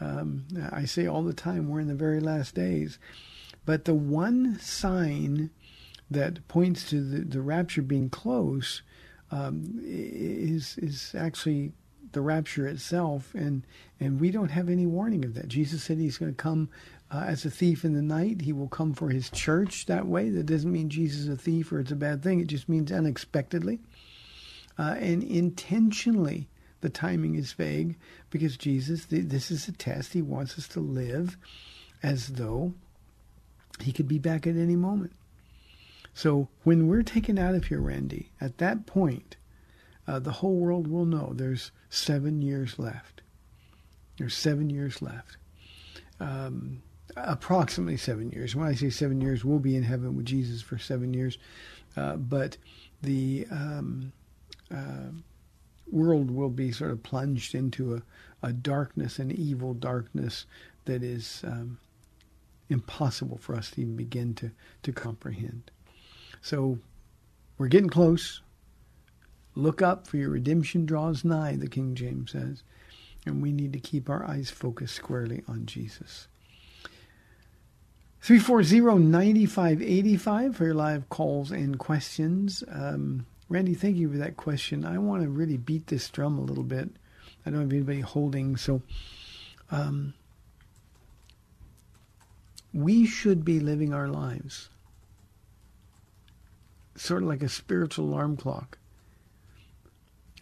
Um, 0.00 0.44
I 0.72 0.84
say 0.84 1.06
all 1.06 1.22
the 1.22 1.32
time, 1.34 1.68
we're 1.68 1.80
in 1.80 1.88
the 1.88 1.94
very 1.94 2.20
last 2.20 2.54
days. 2.54 2.98
But 3.64 3.84
the 3.84 3.94
one 3.94 4.58
sign 4.58 5.50
that 6.12 6.46
points 6.48 6.88
to 6.90 7.02
the, 7.02 7.24
the 7.24 7.40
rapture 7.40 7.82
being 7.82 8.10
close 8.10 8.82
um, 9.30 9.80
is 9.82 10.76
is 10.78 11.14
actually 11.16 11.72
the 12.12 12.20
rapture 12.20 12.66
itself, 12.66 13.34
and 13.34 13.66
and 13.98 14.20
we 14.20 14.30
don't 14.30 14.50
have 14.50 14.68
any 14.68 14.86
warning 14.86 15.24
of 15.24 15.34
that. 15.34 15.48
Jesus 15.48 15.82
said 15.82 15.98
He's 15.98 16.18
going 16.18 16.32
to 16.32 16.36
come 16.36 16.68
uh, 17.10 17.24
as 17.26 17.44
a 17.44 17.50
thief 17.50 17.84
in 17.84 17.94
the 17.94 18.02
night. 18.02 18.42
He 18.42 18.52
will 18.52 18.68
come 18.68 18.92
for 18.94 19.08
His 19.08 19.30
church 19.30 19.86
that 19.86 20.06
way. 20.06 20.28
That 20.30 20.46
doesn't 20.46 20.70
mean 20.70 20.88
Jesus 20.88 21.22
is 21.22 21.28
a 21.28 21.36
thief 21.36 21.72
or 21.72 21.80
it's 21.80 21.90
a 21.90 21.96
bad 21.96 22.22
thing. 22.22 22.40
It 22.40 22.48
just 22.48 22.68
means 22.68 22.92
unexpectedly 22.92 23.80
uh, 24.78 24.96
and 24.98 25.22
intentionally. 25.22 26.48
The 26.80 26.90
timing 26.90 27.36
is 27.36 27.52
vague 27.52 27.96
because 28.28 28.56
Jesus, 28.56 29.06
this 29.08 29.52
is 29.52 29.68
a 29.68 29.72
test. 29.72 30.14
He 30.14 30.20
wants 30.20 30.58
us 30.58 30.66
to 30.68 30.80
live 30.80 31.36
as 32.02 32.26
though 32.26 32.74
He 33.80 33.92
could 33.92 34.08
be 34.08 34.18
back 34.18 34.48
at 34.48 34.56
any 34.56 34.74
moment. 34.74 35.12
So 36.14 36.48
when 36.64 36.88
we're 36.88 37.02
taken 37.02 37.38
out 37.38 37.54
of 37.54 37.64
here, 37.64 37.80
Randy, 37.80 38.30
at 38.40 38.58
that 38.58 38.86
point, 38.86 39.36
uh, 40.06 40.18
the 40.18 40.32
whole 40.32 40.56
world 40.56 40.88
will 40.88 41.06
know 41.06 41.32
there's 41.34 41.70
seven 41.88 42.42
years 42.42 42.78
left. 42.78 43.22
There's 44.18 44.34
seven 44.34 44.68
years 44.68 45.00
left. 45.00 45.36
Um, 46.20 46.82
approximately 47.16 47.96
seven 47.96 48.30
years. 48.30 48.54
When 48.54 48.66
I 48.66 48.74
say 48.74 48.90
seven 48.90 49.20
years, 49.20 49.44
we'll 49.44 49.58
be 49.58 49.76
in 49.76 49.82
heaven 49.82 50.16
with 50.16 50.26
Jesus 50.26 50.62
for 50.62 50.78
seven 50.78 51.14
years. 51.14 51.38
Uh, 51.96 52.16
but 52.16 52.56
the 53.02 53.46
um, 53.50 54.12
uh, 54.74 55.10
world 55.90 56.30
will 56.30 56.50
be 56.50 56.72
sort 56.72 56.90
of 56.90 57.02
plunged 57.02 57.54
into 57.54 57.94
a, 57.94 58.02
a 58.42 58.52
darkness, 58.52 59.18
an 59.18 59.30
evil 59.30 59.74
darkness 59.74 60.46
that 60.84 61.02
is 61.02 61.42
um, 61.44 61.78
impossible 62.68 63.38
for 63.38 63.54
us 63.54 63.70
to 63.72 63.82
even 63.82 63.96
begin 63.96 64.34
to, 64.34 64.50
to 64.82 64.92
comprehend. 64.92 65.70
So 66.42 66.78
we're 67.56 67.68
getting 67.68 67.88
close. 67.88 68.42
Look 69.54 69.80
up, 69.80 70.08
for 70.08 70.16
your 70.16 70.30
redemption 70.30 70.84
draws 70.84 71.24
nigh, 71.24 71.54
the 71.56 71.68
King 71.68 71.94
James 71.94 72.32
says. 72.32 72.64
And 73.24 73.40
we 73.40 73.52
need 73.52 73.72
to 73.74 73.78
keep 73.78 74.10
our 74.10 74.24
eyes 74.24 74.50
focused 74.50 74.96
squarely 74.96 75.44
on 75.46 75.66
Jesus. 75.66 76.26
340-9585 78.24 80.54
for 80.54 80.64
your 80.64 80.74
live 80.74 81.08
calls 81.08 81.52
and 81.52 81.78
questions. 81.78 82.64
Um, 82.68 83.26
Randy, 83.48 83.74
thank 83.74 83.96
you 83.96 84.10
for 84.10 84.18
that 84.18 84.36
question. 84.36 84.84
I 84.84 84.98
want 84.98 85.22
to 85.22 85.28
really 85.28 85.56
beat 85.56 85.86
this 85.86 86.08
drum 86.08 86.38
a 86.38 86.42
little 86.42 86.64
bit. 86.64 86.90
I 87.46 87.50
don't 87.50 87.60
have 87.60 87.72
anybody 87.72 88.00
holding, 88.00 88.56
so 88.56 88.82
um, 89.70 90.14
we 92.72 93.06
should 93.06 93.44
be 93.44 93.60
living 93.60 93.92
our 93.92 94.08
lives 94.08 94.68
sort 96.96 97.22
of 97.22 97.28
like 97.28 97.42
a 97.42 97.48
spiritual 97.48 98.06
alarm 98.06 98.36
clock. 98.36 98.78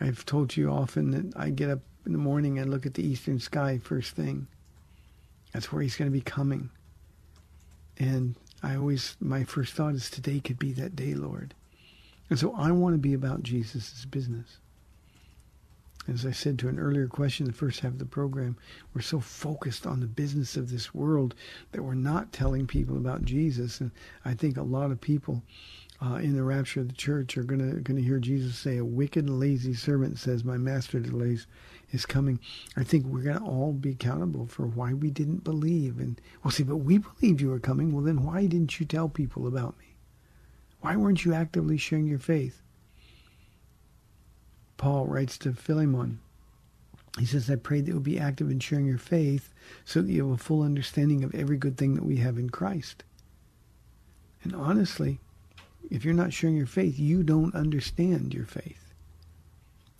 I've 0.00 0.24
told 0.24 0.56
you 0.56 0.70
often 0.70 1.10
that 1.10 1.36
I 1.36 1.50
get 1.50 1.70
up 1.70 1.80
in 2.06 2.12
the 2.12 2.18
morning 2.18 2.58
and 2.58 2.70
look 2.70 2.86
at 2.86 2.94
the 2.94 3.06
eastern 3.06 3.38
sky 3.38 3.78
first 3.78 4.16
thing. 4.16 4.46
That's 5.52 5.72
where 5.72 5.82
he's 5.82 5.96
going 5.96 6.10
to 6.10 6.16
be 6.16 6.22
coming. 6.22 6.70
And 7.98 8.34
I 8.62 8.76
always, 8.76 9.16
my 9.20 9.44
first 9.44 9.74
thought 9.74 9.94
is 9.94 10.10
today 10.10 10.40
could 10.40 10.58
be 10.58 10.72
that 10.72 10.96
day, 10.96 11.14
Lord. 11.14 11.54
And 12.30 12.38
so 12.38 12.54
I 12.54 12.70
want 12.72 12.94
to 12.94 12.98
be 12.98 13.12
about 13.12 13.42
Jesus' 13.42 14.06
business. 14.06 14.58
As 16.08 16.24
I 16.24 16.30
said 16.30 16.58
to 16.58 16.68
an 16.68 16.78
earlier 16.78 17.06
question, 17.06 17.46
the 17.46 17.52
first 17.52 17.80
half 17.80 17.92
of 17.92 17.98
the 17.98 18.06
program, 18.06 18.56
we're 18.94 19.02
so 19.02 19.20
focused 19.20 19.86
on 19.86 20.00
the 20.00 20.06
business 20.06 20.56
of 20.56 20.70
this 20.70 20.94
world 20.94 21.34
that 21.72 21.82
we're 21.82 21.94
not 21.94 22.32
telling 22.32 22.66
people 22.66 22.96
about 22.96 23.24
Jesus. 23.24 23.80
And 23.80 23.90
I 24.24 24.32
think 24.34 24.56
a 24.56 24.62
lot 24.62 24.90
of 24.90 25.00
people 25.00 25.42
uh, 26.02 26.14
in 26.14 26.34
the 26.34 26.42
rapture 26.42 26.80
of 26.80 26.88
the 26.88 26.94
church 26.94 27.36
are 27.36 27.42
going 27.42 27.60
to 27.60 27.80
going 27.80 27.96
to 27.96 28.02
hear 28.02 28.18
Jesus 28.18 28.56
say, 28.56 28.78
"A 28.78 28.84
wicked 28.84 29.28
lazy 29.28 29.74
servant 29.74 30.18
says, 30.18 30.44
My 30.44 30.56
master 30.56 31.00
delays 31.00 31.46
his 31.86 32.06
coming." 32.06 32.40
I 32.76 32.84
think 32.84 33.06
we're 33.06 33.22
going 33.22 33.38
to 33.38 33.44
all 33.44 33.72
be 33.72 33.90
accountable 33.90 34.46
for 34.46 34.66
why 34.66 34.94
we 34.94 35.10
didn't 35.10 35.44
believe. 35.44 35.98
And 35.98 36.20
we'll 36.42 36.52
say, 36.52 36.64
"But 36.64 36.78
we 36.78 36.98
believed 36.98 37.40
you 37.40 37.50
were 37.50 37.60
coming." 37.60 37.92
Well, 37.92 38.04
then 38.04 38.24
why 38.24 38.46
didn't 38.46 38.80
you 38.80 38.86
tell 38.86 39.08
people 39.08 39.46
about 39.46 39.78
me? 39.78 39.96
Why 40.80 40.96
weren't 40.96 41.24
you 41.24 41.34
actively 41.34 41.76
sharing 41.76 42.06
your 42.06 42.18
faith? 42.18 42.62
Paul 44.80 45.06
writes 45.06 45.36
to 45.38 45.52
Philemon 45.52 46.20
He 47.18 47.26
says, 47.26 47.50
I 47.50 47.56
pray 47.56 47.82
that 47.82 47.90
you'll 47.90 48.00
be 48.00 48.18
active 48.18 48.50
in 48.50 48.60
sharing 48.60 48.86
your 48.86 48.96
faith 48.96 49.52
so 49.84 50.00
that 50.00 50.10
you 50.10 50.30
have 50.30 50.40
a 50.40 50.42
full 50.42 50.62
understanding 50.62 51.22
of 51.22 51.34
every 51.34 51.58
good 51.58 51.76
thing 51.76 51.94
that 51.94 52.04
we 52.04 52.16
have 52.16 52.38
in 52.38 52.48
Christ. 52.48 53.04
And 54.42 54.54
honestly, 54.54 55.20
if 55.90 56.04
you're 56.04 56.14
not 56.14 56.32
sharing 56.32 56.56
your 56.56 56.66
faith, 56.66 56.98
you 56.98 57.22
don't 57.22 57.54
understand 57.54 58.32
your 58.32 58.46
faith. 58.46 58.94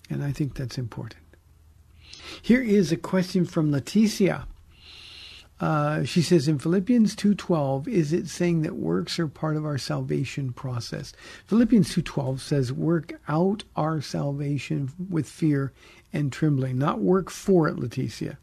And 0.09 0.24
I 0.24 0.32
think 0.32 0.55
that's 0.55 0.78
important. 0.78 1.22
Here 2.43 2.62
is 2.62 2.93
a 2.93 2.97
question 2.97 3.45
from 3.45 3.70
Leticia. 3.70 4.45
Uh, 5.61 6.05
she 6.05 6.22
says 6.22 6.49
in 6.49 6.59
Philippians 6.59 7.14
2:12, 7.14 7.86
is 7.86 8.12
it 8.12 8.28
saying 8.28 8.62
that 8.62 8.76
works 8.76 9.18
are 9.18 9.28
part 9.28 9.57
of 9.57 9.66
our 9.66 9.76
salvation 9.76 10.53
process? 10.53 11.12
Philippians 11.47 11.91
2:12 11.91 12.41
says, 12.41 12.72
"Work 12.72 13.20
out 13.28 13.64
our 13.76 14.01
salvation 14.01 14.91
with 15.11 15.28
fear 15.28 15.72
and 16.14 16.32
trembling." 16.32 16.78
Not 16.78 17.03
work 17.03 17.28
for 17.28 17.68
it, 17.68 17.76
Leticia. 17.76 18.38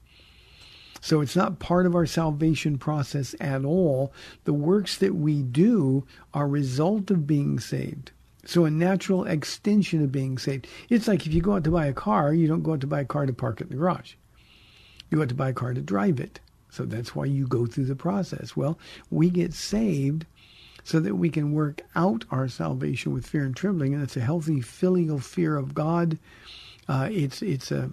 So 1.02 1.22
it's 1.22 1.36
not 1.36 1.60
part 1.60 1.86
of 1.86 1.96
our 1.96 2.06
salvation 2.06 2.78
process 2.78 3.36
at 3.40 3.64
all. 3.64 4.12
The 4.44 4.54
works 4.54 4.98
that 4.98 5.16
we 5.16 5.42
do 5.42 6.06
are 6.34 6.46
a 6.46 6.48
result 6.48 7.12
of 7.12 7.28
being 7.28 7.60
saved. 7.60 8.12
So 8.46 8.66
a 8.66 8.72
natural 8.72 9.26
extension 9.26 10.04
of 10.04 10.12
being 10.12 10.38
saved. 10.38 10.68
It's 10.90 11.08
like 11.08 11.28
if 11.28 11.34
you 11.34 11.42
go 11.42 11.56
out 11.56 11.64
to 11.66 11.72
buy 11.72 11.86
a 11.86 11.94
car, 11.94 12.34
you 12.34 12.48
don't 12.48 12.64
go 12.64 12.74
out 12.74 12.82
to 12.82 12.88
buy 12.88 13.02
a 13.02 13.06
car 13.06 13.26
to 13.26 13.34
park 13.34 13.62
it 13.62 13.66
in 13.66 13.70
the 13.72 13.76
garage. 13.76 14.14
You 15.10 15.18
go 15.18 15.24
out 15.24 15.30
to 15.30 15.36
buy 15.36 15.50
a 15.50 15.54
car 15.54 15.74
to 15.74 15.82
drive 15.82 16.20
it. 16.20 16.40
So 16.70 16.86
that's 16.86 17.16
why 17.16 17.26
you 17.26 17.48
go 17.48 17.66
through 17.66 17.86
the 17.86 17.96
process. 17.96 18.56
Well, 18.56 18.78
we 19.10 19.30
get 19.30 19.54
saved 19.54 20.26
so 20.84 21.00
that 21.02 21.16
we 21.16 21.30
can 21.30 21.52
work 21.52 21.82
out 21.96 22.24
our 22.32 22.48
salvation 22.48 23.12
with 23.14 23.28
fear 23.28 23.44
and 23.44 23.56
trembling, 23.56 23.94
and 23.94 24.02
it's 24.02 24.16
a 24.16 24.22
healthy 24.22 24.62
filial 24.62 25.20
fear 25.20 25.58
of 25.58 25.74
God. 25.74 26.18
Uh, 26.88 27.10
it's 27.12 27.42
it's 27.42 27.72
a, 27.72 27.92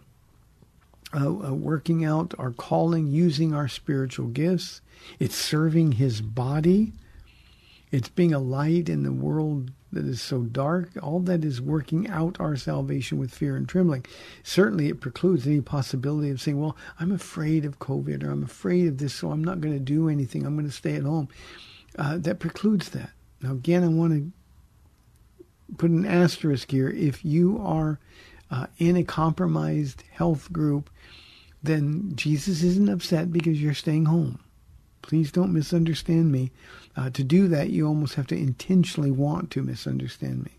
a, 1.15 1.27
a 1.27 1.55
working 1.55 2.05
out 2.05 2.35
our 2.39 2.51
calling, 2.51 3.07
using 3.07 3.55
our 3.55 3.69
spiritual 3.69 4.27
gifts. 4.27 4.81
It's 5.19 5.37
serving 5.37 5.93
His 5.93 6.21
body. 6.21 6.93
It's 7.91 8.09
being 8.09 8.35
a 8.35 8.39
light 8.39 8.89
in 8.89 9.05
the 9.05 9.13
world 9.13 9.71
that 9.93 10.05
is 10.05 10.21
so 10.21 10.43
dark. 10.43 10.91
All 11.01 11.21
that 11.21 11.45
is 11.45 11.61
working 11.61 12.09
out 12.09 12.41
our 12.41 12.57
salvation 12.57 13.19
with 13.19 13.33
fear 13.33 13.57
and 13.57 13.69
trembling. 13.69 14.05
Certainly, 14.43 14.89
it 14.89 15.01
precludes 15.01 15.47
any 15.47 15.61
possibility 15.61 16.31
of 16.31 16.41
saying, 16.41 16.61
"Well, 16.61 16.77
I'm 16.99 17.13
afraid 17.13 17.65
of 17.65 17.79
COVID, 17.79 18.25
or 18.25 18.31
I'm 18.31 18.43
afraid 18.43 18.89
of 18.89 18.99
this, 18.99 19.15
so 19.15 19.31
I'm 19.31 19.45
not 19.45 19.61
going 19.61 19.75
to 19.75 19.81
do 19.81 20.09
anything. 20.09 20.45
I'm 20.45 20.57
going 20.57 20.67
to 20.67 20.73
stay 20.73 20.97
at 20.97 21.05
home." 21.05 21.29
Uh, 21.97 22.19
that 22.19 22.41
precludes 22.41 22.91
that. 22.91 23.11
Now, 23.41 23.53
again, 23.53 23.85
I 23.85 23.89
want 23.89 24.13
to 24.13 24.33
put 25.77 25.91
an 25.91 26.05
asterisk 26.05 26.71
here. 26.71 26.89
If 26.91 27.25
you 27.25 27.61
are 27.63 28.01
uh, 28.51 28.67
in 28.79 28.97
a 28.97 29.05
compromised 29.05 30.03
health 30.11 30.53
group, 30.53 30.91
then 31.65 32.13
Jesus 32.15 32.63
isn't 32.63 32.91
upset 32.91 33.33
because 33.33 33.61
you're 33.61 33.75
staying 33.75 34.05
home. 34.05 34.39
Please 35.03 35.33
don't 35.33 35.53
misunderstand 35.53 36.31
me. 36.31 36.51
Uh, 36.97 37.11
to 37.11 37.25
do 37.25 37.49
that, 37.49 37.71
you 37.71 37.87
almost 37.87 38.15
have 38.15 38.27
to 38.29 38.37
intentionally 38.37 39.11
want 39.11 39.51
to 39.51 39.63
misunderstand 39.63 40.45
me. 40.45 40.53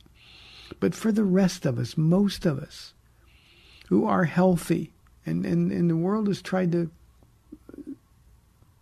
But 0.80 0.94
for 0.94 1.12
the 1.12 1.24
rest 1.24 1.66
of 1.66 1.78
us, 1.80 1.98
most 1.98 2.46
of 2.46 2.60
us 2.60 2.94
who 3.88 4.06
are 4.06 4.26
healthy, 4.26 4.92
and, 5.26 5.46
and, 5.46 5.72
and 5.72 5.90
the 5.90 5.96
world 5.96 6.28
has 6.28 6.42
tried 6.42 6.72
to 6.72 6.90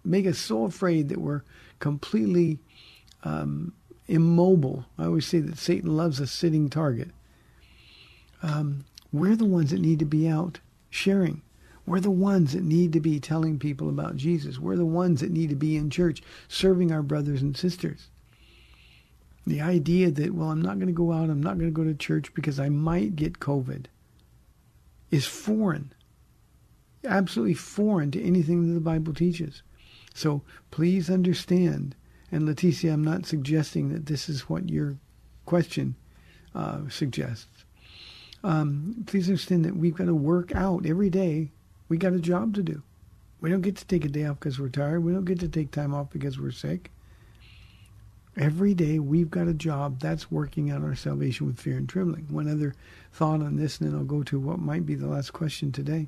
make 0.03 0.26
us 0.26 0.38
so 0.38 0.63
afraid 0.63 1.09
that 1.09 1.19
we're 1.19 1.43
completely 1.80 2.59
um, 3.24 3.74
immobile. 4.07 4.86
I 4.97 5.05
always 5.05 5.26
say 5.26 5.39
that 5.39 5.57
Satan 5.57 5.95
loves 5.95 6.19
a 6.19 6.28
sitting 6.28 6.69
target. 6.69 7.09
Um, 8.41 8.86
we're 9.11 9.36
the 9.36 9.45
ones 9.45 9.71
that 9.71 9.80
need 9.80 9.99
to 9.99 10.05
be 10.05 10.28
out 10.28 10.59
sharing 10.89 11.41
we're 11.86 11.99
the 11.99 12.11
ones 12.11 12.53
that 12.53 12.63
need 12.63 12.93
to 12.93 12.99
be 12.99 13.19
telling 13.19 13.59
people 13.59 13.89
about 13.89 14.15
Jesus. 14.15 14.57
We're 14.57 14.77
the 14.77 14.86
ones 14.86 15.19
that 15.19 15.31
need 15.31 15.49
to 15.49 15.55
be 15.55 15.75
in 15.75 15.89
church 15.89 16.23
serving 16.47 16.91
our 16.91 17.01
brothers 17.01 17.41
and 17.41 17.57
sisters. 17.57 18.07
The 19.45 19.59
idea 19.59 20.09
that, 20.11 20.34
well, 20.34 20.49
I'm 20.49 20.61
not 20.61 20.75
going 20.75 20.88
to 20.88 20.93
go 20.93 21.11
out, 21.11 21.29
I'm 21.29 21.43
not 21.43 21.57
going 21.57 21.69
to 21.69 21.75
go 21.75 21.84
to 21.84 21.93
church 21.93 22.34
because 22.34 22.59
I 22.59 22.69
might 22.69 23.17
get 23.17 23.39
COVID 23.39 23.88
is 25.11 25.25
foreign, 25.25 25.93
absolutely 27.03 27.53
foreign 27.53 28.11
to 28.11 28.23
anything 28.23 28.65
that 28.65 28.73
the 28.73 28.79
Bible 28.79 29.13
teaches. 29.13 29.61
So 30.13 30.41
please 30.71 31.09
understand, 31.09 31.95
and 32.31 32.47
Leticia, 32.47 32.93
I'm 32.93 33.03
not 33.03 33.25
suggesting 33.25 33.89
that 33.89 34.05
this 34.05 34.29
is 34.29 34.47
what 34.47 34.69
your 34.69 34.97
question 35.45 35.95
uh, 36.55 36.88
suggests. 36.89 37.65
Um, 38.43 39.03
please 39.05 39.27
understand 39.27 39.65
that 39.65 39.75
we've 39.75 39.95
got 39.95 40.05
to 40.05 40.15
work 40.15 40.55
out 40.55 40.86
every 40.86 41.09
day 41.09 41.51
we 41.89 41.97
got 41.97 42.13
a 42.13 42.19
job 42.19 42.53
to 42.55 42.63
do. 42.63 42.81
We 43.41 43.49
don't 43.49 43.61
get 43.61 43.75
to 43.77 43.86
take 43.86 44.05
a 44.05 44.09
day 44.09 44.25
off 44.25 44.39
because 44.39 44.59
we're 44.59 44.69
tired. 44.69 45.03
We 45.03 45.11
don't 45.11 45.25
get 45.25 45.39
to 45.41 45.49
take 45.49 45.71
time 45.71 45.93
off 45.93 46.09
because 46.09 46.39
we're 46.39 46.51
sick. 46.51 46.91
Every 48.38 48.73
day 48.73 48.99
we've 48.99 49.29
got 49.29 49.47
a 49.47 49.53
job. 49.53 49.99
That's 49.99 50.31
working 50.31 50.71
out 50.71 50.81
our 50.81 50.95
salvation 50.95 51.45
with 51.45 51.59
fear 51.59 51.77
and 51.77 51.88
trembling. 51.88 52.25
One 52.29 52.49
other 52.49 52.73
thought 53.11 53.41
on 53.41 53.57
this, 53.57 53.79
and 53.79 53.89
then 53.89 53.97
I'll 53.97 54.05
go 54.05 54.23
to 54.23 54.39
what 54.39 54.59
might 54.59 54.86
be 54.86 54.95
the 54.95 55.07
last 55.07 55.34
question 55.34 55.71
today. 55.71 56.07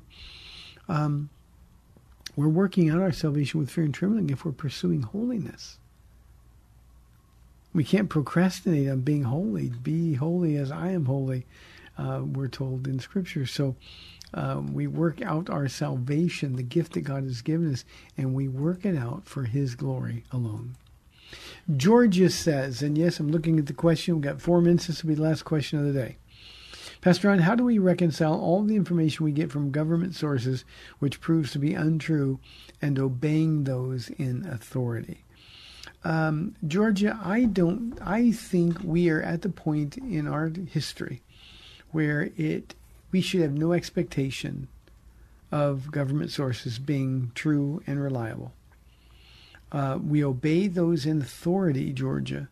Um, 0.88 1.28
we're 2.34 2.48
working 2.48 2.90
out 2.90 3.00
our 3.00 3.12
salvation 3.12 3.60
with 3.60 3.70
fear 3.70 3.84
and 3.84 3.94
trembling 3.94 4.30
if 4.30 4.44
we're 4.44 4.52
pursuing 4.52 5.02
holiness. 5.02 5.78
We 7.72 7.84
can't 7.84 8.08
procrastinate 8.08 8.88
on 8.88 9.02
being 9.02 9.24
holy. 9.24 9.68
Be 9.68 10.14
holy 10.14 10.56
as 10.56 10.70
I 10.70 10.90
am 10.90 11.04
holy, 11.04 11.46
uh, 11.98 12.22
we're 12.24 12.48
told 12.48 12.88
in 12.88 12.98
Scripture. 12.98 13.46
So 13.46 13.76
um, 14.36 14.74
we 14.74 14.86
work 14.86 15.22
out 15.22 15.48
our 15.48 15.66
salvation, 15.66 16.56
the 16.56 16.62
gift 16.62 16.92
that 16.92 17.00
God 17.00 17.24
has 17.24 17.40
given 17.40 17.72
us, 17.72 17.84
and 18.18 18.34
we 18.34 18.46
work 18.46 18.84
it 18.84 18.96
out 18.96 19.26
for 19.26 19.44
His 19.44 19.74
glory 19.74 20.24
alone. 20.30 20.76
Georgia 21.74 22.28
says, 22.30 22.82
and 22.82 22.96
yes, 22.96 23.18
I'm 23.18 23.30
looking 23.30 23.58
at 23.58 23.66
the 23.66 23.72
question. 23.72 24.14
We've 24.14 24.22
got 24.22 24.40
four 24.40 24.60
minutes. 24.60 24.86
This 24.86 25.02
will 25.02 25.08
be 25.08 25.14
the 25.14 25.22
last 25.22 25.44
question 25.44 25.78
of 25.78 25.86
the 25.86 25.98
day. 25.98 26.18
Pastor 27.00 27.28
Ron, 27.28 27.40
how 27.40 27.54
do 27.54 27.64
we 27.64 27.78
reconcile 27.78 28.34
all 28.34 28.62
the 28.62 28.76
information 28.76 29.24
we 29.24 29.32
get 29.32 29.50
from 29.50 29.70
government 29.70 30.14
sources 30.14 30.64
which 30.98 31.20
proves 31.20 31.52
to 31.52 31.58
be 31.58 31.74
untrue 31.74 32.38
and 32.82 32.98
obeying 32.98 33.64
those 33.64 34.10
in 34.10 34.46
authority? 34.46 35.24
Um, 36.04 36.54
Georgia, 36.66 37.18
I 37.22 37.44
don't. 37.44 37.98
I 38.00 38.32
think 38.32 38.78
we 38.82 39.08
are 39.08 39.22
at 39.22 39.42
the 39.42 39.48
point 39.48 39.96
in 39.96 40.28
our 40.28 40.52
history 40.68 41.22
where 41.90 42.30
it 42.36 42.74
we 43.16 43.22
should 43.22 43.40
have 43.40 43.54
no 43.54 43.72
expectation 43.72 44.68
of 45.50 45.90
government 45.90 46.30
sources 46.30 46.78
being 46.78 47.32
true 47.34 47.82
and 47.86 47.98
reliable. 47.98 48.52
Uh, 49.72 49.98
we 50.06 50.22
obey 50.22 50.68
those 50.68 51.06
in 51.06 51.22
authority, 51.22 51.94
Georgia, 51.94 52.46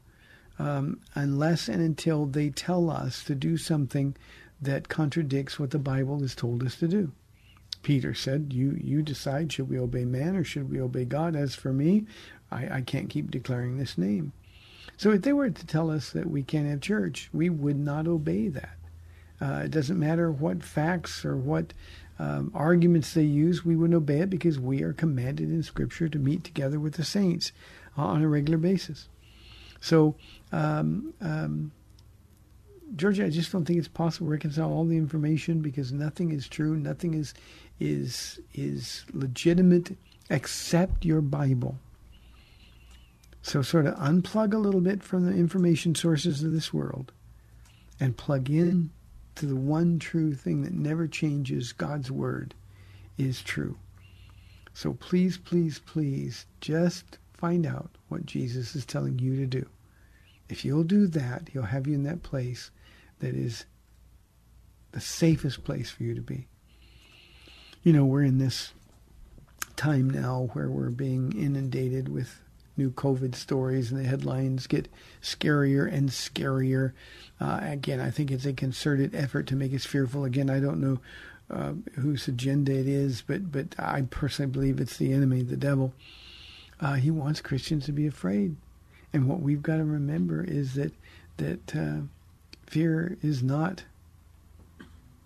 um, 0.58 0.98
unless 1.14 1.68
and 1.68 1.82
until 1.82 2.24
they 2.24 2.48
tell 2.48 2.88
us 2.88 3.22
to 3.24 3.34
do 3.34 3.58
something 3.58 4.16
that 4.58 4.88
contradicts 4.88 5.58
what 5.58 5.70
the 5.70 5.78
Bible 5.78 6.20
has 6.20 6.34
told 6.34 6.64
us 6.64 6.76
to 6.76 6.88
do. 6.88 7.12
Peter 7.82 8.14
said, 8.14 8.54
"You 8.54 8.78
you 8.82 9.02
decide 9.02 9.52
should 9.52 9.68
we 9.68 9.78
obey 9.78 10.06
man 10.06 10.34
or 10.34 10.44
should 10.44 10.70
we 10.70 10.80
obey 10.80 11.04
God? 11.04 11.36
As 11.36 11.54
for 11.54 11.74
me, 11.74 12.06
I, 12.50 12.76
I 12.76 12.80
can't 12.80 13.10
keep 13.10 13.30
declaring 13.30 13.76
this 13.76 13.98
name." 13.98 14.32
So 14.96 15.10
if 15.10 15.20
they 15.20 15.34
were 15.34 15.50
to 15.50 15.66
tell 15.66 15.90
us 15.90 16.08
that 16.12 16.30
we 16.30 16.42
can't 16.42 16.70
have 16.70 16.80
church, 16.80 17.28
we 17.34 17.50
would 17.50 17.78
not 17.78 18.08
obey 18.08 18.48
that. 18.48 18.78
Uh, 19.44 19.62
it 19.64 19.70
doesn't 19.70 19.98
matter 19.98 20.32
what 20.32 20.62
facts 20.62 21.22
or 21.22 21.36
what 21.36 21.74
um, 22.18 22.50
arguments 22.54 23.12
they 23.12 23.24
use, 23.24 23.64
we 23.64 23.76
would 23.76 23.92
obey 23.92 24.20
it 24.20 24.30
because 24.30 24.58
we 24.58 24.82
are 24.82 24.94
commanded 24.94 25.50
in 25.50 25.62
Scripture 25.62 26.08
to 26.08 26.18
meet 26.18 26.44
together 26.44 26.80
with 26.80 26.94
the 26.94 27.04
saints 27.04 27.52
on 27.96 28.22
a 28.22 28.28
regular 28.28 28.56
basis. 28.56 29.08
So, 29.80 30.14
um, 30.50 31.12
um, 31.20 31.72
Georgia, 32.96 33.26
I 33.26 33.30
just 33.30 33.52
don't 33.52 33.66
think 33.66 33.78
it's 33.78 33.88
possible 33.88 34.28
to 34.28 34.32
reconcile 34.32 34.70
all 34.70 34.86
the 34.86 34.96
information 34.96 35.60
because 35.60 35.92
nothing 35.92 36.30
is 36.30 36.48
true, 36.48 36.76
nothing 36.76 37.12
is 37.12 37.34
is 37.80 38.40
is 38.54 39.04
legitimate 39.12 39.98
except 40.30 41.04
your 41.04 41.20
Bible. 41.20 41.76
So, 43.42 43.60
sort 43.60 43.84
of 43.84 43.96
unplug 43.96 44.54
a 44.54 44.58
little 44.58 44.80
bit 44.80 45.02
from 45.02 45.26
the 45.26 45.32
information 45.32 45.94
sources 45.94 46.42
of 46.42 46.52
this 46.52 46.72
world 46.72 47.12
and 48.00 48.16
plug 48.16 48.48
in 48.48 48.90
to 49.36 49.46
the 49.46 49.56
one 49.56 49.98
true 49.98 50.34
thing 50.34 50.62
that 50.62 50.72
never 50.72 51.06
changes 51.06 51.72
God's 51.72 52.10
word 52.10 52.54
is 53.18 53.42
true. 53.42 53.76
So 54.72 54.94
please, 54.94 55.38
please, 55.38 55.80
please 55.80 56.46
just 56.60 57.18
find 57.32 57.66
out 57.66 57.90
what 58.08 58.26
Jesus 58.26 58.74
is 58.74 58.84
telling 58.84 59.18
you 59.18 59.36
to 59.36 59.46
do. 59.46 59.66
If 60.48 60.64
you'll 60.64 60.84
do 60.84 61.06
that, 61.08 61.48
he'll 61.52 61.62
have 61.62 61.86
you 61.86 61.94
in 61.94 62.02
that 62.04 62.22
place 62.22 62.70
that 63.20 63.34
is 63.34 63.64
the 64.92 65.00
safest 65.00 65.64
place 65.64 65.90
for 65.90 66.02
you 66.02 66.14
to 66.14 66.20
be. 66.20 66.46
You 67.82 67.92
know, 67.92 68.04
we're 68.04 68.22
in 68.22 68.38
this 68.38 68.72
time 69.76 70.08
now 70.08 70.50
where 70.52 70.68
we're 70.68 70.90
being 70.90 71.32
inundated 71.32 72.08
with 72.08 72.40
new 72.76 72.90
COVID 72.90 73.34
stories, 73.34 73.90
and 73.90 74.00
the 74.00 74.08
headlines 74.08 74.66
get 74.66 74.88
scarier 75.22 75.90
and 75.92 76.10
scarier. 76.10 76.92
Uh, 77.40 77.60
again, 77.62 78.00
I 78.00 78.10
think 78.10 78.30
it's 78.30 78.46
a 78.46 78.52
concerted 78.52 79.14
effort 79.14 79.46
to 79.48 79.56
make 79.56 79.74
us 79.74 79.84
fearful. 79.84 80.24
Again, 80.24 80.50
I 80.50 80.60
don't 80.60 80.80
know 80.80 81.00
uh, 81.50 81.72
whose 81.94 82.26
agenda 82.28 82.72
it 82.72 82.88
is, 82.88 83.22
but 83.22 83.52
but 83.52 83.74
I 83.78 84.02
personally 84.02 84.50
believe 84.50 84.80
it's 84.80 84.96
the 84.96 85.12
enemy, 85.12 85.42
the 85.42 85.56
devil. 85.56 85.92
Uh, 86.80 86.94
he 86.94 87.10
wants 87.10 87.40
Christians 87.40 87.86
to 87.86 87.92
be 87.92 88.06
afraid, 88.06 88.56
and 89.12 89.28
what 89.28 89.40
we've 89.40 89.62
got 89.62 89.76
to 89.76 89.84
remember 89.84 90.42
is 90.42 90.74
that 90.74 90.92
that 91.36 91.76
uh, 91.76 92.00
fear 92.66 93.16
is 93.22 93.42
not 93.42 93.84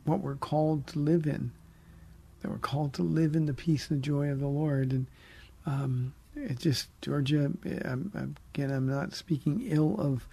what 0.05 0.21
we're 0.21 0.37
called 0.37 0.87
to 0.89 0.99
live 0.99 1.27
in. 1.27 1.53
That 2.43 2.51
we're 2.51 2.59
called 2.59 2.95
to 2.95 3.03
live 3.03 3.35
in 3.35 3.47
the 3.47 3.55
peace 3.55 3.91
and 3.91 3.99
the 3.99 4.07
joy 4.07 4.31
of 4.31 4.41
the 4.41 4.49
Lord, 4.49 4.93
and 4.93 5.07
um, 5.67 6.15
it 6.43 6.59
just 6.59 6.89
Georgia. 7.03 7.53
I'm, 7.65 8.35
again, 8.53 8.71
I'm 8.71 8.89
not 8.89 9.15
speaking 9.15 9.67
ill 9.69 9.97
of 9.99 10.27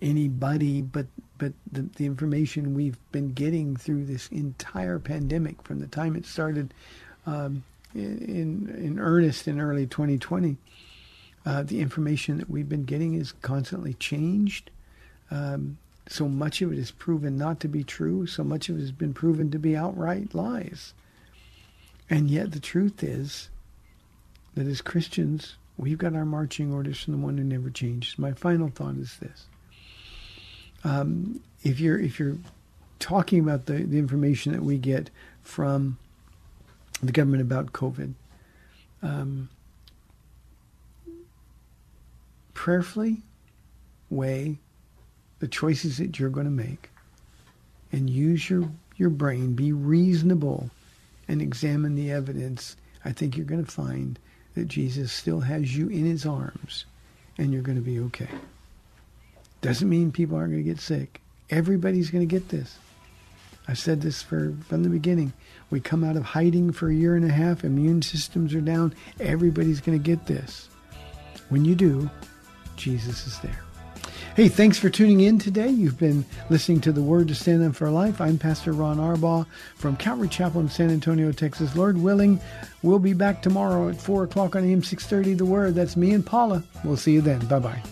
anybody, 0.00 0.82
but 0.82 1.06
but 1.38 1.52
the, 1.70 1.82
the 1.96 2.06
information 2.06 2.74
we've 2.74 2.98
been 3.12 3.32
getting 3.32 3.76
through 3.76 4.06
this 4.06 4.28
entire 4.28 4.98
pandemic 4.98 5.62
from 5.62 5.80
the 5.80 5.86
time 5.86 6.16
it 6.16 6.26
started 6.26 6.72
um, 7.26 7.64
in 7.94 8.74
in 8.78 8.98
earnest 8.98 9.48
in 9.48 9.60
early 9.60 9.86
2020, 9.86 10.56
uh, 11.44 11.62
the 11.62 11.80
information 11.80 12.38
that 12.38 12.50
we've 12.50 12.68
been 12.68 12.84
getting 12.84 13.14
is 13.14 13.32
constantly 13.32 13.94
changed. 13.94 14.70
Um, 15.30 15.78
so 16.08 16.28
much 16.28 16.62
of 16.62 16.72
it 16.72 16.78
is 16.78 16.92
proven 16.92 17.36
not 17.36 17.60
to 17.60 17.68
be 17.68 17.82
true. 17.82 18.26
So 18.26 18.44
much 18.44 18.68
of 18.68 18.76
it 18.76 18.80
has 18.80 18.92
been 18.92 19.12
proven 19.12 19.50
to 19.50 19.58
be 19.58 19.76
outright 19.76 20.34
lies. 20.34 20.94
And 22.08 22.30
yet 22.30 22.52
the 22.52 22.60
truth 22.60 23.02
is 23.02 23.48
that 24.56 24.66
as 24.66 24.80
Christians, 24.80 25.54
we've 25.78 25.98
got 25.98 26.14
our 26.14 26.24
marching 26.24 26.72
orders 26.72 27.00
from 27.00 27.12
the 27.12 27.24
one 27.24 27.38
who 27.38 27.44
never 27.44 27.70
changes. 27.70 28.18
My 28.18 28.32
final 28.32 28.68
thought 28.68 28.96
is 28.96 29.16
this 29.20 29.46
um, 30.84 31.40
if 31.62 31.80
you're 31.80 31.98
if 31.98 32.18
you're 32.18 32.36
talking 32.98 33.40
about 33.40 33.66
the, 33.66 33.74
the 33.74 33.98
information 33.98 34.52
that 34.52 34.62
we 34.62 34.78
get 34.78 35.10
from 35.42 35.98
the 37.02 37.12
government 37.12 37.42
about 37.42 37.72
COVID, 37.72 38.14
um, 39.02 39.48
prayerfully 42.54 43.22
weigh 44.08 44.58
the 45.40 45.48
choices 45.48 45.98
that 45.98 46.18
you're 46.18 46.30
going 46.30 46.46
to 46.46 46.50
make 46.50 46.90
and 47.92 48.08
use 48.08 48.48
your, 48.48 48.68
your 48.96 49.10
brain, 49.10 49.54
be 49.54 49.72
reasonable, 49.72 50.70
and 51.28 51.42
examine 51.42 51.94
the 51.94 52.10
evidence. 52.10 52.76
I 53.04 53.12
think 53.12 53.36
you're 53.36 53.46
going 53.46 53.64
to 53.64 53.70
find 53.70 54.18
that 54.56 54.66
Jesus 54.66 55.12
still 55.12 55.40
has 55.40 55.76
you 55.76 55.88
in 55.88 56.06
his 56.06 56.26
arms 56.26 56.86
and 57.38 57.52
you're 57.52 57.62
going 57.62 57.78
to 57.78 57.84
be 57.84 58.00
okay. 58.00 58.28
Doesn't 59.60 59.88
mean 59.88 60.10
people 60.10 60.36
aren't 60.36 60.52
going 60.52 60.64
to 60.64 60.68
get 60.68 60.80
sick. 60.80 61.20
Everybody's 61.50 62.10
going 62.10 62.26
to 62.26 62.30
get 62.30 62.48
this. 62.48 62.78
I've 63.68 63.78
said 63.78 64.00
this 64.00 64.22
for, 64.22 64.54
from 64.68 64.82
the 64.82 64.88
beginning. 64.88 65.32
We 65.70 65.80
come 65.80 66.02
out 66.02 66.16
of 66.16 66.22
hiding 66.22 66.72
for 66.72 66.88
a 66.88 66.94
year 66.94 67.16
and 67.16 67.24
a 67.24 67.32
half, 67.32 67.64
immune 67.64 68.00
systems 68.00 68.54
are 68.54 68.60
down. 68.60 68.94
Everybody's 69.20 69.80
going 69.80 69.98
to 69.98 70.02
get 70.02 70.26
this. 70.26 70.68
When 71.50 71.64
you 71.64 71.74
do, 71.74 72.10
Jesus 72.76 73.26
is 73.26 73.38
there. 73.40 73.65
Hey, 74.36 74.48
thanks 74.48 74.78
for 74.78 74.90
tuning 74.90 75.20
in 75.20 75.38
today. 75.38 75.68
You've 75.68 75.98
been 75.98 76.24
listening 76.50 76.80
to 76.82 76.92
the 76.92 77.02
Word 77.02 77.28
to 77.28 77.34
Stand 77.34 77.62
On 77.62 77.72
for 77.72 77.90
Life. 77.90 78.20
I'm 78.20 78.38
Pastor 78.38 78.72
Ron 78.72 78.98
Arbaugh 78.98 79.46
from 79.76 79.96
Calvary 79.96 80.28
Chapel 80.28 80.60
in 80.60 80.68
San 80.68 80.90
Antonio, 80.90 81.32
Texas. 81.32 81.74
Lord 81.74 81.96
willing, 81.96 82.40
we'll 82.82 82.98
be 82.98 83.14
back 83.14 83.42
tomorrow 83.42 83.88
at 83.88 84.00
4 84.00 84.24
o'clock 84.24 84.54
on 84.54 84.64
AM 84.64 84.82
630 84.82 85.34
The 85.34 85.44
Word. 85.44 85.74
That's 85.74 85.96
me 85.96 86.12
and 86.12 86.24
Paula. 86.24 86.62
We'll 86.84 86.96
see 86.96 87.12
you 87.12 87.20
then. 87.20 87.46
Bye-bye. 87.46 87.82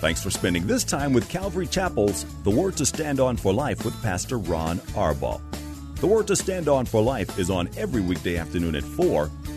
Thanks 0.00 0.20
for 0.20 0.30
spending 0.30 0.66
this 0.66 0.82
time 0.82 1.12
with 1.12 1.28
Calvary 1.28 1.68
Chapel's 1.68 2.24
The 2.42 2.50
Word 2.50 2.76
to 2.78 2.86
Stand 2.86 3.20
On 3.20 3.36
for 3.36 3.52
Life 3.52 3.84
with 3.84 4.00
Pastor 4.02 4.38
Ron 4.38 4.78
Arbaugh. 4.94 5.40
The 6.00 6.08
Word 6.08 6.26
to 6.26 6.34
Stand 6.34 6.66
On 6.66 6.84
for 6.84 7.00
Life 7.00 7.38
is 7.38 7.50
on 7.50 7.68
every 7.76 8.00
weekday 8.00 8.36
afternoon 8.36 8.74
at 8.74 8.82
4, 8.82 9.30